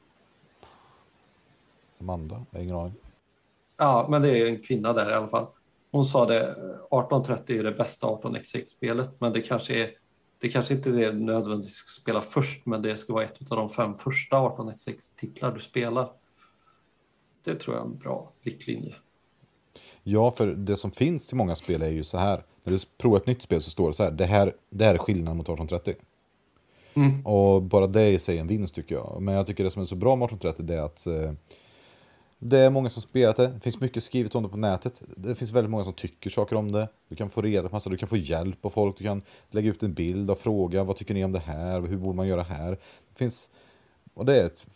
[2.01, 2.45] Amanda?
[2.51, 2.95] Jag har ingen aning.
[3.77, 5.47] Ja, men det är en kvinna där i alla fall.
[5.91, 9.91] Hon sa det, 1830 är det bästa 18x6-spelet, men det kanske är
[10.41, 13.71] det kanske inte är nödvändigtvis ska spela först, men det ska vara ett av de
[13.71, 16.13] fem första 18x6-titlar du spelar.
[17.45, 18.95] Det tror jag är en bra riktlinje.
[20.03, 22.43] Ja, för det som finns till många spel är ju så här.
[22.65, 24.11] När du provar ett nytt spel så står det så här.
[24.11, 25.95] Det här, det här är skillnaden mot 1830.
[26.95, 27.27] Mm.
[27.27, 29.23] Och bara det är i sig en vinst tycker jag.
[29.23, 31.33] Men jag tycker det som är så bra med 1830 det är att eh,
[32.39, 33.47] det är många som spelat det.
[33.47, 35.03] Det finns mycket skrivet om det på nätet.
[35.17, 36.89] Det finns väldigt många som tycker saker om det.
[37.09, 38.99] Du kan få reda på massa, du kan få hjälp av folk.
[38.99, 41.81] Du kan lägga ut en bild och fråga vad tycker ni om det här?
[41.81, 42.71] Hur borde man göra här?
[42.71, 43.51] Det finns,
[44.15, 44.67] och det är ett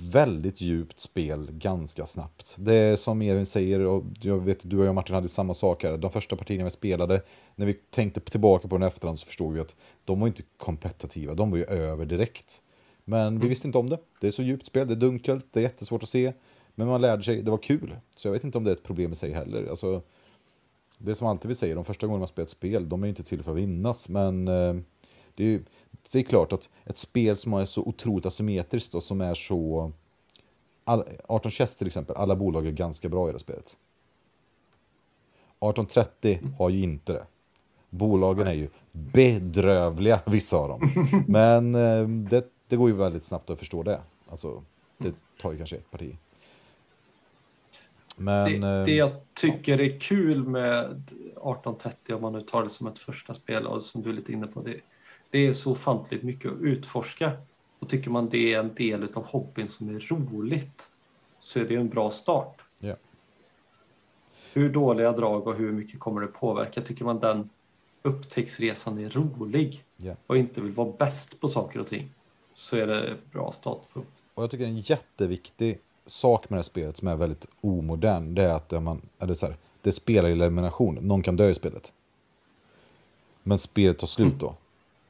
[0.00, 2.56] väldigt djupt spel ganska snabbt.
[2.58, 5.84] Det är som Evin säger, och jag vet du och jag Martin hade samma sak
[5.84, 5.96] här.
[5.96, 7.22] De första partierna vi spelade,
[7.54, 11.34] när vi tänkte tillbaka på den efterhand så förstod vi att de var inte kompetitiva,
[11.34, 12.62] de var ju över direkt.
[13.04, 13.98] Men vi visste inte om det.
[14.20, 16.32] Det är så djupt spel, det är dunkelt, det är jättesvårt att se.
[16.74, 17.96] Men man lärde sig, det var kul.
[18.16, 19.66] Så jag vet inte om det är ett problem i sig heller.
[19.70, 20.02] Alltså,
[20.98, 23.08] det är som alltid vi säger, de första gångerna man spelar ett spel, de är
[23.08, 24.08] inte till för att vinnas.
[24.08, 24.74] Men eh,
[25.34, 25.64] det, är ju,
[26.12, 29.92] det är klart att ett spel som är så otroligt asymmetriskt och som är så...
[30.84, 33.76] All, 18 Chess till exempel, alla bolag är ganska bra i det spelet.
[35.60, 37.26] 1830 har ju inte det.
[37.90, 41.08] Bolagen är ju bedrövliga, vissa av dem.
[41.28, 44.00] Men eh, det, det går ju väldigt snabbt att förstå det.
[44.30, 44.62] Alltså,
[44.98, 46.16] det tar ju kanske ett parti.
[48.16, 52.70] Men, det, eh, det jag tycker är kul med 1830, om man nu tar det
[52.70, 54.80] som ett första spel och som du är lite inne på, det,
[55.30, 57.32] det är så ofantligt mycket att utforska.
[57.78, 60.88] Och tycker man det är en del av hobbyn som är roligt
[61.40, 62.62] så är det en bra start.
[62.80, 62.94] Ja.
[64.52, 66.80] Hur dåliga drag och hur mycket kommer det påverka?
[66.80, 67.50] Tycker man den
[68.02, 70.14] upptäcktsresan är rolig Ja.
[70.26, 72.10] och inte vill vara bäst på saker och ting
[72.54, 74.10] så är det bra startpunkt.
[74.34, 78.42] Och jag tycker en jätteviktig sak med det här spelet som är väldigt omodern, det
[78.42, 80.94] är att man, eller så här, det spelar i elimination.
[80.94, 81.92] Någon kan dö i spelet.
[83.42, 84.54] Men spelet tar slut då.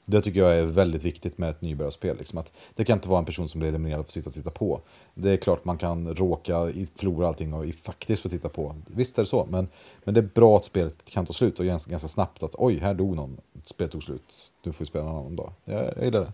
[0.08, 2.16] Det tycker jag är väldigt viktigt med ett nybörjarspel.
[2.18, 4.34] Liksom att det kan inte vara en person som blir eliminerad och får sitta och
[4.34, 4.80] titta på.
[5.14, 8.74] Det är klart man kan råka förlora allting och i- faktiskt få titta på.
[8.86, 9.68] Visst är det så, men,
[10.04, 12.78] men det är bra att spelet kan ta slut och ganska, ganska snabbt att oj,
[12.78, 13.36] här dog någon.
[13.64, 14.52] Spelet tog slut.
[14.60, 15.52] Du får spela någon annan dag.
[15.64, 16.32] Jag, jag gillar det.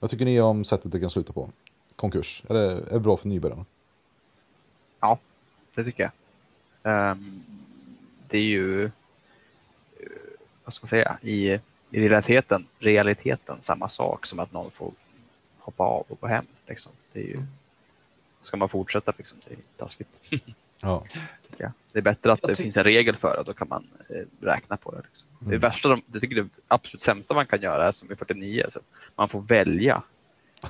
[0.00, 1.50] Vad tycker ni om sättet det kan sluta på?
[1.96, 2.42] Konkurs.
[2.48, 3.64] Är det, är det bra för nybörjarna?
[5.00, 5.18] Ja,
[5.74, 6.12] det tycker jag.
[7.10, 7.42] Ehm,
[8.28, 8.90] det är ju, eh,
[10.64, 11.58] vad ska man säga, i,
[11.96, 14.92] i realiteten, realiteten samma sak som att någon får
[15.58, 16.44] hoppa av och gå hem.
[16.66, 16.92] Liksom.
[17.12, 17.42] Det är ju,
[18.42, 20.08] ska man fortsätta, liksom, det är taskigt.
[20.80, 21.04] Ja.
[21.58, 21.70] jag.
[21.92, 24.44] Det är bättre att Jag det finns en regel för det, då kan man eh,
[24.44, 25.02] räkna på det.
[25.10, 25.28] Liksom.
[25.40, 25.60] Det Mm.
[25.60, 28.78] värsta, de- det tycker det absolut sämsta man kan göra är som i 49, så
[28.78, 28.84] att
[29.16, 30.02] man får välja.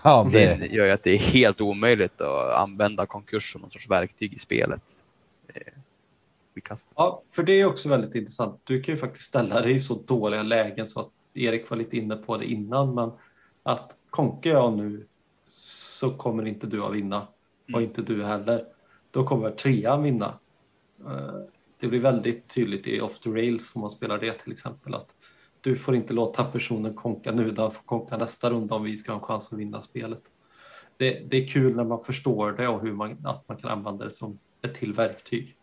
[0.04, 3.70] Ja, Det det, gör ju att det är helt omöjligt att använda konkurs som någon
[3.70, 4.80] sorts verktyg i spelet.
[5.46, 5.62] Det
[6.54, 6.92] förkastligt.
[6.96, 8.60] Ja, för det är också väldigt intressant.
[8.64, 11.96] Du kan ju faktiskt ställa dig i så dåliga lägen så att Erik var lite
[11.96, 13.10] inne på det innan, men
[13.62, 15.06] att konkar jag nu
[15.48, 17.20] så kommer inte du att vinna
[17.62, 17.82] och Mm.
[17.82, 18.64] inte du heller.
[19.10, 20.38] Då kommer trean vinna.
[21.06, 21.40] Eh,
[21.80, 25.14] Det blir väldigt tydligt i Off the Rails om man spelar det till exempel att
[25.60, 29.12] du får inte låta personen konka nu, utan får konka nästa runda om vi ska
[29.12, 30.22] ha en chans att vinna spelet.
[30.96, 34.04] Det, det är kul när man förstår det och hur man, att man kan använda
[34.04, 35.56] det som ett till verktyg.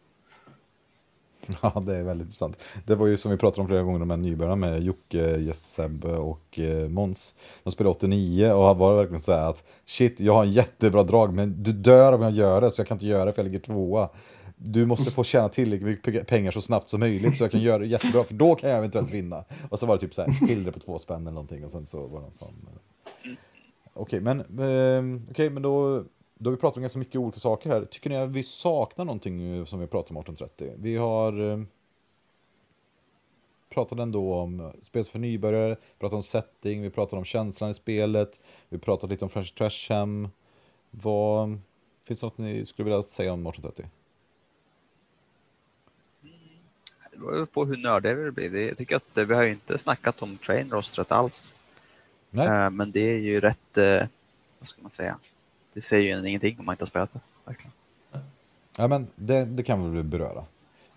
[1.62, 2.58] ja, det är väldigt intressant.
[2.86, 5.66] Det var ju som vi pratade om flera gånger, de här nybörjarna med Jocke, Gäst
[5.66, 6.60] Sebbe och
[6.90, 7.04] Mons.
[7.14, 7.36] Måns.
[7.64, 11.34] De spelade 89 och var verkligen så här att shit, jag har en jättebra drag,
[11.34, 13.46] men du dör om jag gör det, så jag kan inte göra det för jag
[13.46, 14.10] ligger tvåa.
[14.56, 17.78] Du måste få tjäna tillräckligt mycket pengar så snabbt som möjligt så jag kan göra
[17.78, 19.44] det jättebra, för då kan jag eventuellt vinna.
[19.70, 21.86] Och så var det typ så här, skiljer på två spänn eller någonting och sen
[21.86, 22.48] så var det en sån.
[23.94, 26.04] Okej, okay, men, eh, okej, men ehm, då,
[26.44, 27.86] då har vi pratat om ganska mycket olika saker här.
[27.86, 30.74] Tycker ni att vi saknar någonting som vi pratar om 1830?
[30.78, 31.64] Vi har eh,
[33.70, 38.40] pratat ändå om spel för nybörjare, pratat om setting, vi pratade om känslan i spelet,
[38.70, 40.30] vi pratade lite om French Trasham.
[40.92, 41.60] Vad,
[42.04, 43.86] finns det något ni skulle vilja säga om 1830?
[47.12, 48.68] Det beror på hur nördiga vi blir.
[48.68, 51.54] Jag tycker att eh, vi har inte snackat om train rostret alls.
[52.30, 52.48] Nej?
[52.48, 54.10] Eh, Men det är ju rätt,
[54.60, 55.18] vad ska man säga,
[55.74, 57.20] det säger ju en ingenting om man inte har spelat det.
[57.46, 57.72] Verkligen.
[58.78, 60.46] Ja, men det, det kan vi beröra.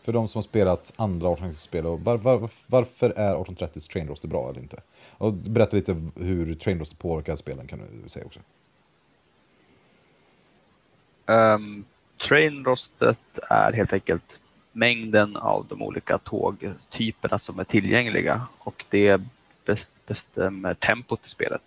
[0.00, 4.28] För de som har spelat andra 1830-spel, och var, var, varför är 1830 Train Roster
[4.28, 4.80] bra eller inte?
[5.10, 8.40] Och berätta lite hur Train Roster påverkar spelen kan du säga också.
[11.26, 11.84] Um,
[12.28, 14.40] Trainrostet är helt enkelt
[14.72, 19.20] mängden av de olika tågtyperna som är tillgängliga och det
[19.66, 21.62] bes- bestämmer tempot i spelet.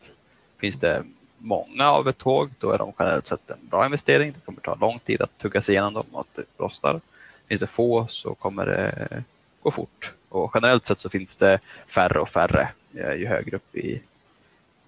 [0.57, 1.03] Finns det
[1.40, 4.32] många av ett tåg, då är de generellt sett en bra investering.
[4.32, 7.02] Det kommer ta lång tid att tugga sig igenom dem och att det rostar.
[7.48, 9.24] Finns det få så kommer det
[9.61, 10.14] gå fort.
[10.30, 14.02] Och generellt sett så finns det färre och färre eh, ju högre upp i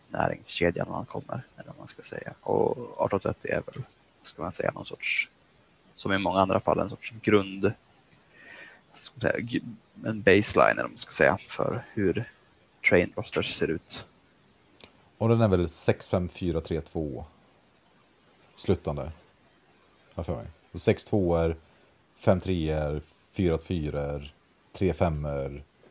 [0.10, 1.42] näringskedjan man kommer.
[1.58, 2.34] Eller man ska säga.
[2.42, 3.84] Och 1830 är väl
[4.22, 5.30] vad ska man säga, någon sorts,
[5.96, 7.74] som i många andra fall, en sorts grund,
[8.94, 9.62] ska säga,
[10.06, 12.24] en baseline eller man ska säga, för hur
[12.90, 14.06] train rosters ser ut.
[15.22, 17.24] Och den är väl 6-5-4-3-2
[18.56, 19.12] slutande.
[20.16, 20.46] Har för mig.
[20.74, 21.54] 6 2
[22.16, 23.00] 5 3
[23.32, 24.22] 4 4
[24.74, 25.28] 3 5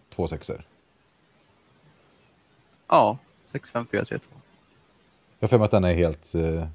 [0.09, 0.51] 2 6
[2.89, 3.19] Ja,
[3.52, 4.24] 6, 5, 4, 3, 2.
[5.39, 6.66] Jag har för mig att den är helt eh,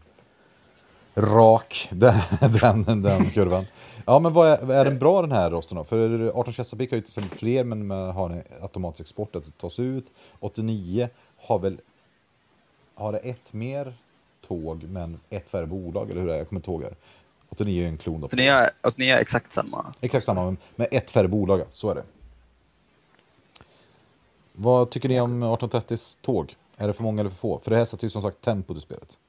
[1.15, 3.65] rak, den, den, den kurvan.
[4.05, 5.83] Ja, men vad är, är den bra den här rosten då?
[5.83, 9.57] För 18 Chesapeake har ju till exempel fler, men man har en automatisk export att
[9.57, 10.05] tas ut.
[10.39, 11.79] 89 har väl,
[12.95, 13.93] har det ett mer
[14.47, 16.37] tåg men ett färre bolag, eller hur är det?
[16.37, 16.95] Jag kommer inte ihåg det.
[17.49, 18.29] 89 är en klon då.
[18.29, 18.35] Så
[18.95, 19.93] ni är, exakt samma.
[20.01, 22.03] Exakt samma, men med ett färre bolag, så är det.
[24.53, 26.55] Vad tycker ni om 1830s tåg?
[26.77, 27.59] Är det för många eller för få?
[27.59, 29.19] För det här sätter ju som sagt tempo i spelet.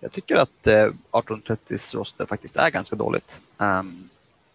[0.00, 3.38] Jag tycker att eh, 1830s roster faktiskt är ganska dåligt.
[3.58, 4.08] Ehm,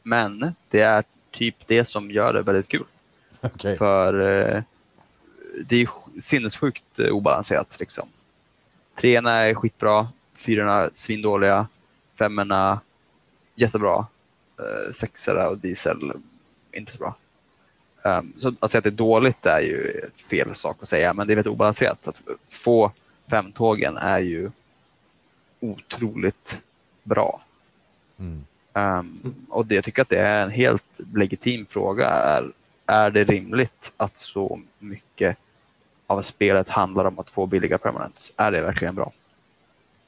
[0.04, 2.86] men det är typ det som gör det väldigt kul.
[3.42, 3.78] Okej.
[3.78, 4.64] För eh,
[5.66, 7.80] det är sj- sinnessjukt eh, obalanserat.
[7.80, 8.08] Liksom.
[8.96, 10.08] Treorna är skitbra,
[10.38, 11.68] fyrorna svindåliga,
[12.18, 12.80] femmorna
[13.56, 14.08] jättebra,
[14.60, 16.12] eh, sexorna och diesel
[16.72, 17.16] inte så bra.
[18.04, 21.28] Um, så att säga att det är dåligt är ju fel sak att säga, men
[21.28, 22.08] det är väldigt obalanserat.
[22.08, 22.92] Att få
[23.28, 24.52] femtågen är ju
[25.60, 26.62] otroligt
[27.04, 27.42] bra.
[28.20, 28.46] Mm.
[28.74, 30.84] Um, och det, jag tycker att det är en helt
[31.14, 32.08] legitim fråga.
[32.08, 32.52] Är,
[32.86, 35.38] är det rimligt att så mycket
[36.10, 38.34] av spelet handlar om att få billiga permanents?
[38.38, 39.12] Är det verkligen bra?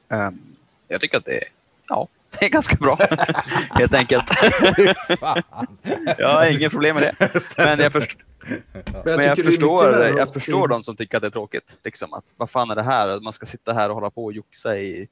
[0.07, 0.56] Um,
[0.88, 1.44] jag tycker att det är,
[1.88, 2.07] ja,
[2.40, 2.98] det är ganska bra.
[3.69, 4.23] helt enkelt.
[6.18, 7.32] Jag har inga problem med det.
[7.57, 8.61] Men jag, först, Men
[9.03, 11.78] men jag är mycket förstår, jag förstår de som tycker att det är tråkigt.
[11.84, 13.07] Liksom, att, vad fan är det här?
[13.07, 15.07] Att Man ska sitta här och hålla på och joxa i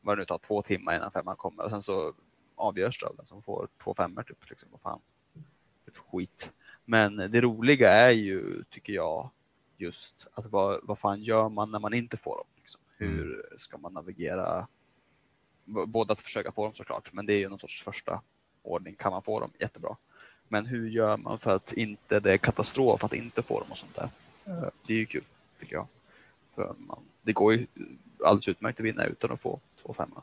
[0.00, 2.12] vad det nu tar, två timmar innan femman kommer och sen så
[2.56, 4.22] avgörs det av den som får två femmor.
[4.22, 5.00] Typ, liksom, vad fan.
[5.84, 6.50] Det är för skit.
[6.84, 9.30] Men det roliga är ju, tycker jag,
[9.76, 12.46] just att vad, vad fan gör man när man inte får dem?
[12.56, 12.80] Liksom?
[12.96, 14.66] Hur ska man navigera?
[15.64, 18.20] Både att försöka få dem såklart, men det är ju någon sorts första
[18.62, 18.94] ordning.
[18.94, 19.96] Kan man få dem, jättebra.
[20.48, 23.78] Men hur gör man för att inte det är katastrof att inte få dem och
[23.78, 24.08] sånt där?
[24.46, 25.24] Eh, Det är ju kul,
[25.60, 25.86] tycker jag.
[26.54, 27.66] För man, det går ju
[28.24, 30.22] alldeles utmärkt att vinna utan att få två femmor.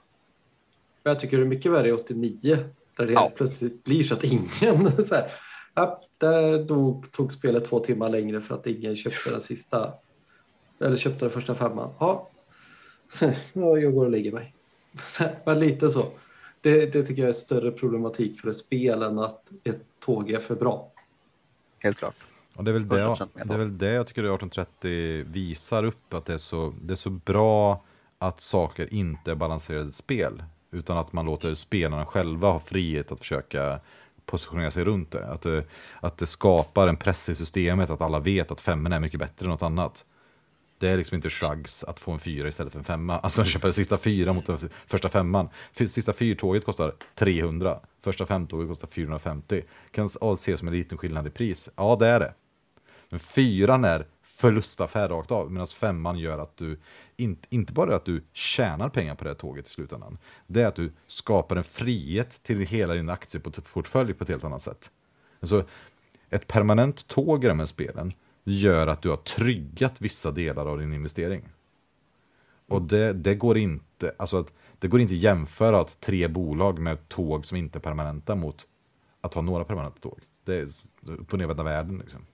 [1.04, 2.58] Jag tycker det är mycket värre i 89
[2.96, 3.32] där det Ja.
[3.36, 4.92] plötsligt blir så att ingen...
[5.06, 5.32] Så här,
[5.74, 9.94] ja, där dog, tog spelet två timmar längre för att ingen köpte den sista...
[10.80, 11.94] Eller köpte den första femman.
[12.00, 12.30] Ja,
[13.54, 14.56] ja jag går och lägger mig.
[15.46, 16.06] Men lite så.
[16.62, 20.40] Det, det tycker jag är större problematik för ett spel än att ett tåg är
[20.40, 20.92] för bra.
[21.80, 22.16] Helt klart.
[22.56, 25.26] Och det är, väl det, 100% med det är väl det jag tycker att 1830
[25.28, 27.84] visar upp, att det är, så, det är så bra
[28.18, 33.20] att saker inte är balanserade spel, utan att man låter spelarna själva ha frihet att
[33.20, 33.80] försöka
[34.32, 35.28] positionera sig runt det.
[35.28, 35.64] Att det,
[36.00, 39.46] att det skapar en press i systemet, att alla vet att femmen är mycket bättre
[39.46, 40.06] än något annat.
[40.78, 43.20] Det är liksom inte shrugs att få en fyra istället för en femma.
[43.20, 45.50] Alltså köpa den sista fyra mot den första femman.
[45.76, 49.62] Sista fyrtåget kostar 300, första femtåget kostar 450.
[49.92, 51.70] Kan ses som en liten skillnad i pris.
[51.76, 52.34] Ja, det är det.
[53.10, 54.06] Men fyran är
[54.42, 56.80] förlustaffär rakt av, medan femman gör att du
[57.18, 60.68] inte, inte bara att du tjänar pengar på det här tåget i slutändan, det är
[60.68, 64.92] att du skapar en frihet till hela din aktieportfölj på ett helt annat sätt.
[65.40, 65.66] Alltså,
[66.30, 68.12] ett permanent tåg i de här spelen
[68.44, 71.50] gör att du har tryggat vissa delar av din investering.
[72.68, 76.80] Och det, det går inte, alltså att det går inte att jämföra att tre bolag
[76.80, 78.68] med tåg som inte är permanenta mot
[79.22, 80.20] att ha några permanenta tåg.
[80.46, 80.68] Det är
[81.02, 82.26] upp och nervända världen liksom.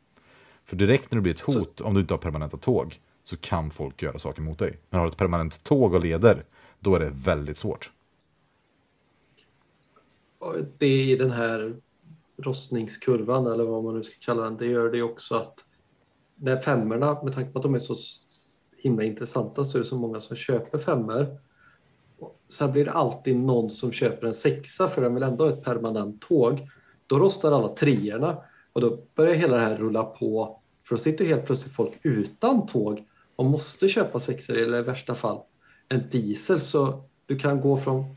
[0.67, 3.71] För direkt när det blir ett hot, om du inte har permanenta tåg, så kan
[3.71, 4.79] folk göra saker mot dig.
[4.89, 6.43] Men har du ett permanent tåg och leder,
[6.79, 7.91] då är det väldigt svårt.
[10.77, 11.75] Det är i den här
[12.37, 14.57] rostningskurvan eller vad man nu ska kalla den.
[14.57, 15.65] Det gör det också att
[16.35, 17.95] när femmorna, med tanke på att de är så
[18.77, 21.37] himla intressanta så är det så många som köper femmor.
[22.49, 25.63] Sen blir det alltid någon som köper en sexa för den vill ändå ha ett
[25.63, 26.69] permanent tåg.
[27.07, 28.37] Då rostar alla treorna
[28.73, 30.56] och då börjar hela det här rulla på.
[30.87, 35.15] För då sitter helt plötsligt folk utan tåg och måste köpa sexor eller i värsta
[35.15, 35.41] fall
[35.89, 36.61] en diesel.
[36.61, 38.15] Så du kan gå från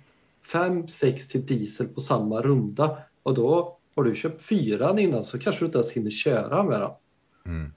[0.52, 5.38] 5, 6 till diesel på samma runda och då har du köpt fyran innan så
[5.38, 6.90] kanske du inte ens hinner köra med den.
[7.46, 7.72] Mm.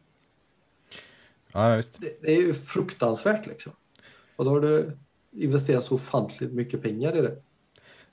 [1.53, 2.01] Ja, visst.
[2.01, 3.71] Det, det är ju fruktansvärt liksom.
[4.35, 4.97] Och då har du
[5.31, 7.41] investerat så ofantligt mycket pengar i det.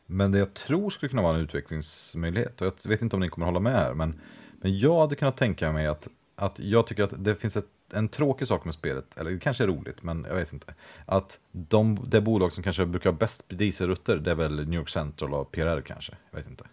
[0.06, 3.28] Men det jag tror skulle kunna vara en utvecklingsmöjlighet, och jag vet inte om ni
[3.28, 4.20] kommer hålla med här, men,
[4.60, 6.08] men jag hade kunnat tänka mig att,
[6.40, 9.64] att jag tycker att det finns ett, en tråkig sak med spelet, eller det kanske
[9.64, 10.74] är roligt, men jag vet inte.
[11.06, 14.88] Att de, det bolag som kanske brukar ha bäst dieselrutter, det är väl New York
[14.88, 16.64] Central och PRR kanske, jag vet inte.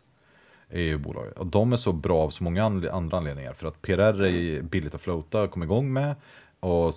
[0.70, 1.38] EU-bolaget.
[1.38, 3.54] Och de är så bra av så många andra anledningar.
[3.54, 6.16] För att PRR är billigt att floata, komma igång med
[6.60, 6.94] och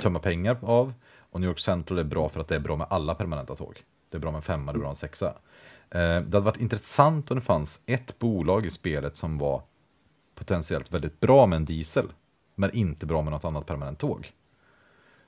[0.00, 0.92] tömma pengar av.
[1.18, 3.82] Och New York Central är bra för att det är bra med alla permanenta tåg.
[4.10, 5.26] Det är bra med en femma, det är bra med en sexa.
[5.26, 9.62] Eh, det hade varit intressant om det fanns ett bolag i spelet som var
[10.40, 12.12] potentiellt väldigt bra med en diesel,
[12.54, 14.32] men inte bra med något annat permanent tåg.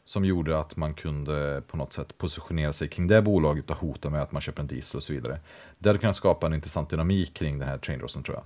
[0.05, 4.11] Som gjorde att man kunde på något sätt positionera sig kring det bolaget och hota
[4.11, 5.41] med att man köper en diesel och så vidare.
[5.79, 8.45] Det hade kunnat skapa en intressant dynamik kring den här trainrosen tror jag.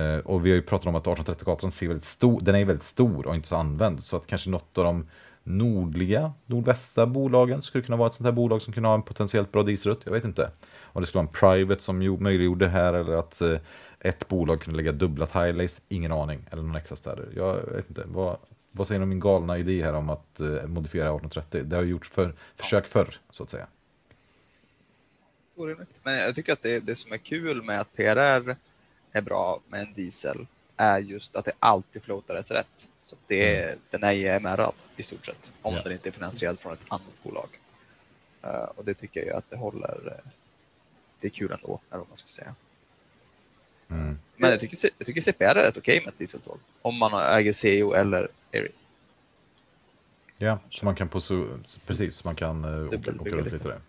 [0.00, 2.82] Eh, och vi har ju pratat om att 1830-gatan ser väldigt stor, den är väldigt
[2.82, 4.02] stor och inte så använd.
[4.02, 5.06] Så att kanske något av de
[5.44, 9.52] nordliga, nordvästra bolagen skulle kunna vara ett sånt här bolag som kunde ha en potentiellt
[9.52, 10.00] bra dieselrutt.
[10.04, 10.50] Jag vet inte.
[10.82, 13.56] Om det skulle vara en private som möjliggjorde det här eller att eh,
[14.04, 15.82] ett bolag kunde lägga dubbla tilays.
[15.88, 16.44] Ingen aning.
[16.50, 17.28] Eller någon extra städer.
[17.36, 18.04] Jag vet inte.
[18.06, 18.36] Vad,
[18.72, 21.62] vad säger ni om min galna idé här om att eh, modifiera 1830?
[21.64, 23.66] Det har gjorts för, försök förr, så att säga.
[26.02, 28.56] Men jag tycker att det, det som är kul med att PRR
[29.12, 30.46] är bra med en diesel
[30.76, 32.88] är just att det alltid floatades rätt.
[33.00, 35.82] Så det, är- den är IMR i stort sett, om Ja.
[35.82, 37.48] den inte är finansierad från ett annat bolag.
[38.42, 40.02] Eh, och det tycker jag att det håller.
[40.24, 40.30] eh,
[41.20, 42.54] det är kul ändå, eller vad man ska säga.
[43.90, 44.18] Mm.
[44.36, 46.58] Men jag tycker, jag tycker CPR är rätt okej med ett dieseltåg.
[46.82, 48.68] Om man äger CO eller Airy.
[50.38, 51.46] Ja, så man kan på så,
[51.86, 53.56] precis, så man kan uh, åka, åka runt lite.
[53.56, 53.80] lite där.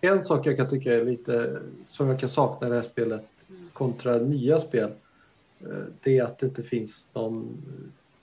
[0.00, 3.24] En sak jag kan tycka är lite som jag kan sakna i det här spelet
[3.72, 4.90] kontra nya spel.
[5.60, 7.62] eh, Det är att det inte finns någon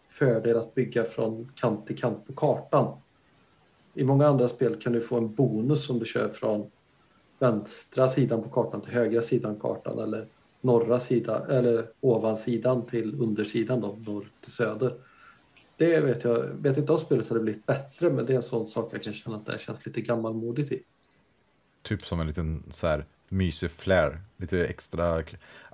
[0.10, 2.98] fördel att bygga från kant till kant på kartan.
[3.94, 6.72] I många andra spel kan du få en bonus om du kör från
[7.42, 10.28] vänstra sidan på kartan till högra sidan kartan eller
[10.62, 14.94] norra sidan eller ovansidan till undersidan då, norr till söder.
[15.78, 18.68] Det vet jag, vet inte om spelet hade blivit bättre men det är en sån
[18.68, 20.84] sak jag kan känna att det känns lite gammalmodigt i.
[21.84, 24.22] Typ som en liten så här mysig flair.
[24.38, 25.24] Lite extra.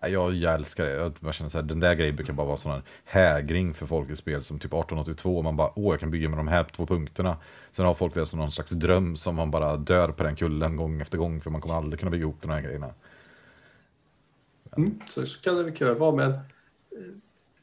[0.01, 1.11] Ja, Jag, jag älskar det.
[1.21, 4.09] Jag känner så här, den där grejen brukar bara vara sån här hägring för folk
[4.09, 5.41] i spel som typ 1882.
[5.41, 7.37] Man bara, åh, jag kan bygga med de här två punkterna.
[7.71, 10.75] Sen har folk det som någon slags dröm som man bara dör på den kullen
[10.75, 11.41] gång efter gång.
[11.41, 12.93] För man kommer aldrig kunna bygga ihop de här grejerna.
[14.77, 16.37] Mm, så, kan det mycket väl vara, men eh,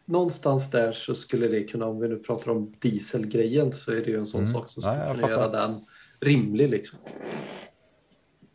[0.05, 4.11] någonstans där så skulle det kunna, om vi nu pratar om dieselgrejen, så är det
[4.11, 4.53] ju en sån Mm.
[4.53, 5.85] sak som skulle kunna göra den
[6.21, 6.71] rimlig.
[6.71, 6.99] Liksom.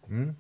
[0.10, 0.36] Mm.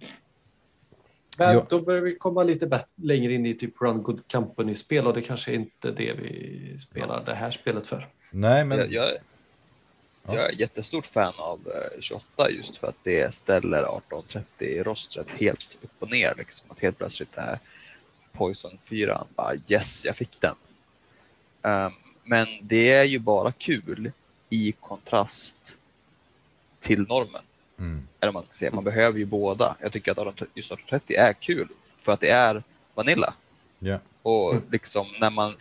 [1.38, 1.66] Men Ja.
[1.70, 5.22] då börjar vi komma lite bättre, längre in i typ Run Good Company-spel och det
[5.22, 8.08] kanske inte är det vi spelar det här spelet för.
[8.32, 9.06] Nej, men Jag, jag,
[10.28, 10.36] Ja.
[10.36, 15.78] jag är jättestort fan av eh, 28 just för att det ställer 1830 rostret helt
[15.82, 16.34] upp och ner.
[16.38, 16.72] Liksom.
[16.72, 17.60] Att helt plötsligt är
[18.32, 20.56] Poison 4 bara yes, jag fick den.
[21.62, 21.91] Ehm,
[22.24, 24.12] men det är ju bara kul
[24.50, 25.78] i kontrast
[26.80, 27.41] till normen.
[27.80, 28.08] Mm.
[28.20, 29.76] Eller man ska säga, man behöver ju båda.
[29.80, 31.68] Jag tycker att 18 just 1830 är kul
[32.02, 32.64] för att det är
[32.96, 33.34] Vanilla.
[33.80, 34.00] ja.
[34.22, 35.54] Och liksom när man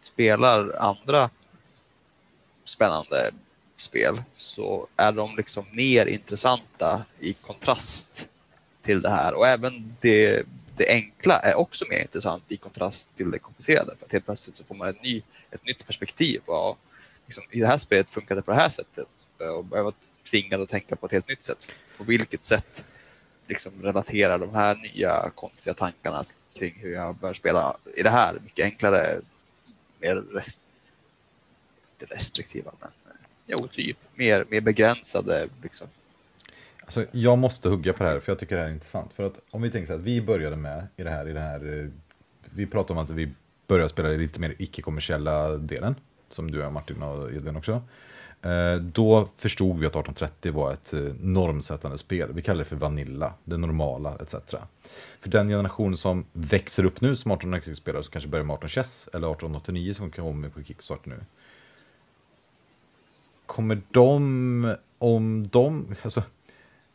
[0.00, 1.30] spelar andra
[2.64, 3.30] spännande
[3.76, 8.28] spel så är de liksom mer intressanta i kontrast
[8.82, 9.34] till det här.
[9.34, 10.42] Och även det,
[10.76, 13.92] det enkla är också mer intressant i kontrast till det komplicerade.
[13.98, 16.42] För att helt plötsligt så får man ett, ny, ett nytt perspektiv.
[16.46, 16.78] Och
[17.26, 19.08] liksom, I det här spelet funkar det på det här sättet.
[19.38, 19.94] Och
[20.32, 21.72] tvingad att tänka på ett helt nytt sätt.
[21.96, 22.84] På vilket sätt
[23.46, 28.38] liksom relaterar de här nya konstiga tankarna kring hur jag bör spela i det här
[28.44, 29.20] mycket enklare,
[30.00, 30.62] mer rest,
[31.92, 32.90] inte restriktiva, men
[33.46, 35.48] jo, typ mer, mer begränsade.
[35.62, 35.86] Liksom.
[36.80, 39.12] Alltså, jag måste hugga på det här för jag tycker det här är intressant.
[39.12, 41.40] För att om vi tänker så att vi började med i det här, i det
[41.40, 41.88] här eh,
[42.54, 43.30] vi pratade om att vi
[43.66, 45.94] började spela i lite mer icke-kommersiella delen,
[46.28, 47.82] som du och Martin och Edvin också.
[48.42, 52.32] Eh, då förstod vi att 1830 var ett eh, normsättande spel.
[52.32, 54.34] Vi kallar det för Vanilla, det normala etc.
[55.20, 59.08] För den generation som växer upp nu som 1860-spelare, som kanske börjar med 18 chess
[59.12, 61.16] eller 1889 som kommer på Kickstart nu.
[63.46, 66.22] Kommer de, om de, alltså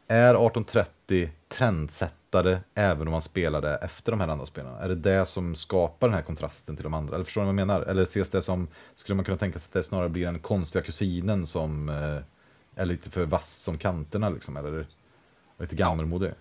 [0.08, 4.80] är 1830 trendsättande trendsättare även om man spelar det efter de här andra spelarna?
[4.80, 7.16] Är det det som skapar den här kontrasten till de andra?
[7.16, 7.82] Eller förstår ni vad jag menar?
[7.82, 10.84] Eller ses det som, skulle man kunna tänka sig att det snarare blir den konstiga
[10.84, 12.22] kusinen som eh,
[12.82, 14.58] är lite för vass som kanterna liksom?
[14.58, 14.86] Eller
[15.58, 16.32] lite gammelmodig?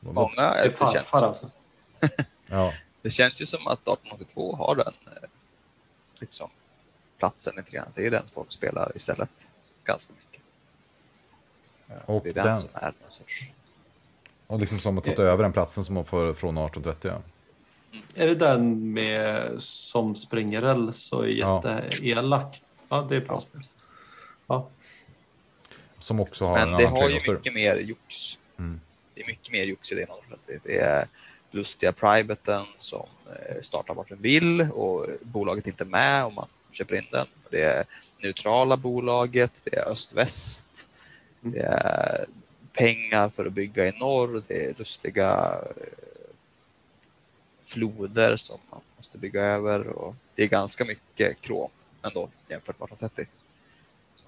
[0.00, 1.50] Vad- Många, Det är det, känns, alltså.
[2.46, 2.72] Ja,
[3.02, 5.28] det känns ju som att 1882 har den eh,
[6.18, 6.50] liksom,
[7.18, 7.88] platsen lite grann.
[7.94, 9.30] Det är den folk spelar istället
[9.84, 10.42] ganska mycket.
[12.06, 13.44] och Det är den, den, som är någon sorts...
[14.52, 17.10] och liksom som har tagit över den platsen som man får från 1830.
[17.10, 17.22] Ja.
[18.14, 21.62] Är det den med som springer räls och är Ja.
[21.64, 22.62] jätteelak?
[22.88, 23.62] Ja, det är bra spel.
[24.46, 24.68] Ja.
[25.98, 28.38] Som också har Men en det annan har ju mycket mer jox.
[28.58, 28.80] Mm.
[29.14, 30.60] Det är mycket mer jox i det än 1830.
[30.64, 31.06] Det är
[31.50, 36.46] lustiga privaten som eh, startar vart den vill och bolaget är inte med om man
[36.72, 37.26] köper in den.
[37.50, 37.84] Det är
[38.22, 40.68] neutrala bolaget, det är öst-väst,
[41.44, 41.54] Mm.
[41.54, 42.26] det är
[42.72, 46.34] pengar för att bygga i norr, det är lustiga eh,
[47.64, 51.70] floder som man måste bygga över och det är ganska mycket krom
[52.02, 53.26] ändå jämfört med 1830.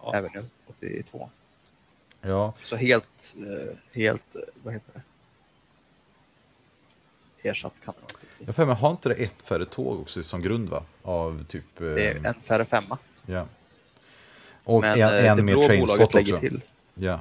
[0.02, 0.14] Ja.
[0.14, 1.30] Även nu 82.
[2.20, 5.02] Ja, Så helt, eh, helt, eh, vad heter det?
[7.48, 8.24] Ersatt kan det vara.
[8.46, 10.84] jag för mig, har inte det ett färre tåg också som grund va?
[11.02, 11.64] Av typ...
[11.78, 12.98] Det är en färre femma.
[13.26, 13.46] Ja.
[14.64, 16.40] Och Men en, eh, det en mer blå bolaget lägger också.
[16.40, 16.60] till.
[16.94, 17.20] Ja.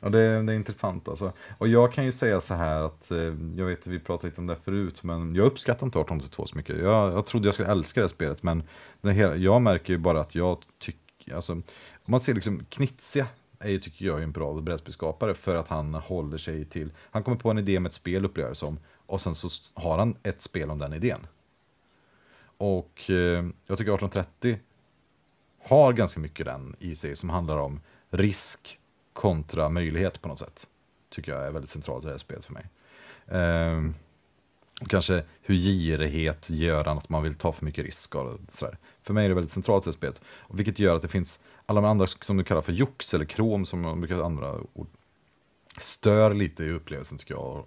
[0.00, 1.32] Ja, det, är- det är intressant alltså.
[1.58, 3.18] Och jag kan ju säga så här att, eh,
[3.56, 6.56] jag vet att vi pratade lite om det förut, men jag uppskattar inte 1882 så
[6.56, 6.78] mycket.
[6.78, 8.62] Jag, jag trodde jag skulle älska det här spelet, men
[9.00, 11.62] det hela, jag märker ju bara att jag tycker, alltså, om
[12.04, 13.26] man ser liksom Knizia
[13.58, 17.22] är ju, tycker jag, är en bra brädspelsskapare för att han håller sig till, han
[17.22, 20.16] kommer på en idé med ett spel upplever jag som, och sen så har han
[20.22, 21.26] ett spel om den idén.
[22.58, 24.58] Och eh, jag tycker 1830
[25.64, 28.78] har ganska mycket den i sig som handlar om risk
[29.16, 30.66] kontra möjlighet på något sätt.
[31.10, 32.66] Tycker jag är väldigt centralt i det här spelet för mig.
[33.28, 33.94] Ehm,
[34.88, 38.78] kanske hur girighet gör att man vill ta för mycket risk och sådär.
[39.02, 40.20] För mig är det väldigt centralt i det här spelet.
[40.50, 43.66] Vilket gör att det finns alla de andra som du kallar för jox eller krom
[43.66, 44.88] som man brukar använda ord.
[45.78, 47.64] Stör lite i upplevelsen tycker jag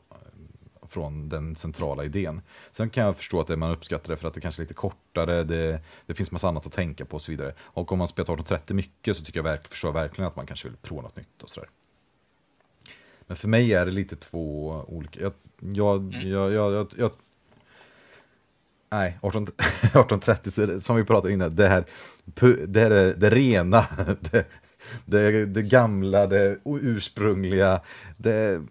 [0.89, 2.41] från den centrala idén.
[2.71, 4.73] Sen kan jag förstå att det, man uppskattar det för att det kanske är lite
[4.73, 7.53] kortare, det, det finns massa annat att tänka på och så vidare.
[7.59, 10.45] Och om man spelar 1830 mycket så tycker jag verk, förstår jag verkligen att man
[10.45, 11.69] kanske vill prova något nytt och sådär.
[13.27, 17.11] Men för mig är det lite två olika, jag, jag, jag, jag, jag, jag
[18.91, 21.85] Nej, 18, 1830, så är det- som vi pratade innan, det här,
[22.67, 23.85] det här är det rena,
[24.19, 24.45] det,
[25.05, 27.81] det, det gamla, det ursprungliga,
[28.17, 28.61] det,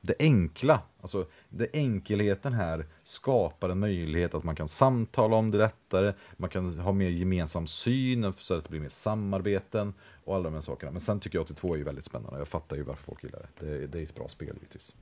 [0.00, 0.80] det enkla.
[1.00, 6.50] Alltså, det enkelheten här skapar en möjlighet att man kan samtala om det lättare, man
[6.50, 9.94] kan ha mer gemensam syn så att det blir mer samarbeten
[10.24, 10.92] och alla de här sakerna.
[10.92, 13.48] Men sen tycker jag 82 är ju väldigt spännande, jag fattar ju varför folk gillar
[13.58, 13.66] det.
[13.66, 14.94] Det, det är ett bra spel givetvis.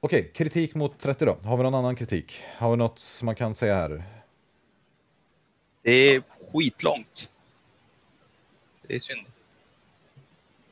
[0.00, 1.36] Okej, kritik mot 30 då.
[1.42, 2.42] Har vi någon annan kritik?
[2.56, 4.04] Har vi något som man kan säga här?
[5.82, 6.22] Det är
[6.52, 7.28] skitlångt.
[8.86, 9.26] Det är synd.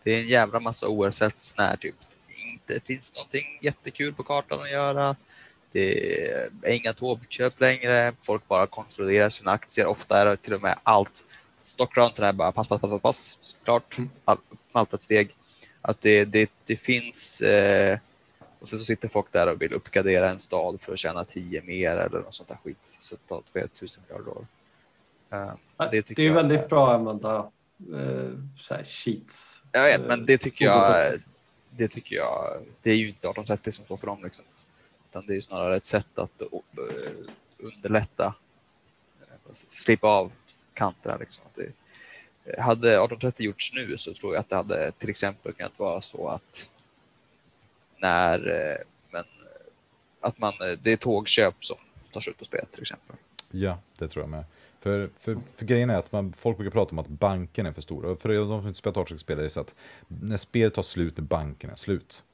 [0.02, 1.94] Det är en jävla massa oersätts när typ
[2.68, 5.16] inte finns någonting jättekul på kartan att göra.
[5.72, 6.30] Det
[6.62, 8.12] är inga tågköp längre.
[8.22, 9.86] Folk bara kontrollerar sina aktier.
[9.86, 11.24] Ofta är det till och med allt.
[11.62, 13.38] Stockroundsen är bara pass, pass, pass, pass, pass.
[13.64, 13.96] Klart.
[14.24, 14.38] All,
[14.72, 15.34] allt ett steg.
[15.80, 17.98] Att det, det, det finns eh,
[18.60, 21.62] och sen så sitter folk där och vill uppgradera en stad för att tjäna 10
[21.62, 22.78] mer eller något sånt där skit.
[23.00, 24.46] Så det tar flera tusen miljarder år.
[25.32, 25.52] Eh,
[25.90, 27.36] Det, det är väldigt är- bra att använda
[27.94, 29.62] eh, så här sheets.
[29.72, 31.12] Jag vet, men det tycker Eh, jag,
[31.76, 34.44] det tycker jag, det är ju inte 1830 som står för dem liksom.
[35.10, 36.48] Utan det är ju snarare ett sätt att eh,
[37.59, 38.34] underlätta,
[39.20, 40.32] eh, slippa av
[40.74, 41.44] kanterna liksom.
[41.55, 41.72] Det,
[42.44, 46.01] eh, hade 1830 gjorts nu så tror jag att det hade till exempel kunnat vara
[46.01, 46.70] så att
[47.98, 48.38] när,
[49.10, 49.24] men,
[50.20, 50.52] att man,
[50.82, 51.76] det är tågköp som
[52.12, 53.16] tar slut på spelet till exempel.
[53.51, 54.44] Ja, det tror jag med.
[54.85, 57.82] För, för, för grejen är att man, folk brukar prata om att banken är för
[57.82, 58.05] stor.
[58.05, 59.74] Och för de som inte spelat Artspel är det så att
[60.09, 62.24] när spelet tar slut, när banken är slut.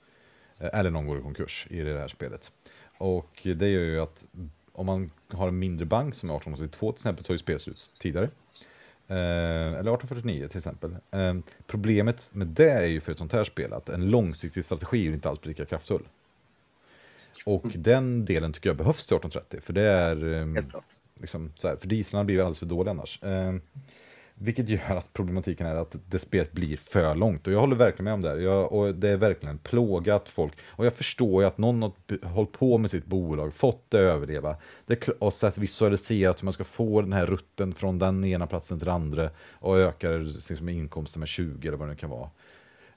[0.59, 2.53] eh, Eller någon går i konkurs i det här spelet.
[2.99, 4.25] Och det gör ju att
[4.73, 7.91] om man har en mindre bank som är 1882 till exempel, tar ju spelet slut
[7.99, 8.29] tidigare.
[9.09, 9.17] Eh,
[9.79, 10.97] eller 1849 till exempel.
[11.11, 11.35] Eh,
[11.67, 15.13] problemet med det är ju för ett sånt här spel att en långsiktig strategi är
[15.13, 16.09] inte alls lika kraftfull.
[17.47, 20.71] Och den delen tycker jag behövs till 1830, för det är...
[20.71, 20.85] klart
[21.21, 23.23] liksom, så här, för dieslarna blir ju alldeles för dåliga annars.
[23.23, 23.55] Eh,
[24.43, 27.47] vilket gör att problematiken är att det spelet blir för långt.
[27.47, 28.29] Och jag håller verkligen med om det.
[28.29, 28.37] här.
[28.37, 30.53] Jag, och det är verkligen plågat folk.
[30.65, 34.15] Och jag förstår ju att någon har hållit på med sitt bolag, fått det att
[34.17, 34.57] överleva.
[34.87, 38.47] Det, är och sett visualiserat hur man ska få den här rutten från den ena
[38.47, 39.31] platsen till den andra.
[39.53, 42.31] Och ökar liksom, inkomsten med 20 eller vad det nu kan vara.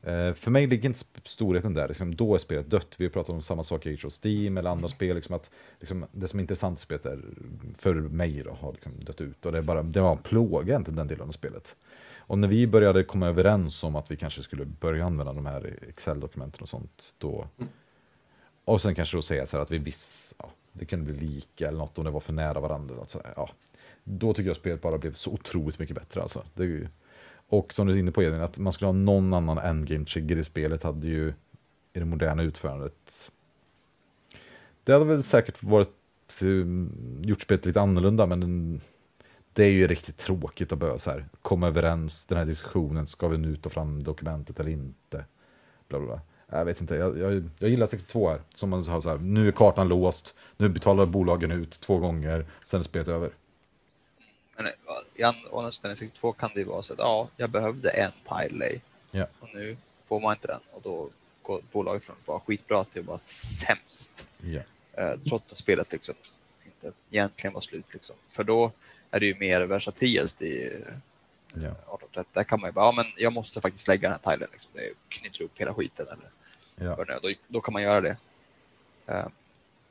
[0.04, 2.96] Eh, för mig ligger inte storheten där, liksom, då är spelet dött.
[2.98, 5.16] Vi har pratat om samma sak i Age of Steam eller andra spel.
[5.16, 5.50] Liksom, att,
[5.80, 7.20] liksom, det som är intressant i spelet är,
[7.78, 9.46] för mig då, har liksom dött ut.
[9.46, 11.76] Och det, är bara, det var en plåga inte den delen av spelet.
[12.18, 15.80] Och när vi började komma överens om att vi kanske skulle börja använda de här
[15.90, 17.48] Excel-dokumenten och sånt, då...
[18.66, 21.68] Och sen kanske då säga så här att vi visst, ja, det kunde bli lika
[21.68, 22.96] eller något om det var för nära varandra.
[22.96, 23.50] Något så här, ja.
[24.04, 26.44] Då tycker jag spelet bara blev så otroligt mycket bättre alltså.
[26.54, 26.90] Det
[27.50, 30.38] och som du är inne på Edvin, att man skulle ha någon annan endgame trigger
[30.38, 31.34] i spelet hade ju
[31.94, 33.32] i det moderna utförandet.
[34.84, 38.82] Det hade väl säkert varit eh, gjort spelet lite annorlunda, men den,
[39.54, 43.28] det är ju riktigt tråkigt att behöva så här, komma överens, den här diskussionen, ska
[43.28, 45.26] vi nu ta fram dokumentet eller inte?
[45.88, 46.22] Bla, bla, bla.
[46.58, 49.48] Jag vet inte, jag, jag, jag gillar 62 här, som man har så här, nu
[49.48, 53.30] är kartan låst, nu betalar bolagen ut två gånger, sen är spelet över.
[54.56, 54.72] Men eh,
[55.16, 58.12] i andra sidan i 62 kan det ju vara så att ja, jag behövde en
[58.30, 58.80] tile
[59.12, 59.28] Ja.
[59.40, 59.78] och nu
[60.08, 61.10] får man inte den och då
[61.42, 64.28] går bolaget från att vara skitbra till att vara sämst.
[64.42, 64.62] Ja.
[64.94, 66.16] Eh, trots att spelet liksom
[66.66, 67.86] inte egentligen var slut.
[67.92, 68.16] Liksom.
[68.32, 68.72] För då
[69.12, 70.72] är det ju mer versatilt i eh,
[71.56, 71.60] Ja.
[71.60, 72.30] 1830.
[72.34, 74.50] Där kan man ju bara, ja men jag måste faktiskt lägga den här tilen.
[74.52, 74.72] Liksom.
[74.74, 76.08] Det knyter upp hela skiten.
[76.08, 76.30] Eller
[77.08, 77.20] Ja.
[77.22, 78.18] då, då kan man göra det.
[79.08, 79.26] Eh,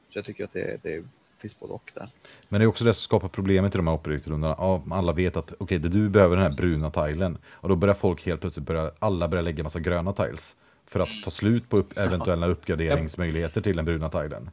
[0.09, 1.05] så jag tycker att det, det är
[1.43, 2.09] finns både och där.
[2.49, 4.55] Men det är också det som skapar problemet i de här operator-rundorna.
[4.59, 7.39] Ja, alla vet att okej, det du behöver den här bruna tilen.
[7.47, 10.57] Och då börjar folk helt plötsligt börja, alla börjar lägga massa gröna tiles.
[10.87, 14.51] För att ta slut på upp, eventuella uppgraderingsmöjligheter till den bruna tilen.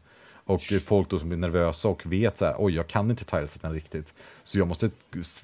[0.49, 3.73] Och folk då som blir nervösa och vet så här, oj jag kan inte tilesen
[3.73, 4.13] riktigt.
[4.43, 4.89] Så jag måste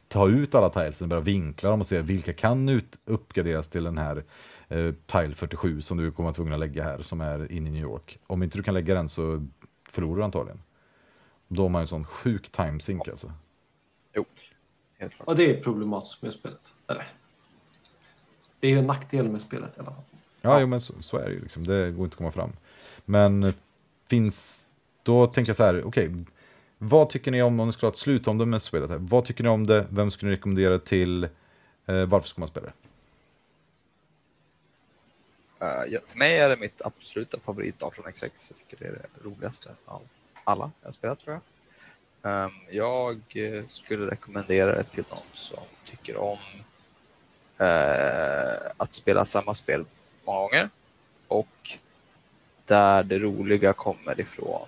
[0.08, 3.98] ta ut alla tilesen, börja vinkla dem och se vilka kan ut, uppgraderas till den
[3.98, 4.24] här
[4.68, 7.72] eh, tile 47 som du kommer att tvungen att lägga här som är inne i
[7.72, 8.20] New York.
[8.28, 9.48] Om inte du kan lägga den så
[9.90, 10.60] förlorar du antagligen.
[11.48, 13.32] Då har man en sån sjuk timesync alltså.
[14.14, 14.26] Jo,
[14.98, 15.28] helt klart.
[15.28, 16.74] Och det är problematiskt med spelet.
[16.88, 17.08] Eller?
[18.60, 20.04] Det är ju en nackdel med spelet i alla fall.
[20.42, 21.68] Ja, jo, men så, så, är det ju liksom.
[21.68, 22.52] Det går inte att komma fram.
[23.06, 23.54] Men eh,
[24.08, 24.68] finns,
[25.04, 26.08] då tänker jag så här, okej.
[26.08, 26.24] Okay,
[26.78, 28.98] vad tycker ni om, om ni skulle ha ett slutomdöme med spelet här.
[28.98, 29.88] Vad tycker ni om det?
[29.90, 31.24] Vem skulle ni rekommendera till?
[31.86, 32.74] Eh, varför ska man spela det?
[35.66, 38.24] Uh, ja, för mig är det mitt absoluta favorit 18x6.
[38.24, 40.02] Jag tycker det är det roligaste av
[40.46, 41.42] alla jag har spelat tror jag.
[42.26, 46.38] Ehm, jag eh, skulle rekommendera det till någon som tycker om
[47.58, 49.86] eh, att spela samma spel
[50.26, 50.70] många gånger
[51.28, 51.78] och
[52.66, 54.68] där det roliga kommer ifrån.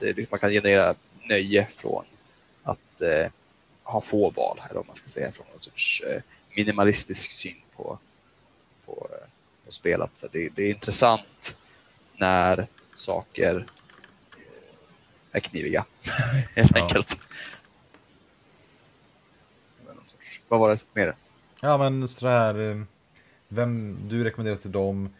[0.00, 0.94] Eh, man kan generera
[1.28, 2.04] nöje från
[2.62, 3.02] att
[3.82, 6.02] ha få val, eller om man ska säga, från någon sorts
[6.56, 7.98] minimalistisk syn på,
[8.86, 9.08] på,
[9.66, 10.10] på spelet.
[10.14, 11.56] Så det, det är intressant
[12.16, 12.66] när
[13.00, 13.66] saker
[15.32, 15.84] är kniviga,
[16.54, 16.82] helt ja.
[16.82, 17.20] enkelt.
[20.48, 21.14] Vad var det mer?
[21.60, 22.82] Ja, men så här, eh,
[23.48, 25.14] vem du rekommenderar till dem,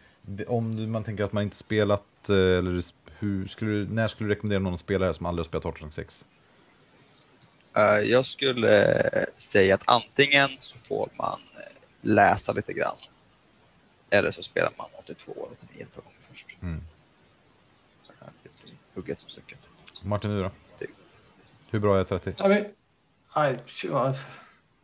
[0.46, 2.82] om man tänker att man inte spelat, eh, eller
[3.18, 6.24] hur skulle du, när skulle du rekommendera någon spelare som aldrig har spelat 1806?
[7.76, 11.40] Uh, eh, jag skulle säga att antingen så får man
[12.00, 12.96] läsa lite grann,
[14.10, 16.56] eller så spelar man 82 eller 89 ett par gånger först.
[16.62, 16.80] Mm.
[19.00, 19.58] Hugget som stucket.
[20.02, 20.50] Martin, du då?
[21.70, 22.34] Hur bra är 30?
[22.38, 22.64] Ja, men,
[23.36, 23.58] nej,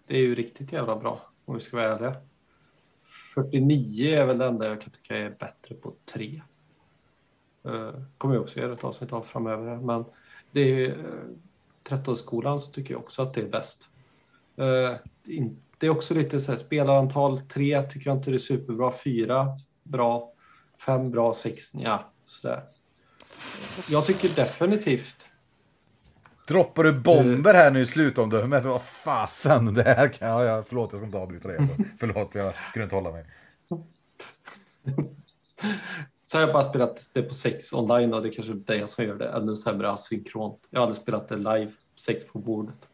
[0.07, 2.15] det är ju riktigt jävla bra om vi ska vara ärliga.
[3.35, 6.43] 49 är väl det enda jag kan tycka är bättre på 3.
[7.67, 9.77] Uh, kommer jag också göra ett avsnitt av framöver.
[9.77, 10.05] Men
[10.51, 11.05] det är uh,
[11.89, 13.89] 13-skolan så tycker jag också att det är bäst.
[14.59, 14.97] Uh,
[15.79, 18.93] det är också lite så här, spelarantal 3 tycker jag inte det är superbra.
[18.93, 19.47] 4
[19.83, 20.33] bra.
[20.87, 21.35] 5 bra.
[21.35, 22.76] 6 ja, sådär.
[23.89, 25.29] Jag tycker definitivt.
[26.49, 28.65] Droppar du bomber här nu i slutomdömet?
[28.65, 30.45] Vad fasen, det här kan jag...
[30.45, 31.59] Ja, förlåt, jag ska inte avbryta dig.
[31.59, 31.77] Alltså.
[31.99, 33.25] Förlåt, jag kunde inte hålla mig.
[36.27, 39.05] Så har jag bara spelat det på sex online och det är kanske det som
[39.05, 40.69] gör det ännu sämre asynkront.
[40.71, 42.89] Jag har aldrig spelat det live, sex på bordet.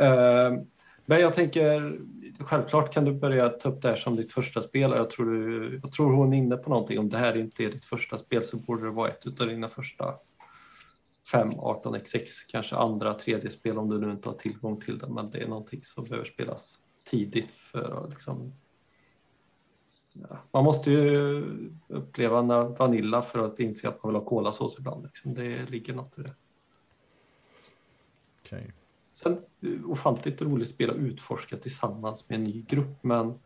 [0.00, 0.62] Uh,
[1.10, 2.00] men jag tänker,
[2.38, 4.90] självklart kan du börja ta upp det här som ditt första spel.
[4.90, 6.98] Jag tror, du, jag tror hon är inne på någonting.
[6.98, 9.68] Om det här inte är ditt första spel så borde det vara ett av dina
[9.68, 10.14] första
[11.32, 15.08] 5, 18, X6, kanske andra, tredje spel om du nu inte har tillgång till det.
[15.08, 18.52] Men det är någonting som behöver spelas tidigt för att liksom
[20.12, 21.44] Ja, man måste ju
[21.88, 25.04] uppleva Vanilla för att inse att man vill ha kolasås ibland.
[25.04, 25.34] Liksom.
[25.34, 26.34] Det ligger något i det.
[28.44, 28.70] Okay.
[29.22, 33.38] Sen eh, ofantligt roligt spel att utforska tillsammans med en ny grupp, men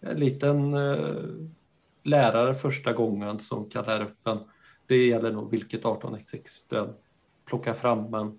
[0.00, 1.24] en liten eh,
[2.02, 4.38] lärare första gången som kan lära upp en.
[4.86, 6.94] Det gäller nog vilket 18x6 du
[7.44, 8.38] plockar fram, men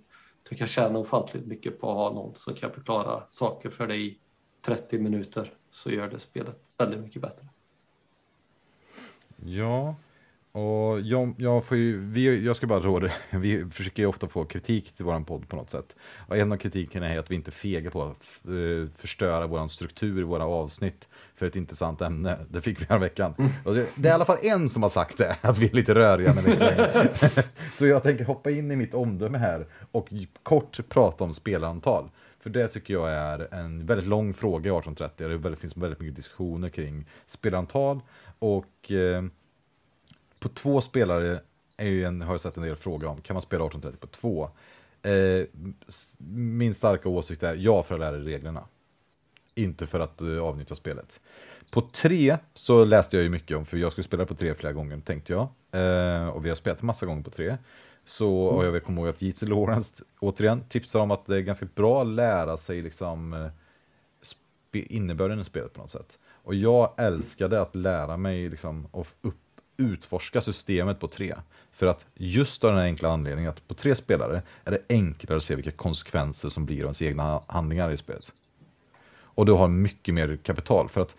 [0.49, 4.08] du kan tjäna ofantligt mycket på att ha någon som kan förklara saker för dig
[4.08, 4.20] i
[4.62, 7.48] 30 minuter så gör det spelet väldigt mycket bättre.
[9.45, 9.95] Ja,
[10.58, 14.46] och jag, jag, får ju, vi, jag ska bara råda, vi försöker ju ofta få
[14.46, 15.96] kritik till vår podd på något sätt.
[16.28, 20.20] Och en av kritikerna är att vi inte fegar på att uh, förstöra vår struktur
[20.20, 22.38] i våra avsnitt för ett intressant ämne.
[22.50, 23.34] Det fick vi här veckan.
[23.38, 23.52] Mm.
[23.64, 25.96] Det, det, är i alla fall en som har sagt det, att vi är lite
[25.96, 26.34] röriga.
[26.34, 27.10] Men lite
[27.74, 30.14] Så jag tänker hoppa in i mitt omdöme här och
[30.44, 32.10] kort prata om spelarantal.
[32.40, 35.50] För det tycker jag är en väldigt lång fråga i 1830.
[35.50, 38.00] Det finns väldigt mycket diskussioner kring spelarantal
[38.40, 39.24] och uh,
[40.40, 41.42] på två spelare
[41.78, 43.22] är ju en, har jag sett en del fråga om.
[43.22, 44.50] Kan man spela 1830 på två?
[45.02, 45.46] Eh,
[46.28, 48.64] min starka åsikt är ja för att lära dig reglerna.
[49.56, 51.20] Inte för att eh, avnyttja spelet.
[51.72, 54.74] På tre så läste jag ju mycket om, för jag skulle spela på tre flera
[54.74, 55.48] gånger tänkte jag.
[55.82, 57.58] Eh, och vi har spelat massa gånger på tre.
[58.06, 59.46] Så, och jag kommer ihåg att J.C.
[59.46, 63.50] Lawrence återigen tipsar om att det är ganska bra att lära sig liksom eh,
[64.72, 66.20] innebörden i spelet på något sätt.
[66.44, 69.36] Och jag älskade att lära mig liksom, och upp
[69.78, 71.36] utforska systemet på tre.
[71.72, 75.44] För att just av den enkla anledningen att på tre spelare är det enklare att
[75.44, 78.34] se vilka konsekvenser som blir av ens egna handlingar i spelet.
[79.38, 80.90] Och du har mycket mer kapital.
[80.90, 81.16] För att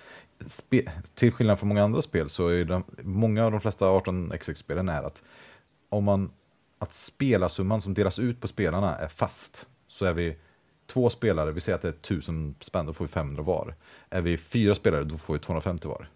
[1.15, 5.03] till skillnad från många andra spel så är det, många av de flesta 18xx-spelen är
[5.03, 5.23] att
[5.89, 6.31] om man
[6.79, 9.67] att spelarsumman som delas ut på spelarna är fast.
[9.89, 10.37] Så är vi
[10.87, 13.75] två spelare, vi säger att det är 1000 spänn, då får vi 500 var.
[14.11, 16.09] Är vi fyra spelare, då får vi 250 var.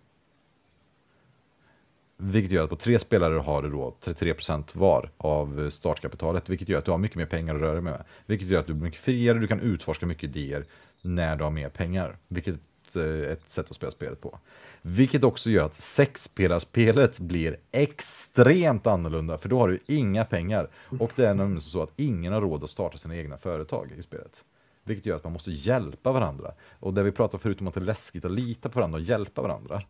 [2.17, 6.79] Vilket gör att på tre spelare har du då 33% var av startkapitalet, vilket gör
[6.79, 8.05] att du har mycket mer pengar att röra dig med.
[8.27, 10.65] Vilket gör att du blir mycket friare, du kan utforska mycket idéer
[11.03, 12.17] när du har mer pengar.
[12.29, 12.61] Vilket
[12.97, 14.39] är ett sätt att spela spelet på.
[14.83, 20.71] Vilket också gör att sexspelarspelet blir extremt annorlunda, för då har du inga pengar.
[20.99, 24.03] Och det är nämligen så att ingen har råd att starta sina egna företag i
[24.03, 24.45] spelet.
[24.85, 26.53] Vilket gör att man måste hjälpa varandra.
[26.81, 29.05] Och det vi pratade förut om att det är läskigt att lita på varandra och
[29.05, 29.83] hjälpa varandra.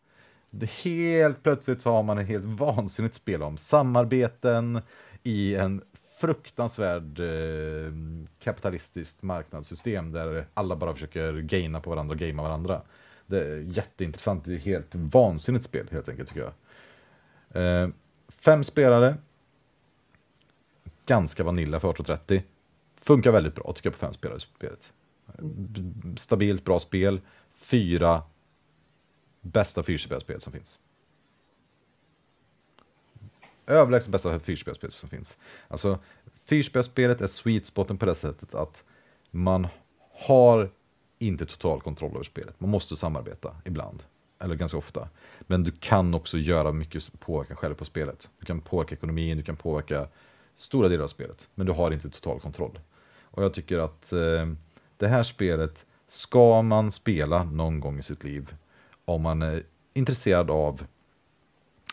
[0.84, 4.80] Helt plötsligt så har man ett helt vansinnigt spel om samarbeten
[5.22, 5.82] i en
[6.20, 7.92] fruktansvärd eh,
[8.38, 12.82] kapitalistiskt marknadssystem där alla bara försöker gaina på varandra och gamea varandra.
[13.26, 16.52] Det är jätteintressant, det är helt vansinnigt spel helt enkelt tycker jag.
[17.62, 17.88] Eh,
[18.28, 19.16] fem spelare.
[21.06, 22.42] Ganska vanilla för 1830.
[22.96, 24.92] Funkar väldigt bra tycker jag på fem spelare spelet.
[26.16, 27.20] Stabilt bra spel.
[27.54, 28.22] Fyra
[29.42, 30.78] bästa fyrspelspel som finns.
[33.66, 35.38] Överlägset bästa fyrspelspel som finns.
[35.68, 35.98] Alltså,
[36.44, 38.84] fyrspelsspelet är sweet spoten på det sättet att
[39.30, 39.66] man
[40.12, 40.70] har
[41.18, 42.60] inte total kontroll över spelet.
[42.60, 44.02] Man måste samarbeta ibland,
[44.38, 45.08] eller ganska ofta.
[45.40, 48.30] Men du kan också göra mycket påverkan själv på spelet.
[48.38, 50.08] Du kan påverka ekonomin, du kan påverka
[50.56, 52.78] stora delar av spelet, men du har inte total kontroll.
[53.20, 54.52] Och jag tycker att eh,
[54.96, 58.54] det här spelet ska man spela någon gång i sitt liv
[59.04, 59.62] om man är
[59.94, 60.86] intresserad av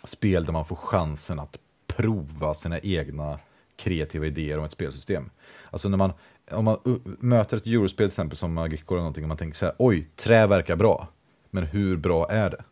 [0.03, 1.57] spel där man får chansen att
[1.87, 3.39] prova sina egna
[3.75, 5.29] kreativa idéer om ett spelsystem.
[5.71, 6.13] Alltså när man,
[6.51, 9.57] om man uh, möter ett eurospel till exempel som Agricola eller någonting och man tänker
[9.57, 11.07] så här, oj, trä verkar bra,
[11.49, 12.63] men hur bra är det?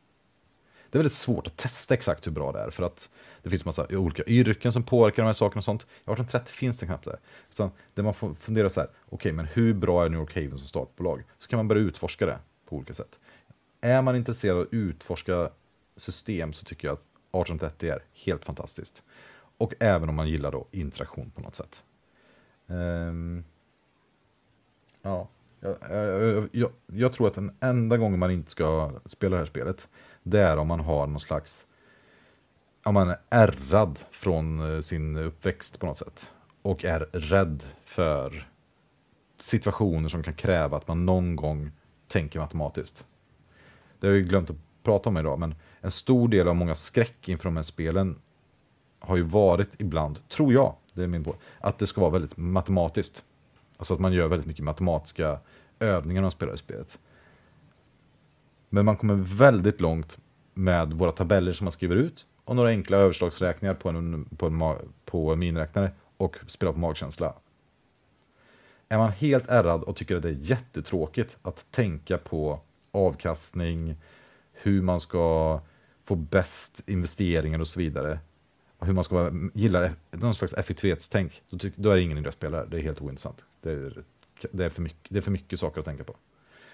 [0.90, 3.10] Det är väldigt svårt att testa exakt hur bra det är, för att
[3.44, 5.82] det finns massa olika yrken som påverkar de här sakerna och sånt.
[5.82, 7.18] I 1830 finns det knappt det.
[7.50, 10.36] Så det man får fundera så här, okej, okay, men hur bra är New York
[10.36, 11.24] Haven som startbolag?
[11.38, 12.40] Så kan man börja utforska det
[12.70, 13.20] på olika sätt.
[13.82, 15.50] Är man intresserad av att utforska
[15.96, 19.04] system så tycker jag att 1830 är helt fantastiskt.
[19.58, 21.84] Och även om man gillar då interaktion på något sätt.
[22.68, 23.46] Um,
[25.02, 25.28] ja,
[25.60, 29.46] jag, jag, jag, jag, tror att den enda gången man inte ska spela det här
[29.46, 29.90] spelet,
[30.24, 31.68] det är om man har någon slags,
[32.84, 36.32] om man är ärrad från eh, sin uppväxt på något sätt.
[36.62, 38.48] Och är rädd för
[39.38, 41.72] situationer som kan kräva att man någon gång
[42.08, 43.06] tänker matematiskt.
[44.00, 47.30] Det har vi glömt att prata om idag, men en stor del av många skräck
[47.30, 48.16] inför de här spelen
[49.00, 52.38] har ju varit ibland, tror jag, det är min på, att det ska vara väldigt
[52.38, 53.24] matematiskt.
[53.78, 55.40] Alltså att man gör väldigt mycket matematiska
[55.80, 57.00] övningar när man spelar i spelet.
[58.70, 60.18] Men man kommer väldigt långt
[60.54, 64.60] med våra tabeller som man skriver ut och några enkla överslagsräkningar på en, på en,
[65.06, 67.34] på en miniräknare och spela på magkänsla.
[68.90, 72.60] Är man helt ärrad och tycker att det är jättetråkigt att tänka på
[72.92, 73.96] avkastning,
[74.54, 75.60] hur man ska
[76.04, 78.20] få bäst investeringar och så vidare.
[78.78, 81.42] Och hur man ska gilla någon slags effektivitetstänk.
[81.50, 83.44] Då, tyck, då är det ingen idé att spela Det är helt ointressant.
[83.62, 84.04] Det är,
[84.52, 86.16] det är, för, mycket, det är för mycket saker att tänka på.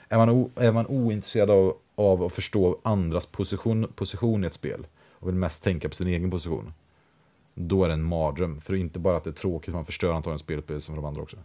[0.10, 4.53] Är man, o, är man ointresserad av, av att förstå andras position, position i ett
[4.53, 6.73] spel och vill mest tänka på sin egen position,
[7.53, 8.61] då är det en mardröm.
[8.61, 11.07] För det är inte bara att det är tråkigt, man förstör antagligen spelupplevelsen för de
[11.07, 11.38] andra också.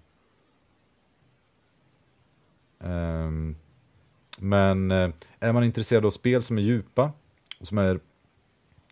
[2.78, 3.56] Um,
[4.38, 5.10] men eh,
[5.40, 7.12] är man intresserad av spel som är djupa,
[7.60, 8.00] som är,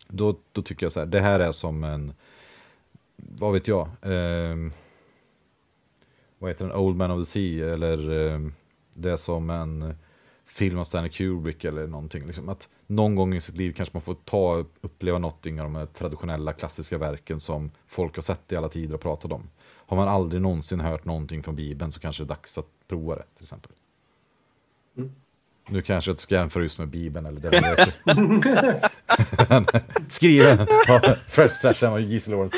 [0.07, 2.13] då, då tycker jag så här, det här är som en,
[3.15, 4.55] vad vet jag, eh,
[6.37, 8.39] vad heter den, Old Man of the Sea, eller eh,
[8.93, 9.95] det är som en
[10.45, 12.25] film av Stanley Kubrick eller någonting.
[12.25, 12.49] Liksom.
[12.49, 15.85] Att någon gång i sitt liv kanske man får ta uppleva någonting av de här
[15.85, 19.49] traditionella klassiska verken som folk har sett i alla tider och pratat om.
[19.59, 23.15] Har man aldrig någonsin hört någonting från Bibeln så kanske det är dags att prova
[23.15, 23.71] det till exempel.
[24.97, 25.11] Mm.
[25.69, 27.93] Nu kanske jag inte ska jämföra just med Bibeln eller det.
[30.09, 32.57] Skriven av Fresh Trash och Gisel Lawrence.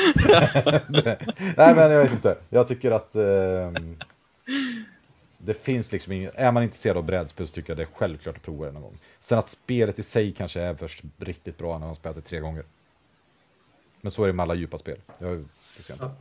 [1.57, 2.37] Nej men jag vet inte.
[2.49, 3.71] Jag tycker att eh,
[5.37, 8.35] det finns liksom inget, är man intresserad av brädspel så tycker jag det är självklart
[8.35, 8.97] att prova det någon gång.
[9.19, 12.39] Sen att spelet i sig kanske är först riktigt bra när man spelat det tre
[12.39, 12.63] gånger.
[14.01, 14.97] Men så är det med alla djupa spel.
[15.17, 15.45] Jag,
[15.77, 16.11] det ser inte.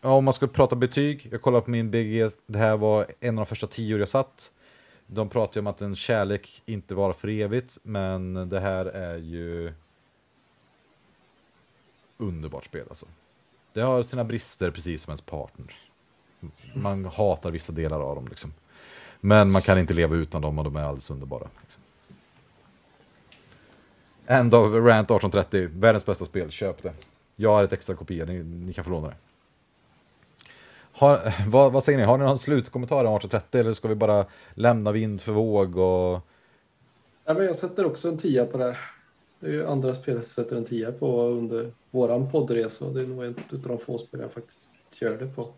[0.00, 3.38] Ja, om man ska prata betyg, jag kollar på min BG, det här var en
[3.38, 4.50] av de första tio jag satt.
[5.14, 9.16] De pratar ju om att en kärlek inte var för evigt, men det här är
[9.16, 9.72] ju
[12.16, 13.06] underbart spel alltså.
[13.72, 15.74] Det har sina brister precis som ens partner.
[16.74, 18.54] Man hatar vissa delar av dem liksom.
[19.20, 21.48] Men man kan inte leva utan dem och de är alldeles underbara.
[21.60, 21.82] Liksom.
[24.26, 26.94] End of Rant 1830, världens bästa spel, köp det.
[27.36, 29.16] Jag har ett extra kopia, ni, ni kan få låna det.
[30.92, 34.26] Har, vad, vad säger ni, har ni någon slutkommentar om 1830 eller ska vi bara
[34.54, 36.20] lämna vind för våg och...
[37.24, 38.78] Ja, men jag sätter också en tia på det här.
[39.40, 42.84] Det är ju andra spel jag sätter en tia på under våran poddresa.
[42.90, 44.68] Det är nog ett av de få spel jag faktiskt
[45.00, 45.48] gör det på.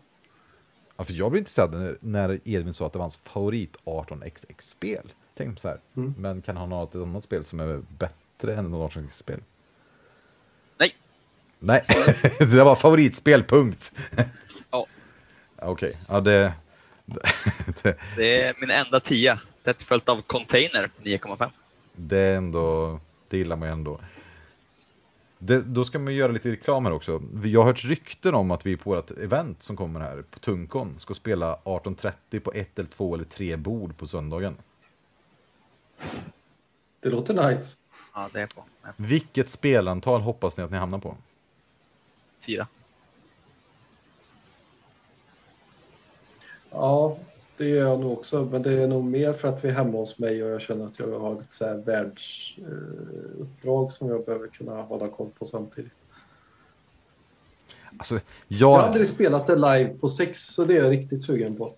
[0.97, 5.11] Ja, för jag blev intresserad när, när Edvin sa att det var hans favorit 18xx-spel.
[5.37, 6.13] Tänk så här, Mm.
[6.17, 9.39] men kan han ha något annat spel som är bättre än något 18xx-spel?
[10.77, 10.95] Nej.
[11.59, 11.81] Nej,
[12.39, 13.95] det var favoritspel, punkt.
[15.65, 16.53] Okej, ja det...
[18.15, 18.41] det...
[18.41, 19.39] Är min enda tia.
[19.63, 21.49] Tätt följt av Container 9,5.
[21.95, 23.99] Det är ändå, det gillar man ju ändå.
[25.39, 27.21] Det, då ska man ju göra lite reklam här också.
[27.43, 30.99] Jag har hört rykten om att vi på vårt event som kommer här på Tunkon
[30.99, 34.57] ska spela 18.30 på ett eller två eller tre bord på söndagen.
[36.99, 37.75] Det låter nice.
[38.13, 38.63] Ja, det är på.
[38.83, 41.17] Ja, Vilket spelantal hoppas ni att ni hamnar på?
[42.39, 42.67] Fyra.
[46.75, 47.17] Ja,
[47.57, 48.47] det gör jag nog också.
[48.51, 50.85] Men det är nog mer för att vi är hemma hos mig och jag känner
[50.85, 55.93] att jag har ett så här världsuppdrag som jag behöver kunna hålla koll på samtidigt.
[57.97, 61.23] Alltså, Jag har jag, aldrig spelat det live på sex, så det är jag riktigt
[61.23, 61.73] sugen på.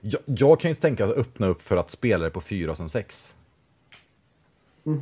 [0.00, 2.88] jag, jag kan ju tänka att öppna upp för att spela det på fyra som
[2.88, 3.36] sex.
[4.86, 5.00] Mm.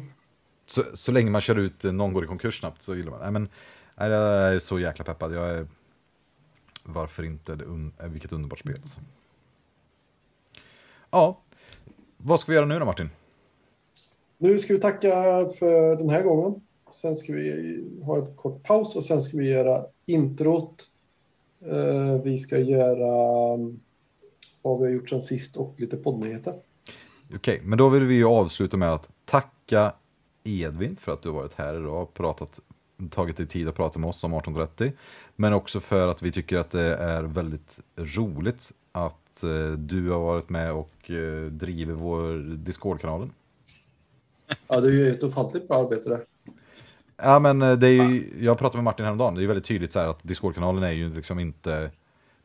[0.66, 3.20] Så, så länge man kör ut eh, någon går i konkurs snabbt så gillar man
[3.20, 3.48] Nej, men
[3.96, 5.34] nej, Jag är så jäkla peppad.
[5.34, 5.66] Jag är,
[6.84, 7.54] varför inte?
[7.54, 8.78] Det un, eh, vilket underbart spel.
[8.82, 9.00] Alltså.
[11.10, 11.40] Ja,
[12.16, 13.10] vad ska vi göra nu då Martin?
[14.38, 15.10] Nu ska vi tacka
[15.58, 16.60] för den här gången.
[16.92, 20.90] Sen ska vi ha en kort paus och sen ska vi göra introt.
[21.66, 23.56] Eh, Vi ska göra
[24.62, 26.54] vad vi har gjort sen sist och lite poddnyheter.
[27.34, 29.92] Okej, men då vill vi ju avsluta med att tacka
[30.44, 32.60] Edvin för att du har varit här idag och pratat,
[33.10, 34.92] tagit dig tid att prata med oss om 1830.
[35.36, 40.20] Men också för att vi tycker att det är väldigt roligt att eh, du har
[40.20, 43.30] varit med och eh, driver vår Discord-kanalen.
[44.68, 46.20] Ja, du gör ju ett ofantligt bra arbete där.
[47.16, 49.64] Ja, men eh, det är ju, jag pratade med Martin häromdagen, det är ju väldigt
[49.64, 51.90] tydligt så här att Discord-kanalen är ju liksom inte,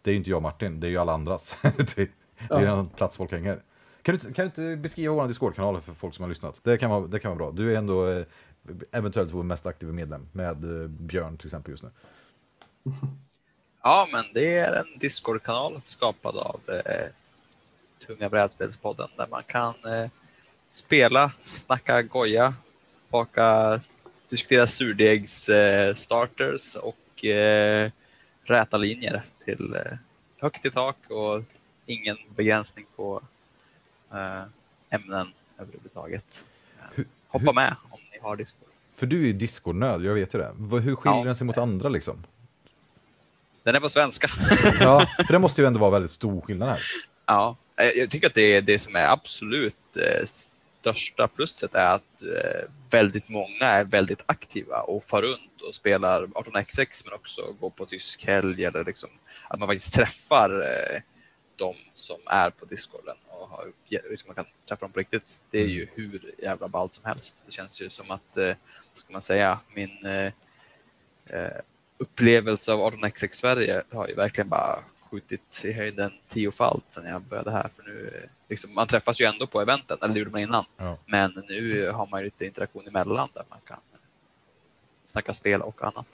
[0.01, 1.55] det är ju inte jag och Martin, det är ju alla andras.
[1.95, 2.07] det, är
[2.49, 2.79] Ja.
[2.79, 3.61] en plats folk hänger.
[4.01, 6.61] Kan du, kan du inte beskriva vår Discord-kanal för folk som har lyssnat?
[6.63, 7.51] Det kan vara, det kan vara bra.
[7.51, 8.23] Du är ändå
[8.91, 11.89] eventuellt vår mest aktiva medlem, med eh, Björn till exempel just nu.
[13.81, 17.07] Ja, men det är en Discord-kanal skapad av eh,
[18.07, 20.09] Tunga brädspelspodden där man kan eh,
[20.69, 22.53] spela, snacka goja,
[23.09, 23.79] baka,
[24.29, 27.91] diskutera surdegs eh, starters och eh,
[28.43, 29.97] räta linjer till eh,
[30.37, 31.43] högt i tak och
[31.85, 33.21] ingen begränsning på
[34.11, 34.43] eh,
[34.89, 35.27] ämnen
[35.57, 36.43] överhuvudtaget.
[37.27, 38.67] Hoppa med om ni har Discord.
[38.95, 40.51] För du är ju Discord-nörd, jag vet ju det.
[40.79, 41.23] Hur skiljer Ja.
[41.23, 42.25] den sig mot andra liksom?
[43.63, 44.27] Den är på svenska.
[44.79, 46.81] Ja, för det måste ju ändå vara väldigt stor skillnad här.
[47.25, 47.55] Ja,
[47.95, 50.25] jag tycker att det är det som är absolut eh,
[50.81, 56.23] största plusset är att eh, väldigt många är väldigt aktiva och far runt och spelar
[56.25, 59.09] 18xx men också går på tysk helg eller liksom
[59.47, 61.01] att man faktiskt träffar eh,
[61.55, 65.39] de som är på discorden och har, liksom man kan träffa dem på riktigt.
[65.49, 67.43] Det är ju hur jävla ballt som helst.
[67.45, 68.55] Det känns ju som att, eh,
[68.93, 70.31] ska man säga, min eh,
[71.25, 71.61] eh,
[71.97, 77.51] upplevelse av 18xx Sverige har ju verkligen bara skjutit i höjden tiofalt sedan jag började
[77.51, 77.69] här.
[77.75, 80.65] För nu, eh, liksom, man träffas ju ändå på eventen, eller det gjorde man innan.
[80.77, 80.97] Ja.
[81.05, 83.79] Men nu har man ju lite interaktion emellan där man kan
[85.05, 86.05] snacka spel och annat.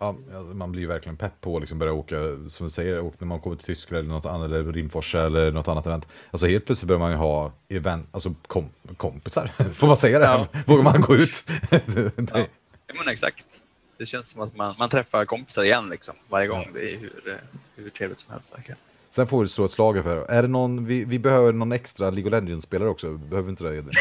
[0.00, 0.16] Ja,
[0.54, 2.16] man blir ju verkligen pepp på att liksom börja åka,
[2.48, 5.52] som du säger, åka när man kommer till Tyskland eller något annat, eller Rimforsa eller
[5.52, 6.06] något annat event.
[6.30, 10.24] Alltså helt plötsligt börjar man ju ha event, alltså kom, kompisar, får man säga det?
[10.24, 10.46] Ja.
[10.66, 11.50] Vågar man gå ut?
[11.70, 12.46] det, Ja.
[12.86, 13.60] Ja, men exakt.
[13.96, 16.64] Det känns som att man, man träffar kompisar igen liksom, varje gång.
[16.74, 17.34] Det är hur, eh,
[17.76, 18.78] hur trevligt som helst verkligen.
[19.10, 22.10] Sen får du slå ett slag för, är det någon, vi, vi behöver någon extra
[22.10, 23.76] League of Legends-spelare också, behöver vi inte det?
[23.76, 23.92] Edvin?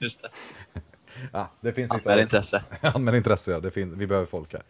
[0.00, 0.28] Just det.
[1.32, 2.62] Ja, det finns Anmäl intresse.
[2.80, 3.60] Anmäl intresse, ja.
[3.60, 4.62] Det finns, vi behöver folk här.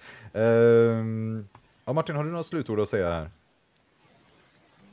[0.42, 1.48] Ehm,
[1.84, 3.30] ja, Martin, har du några slutord att säga här?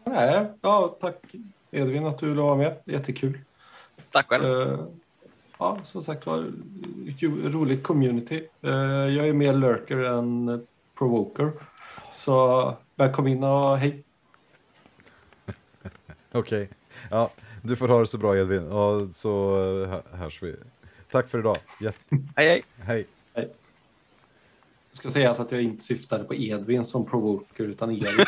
[0.06, 1.16] Nej, ja, tack
[1.72, 2.78] Edvin att du ville vara med.
[2.86, 3.40] Jättekul.
[4.10, 4.46] Tack själv.
[4.46, 4.80] Eh,
[5.60, 6.52] ja, som sagt var,
[7.52, 8.48] roligt community.
[8.62, 8.72] Eh,
[9.08, 10.68] jag är mer lurker än
[10.98, 11.52] provoker.
[12.12, 14.04] Så välkommen in och hej.
[16.32, 16.70] Okej,
[17.12, 17.30] ja,
[17.62, 20.56] du får ha det så bra Edvin, och så eh, hö- hörs vi.
[21.14, 22.00] Tack för idag, Jätte-
[22.36, 23.06] Hej hej.
[23.36, 23.50] hej.
[24.92, 28.28] Det ska sägas att jag inte syftade på Edvin som provoker utan Erik.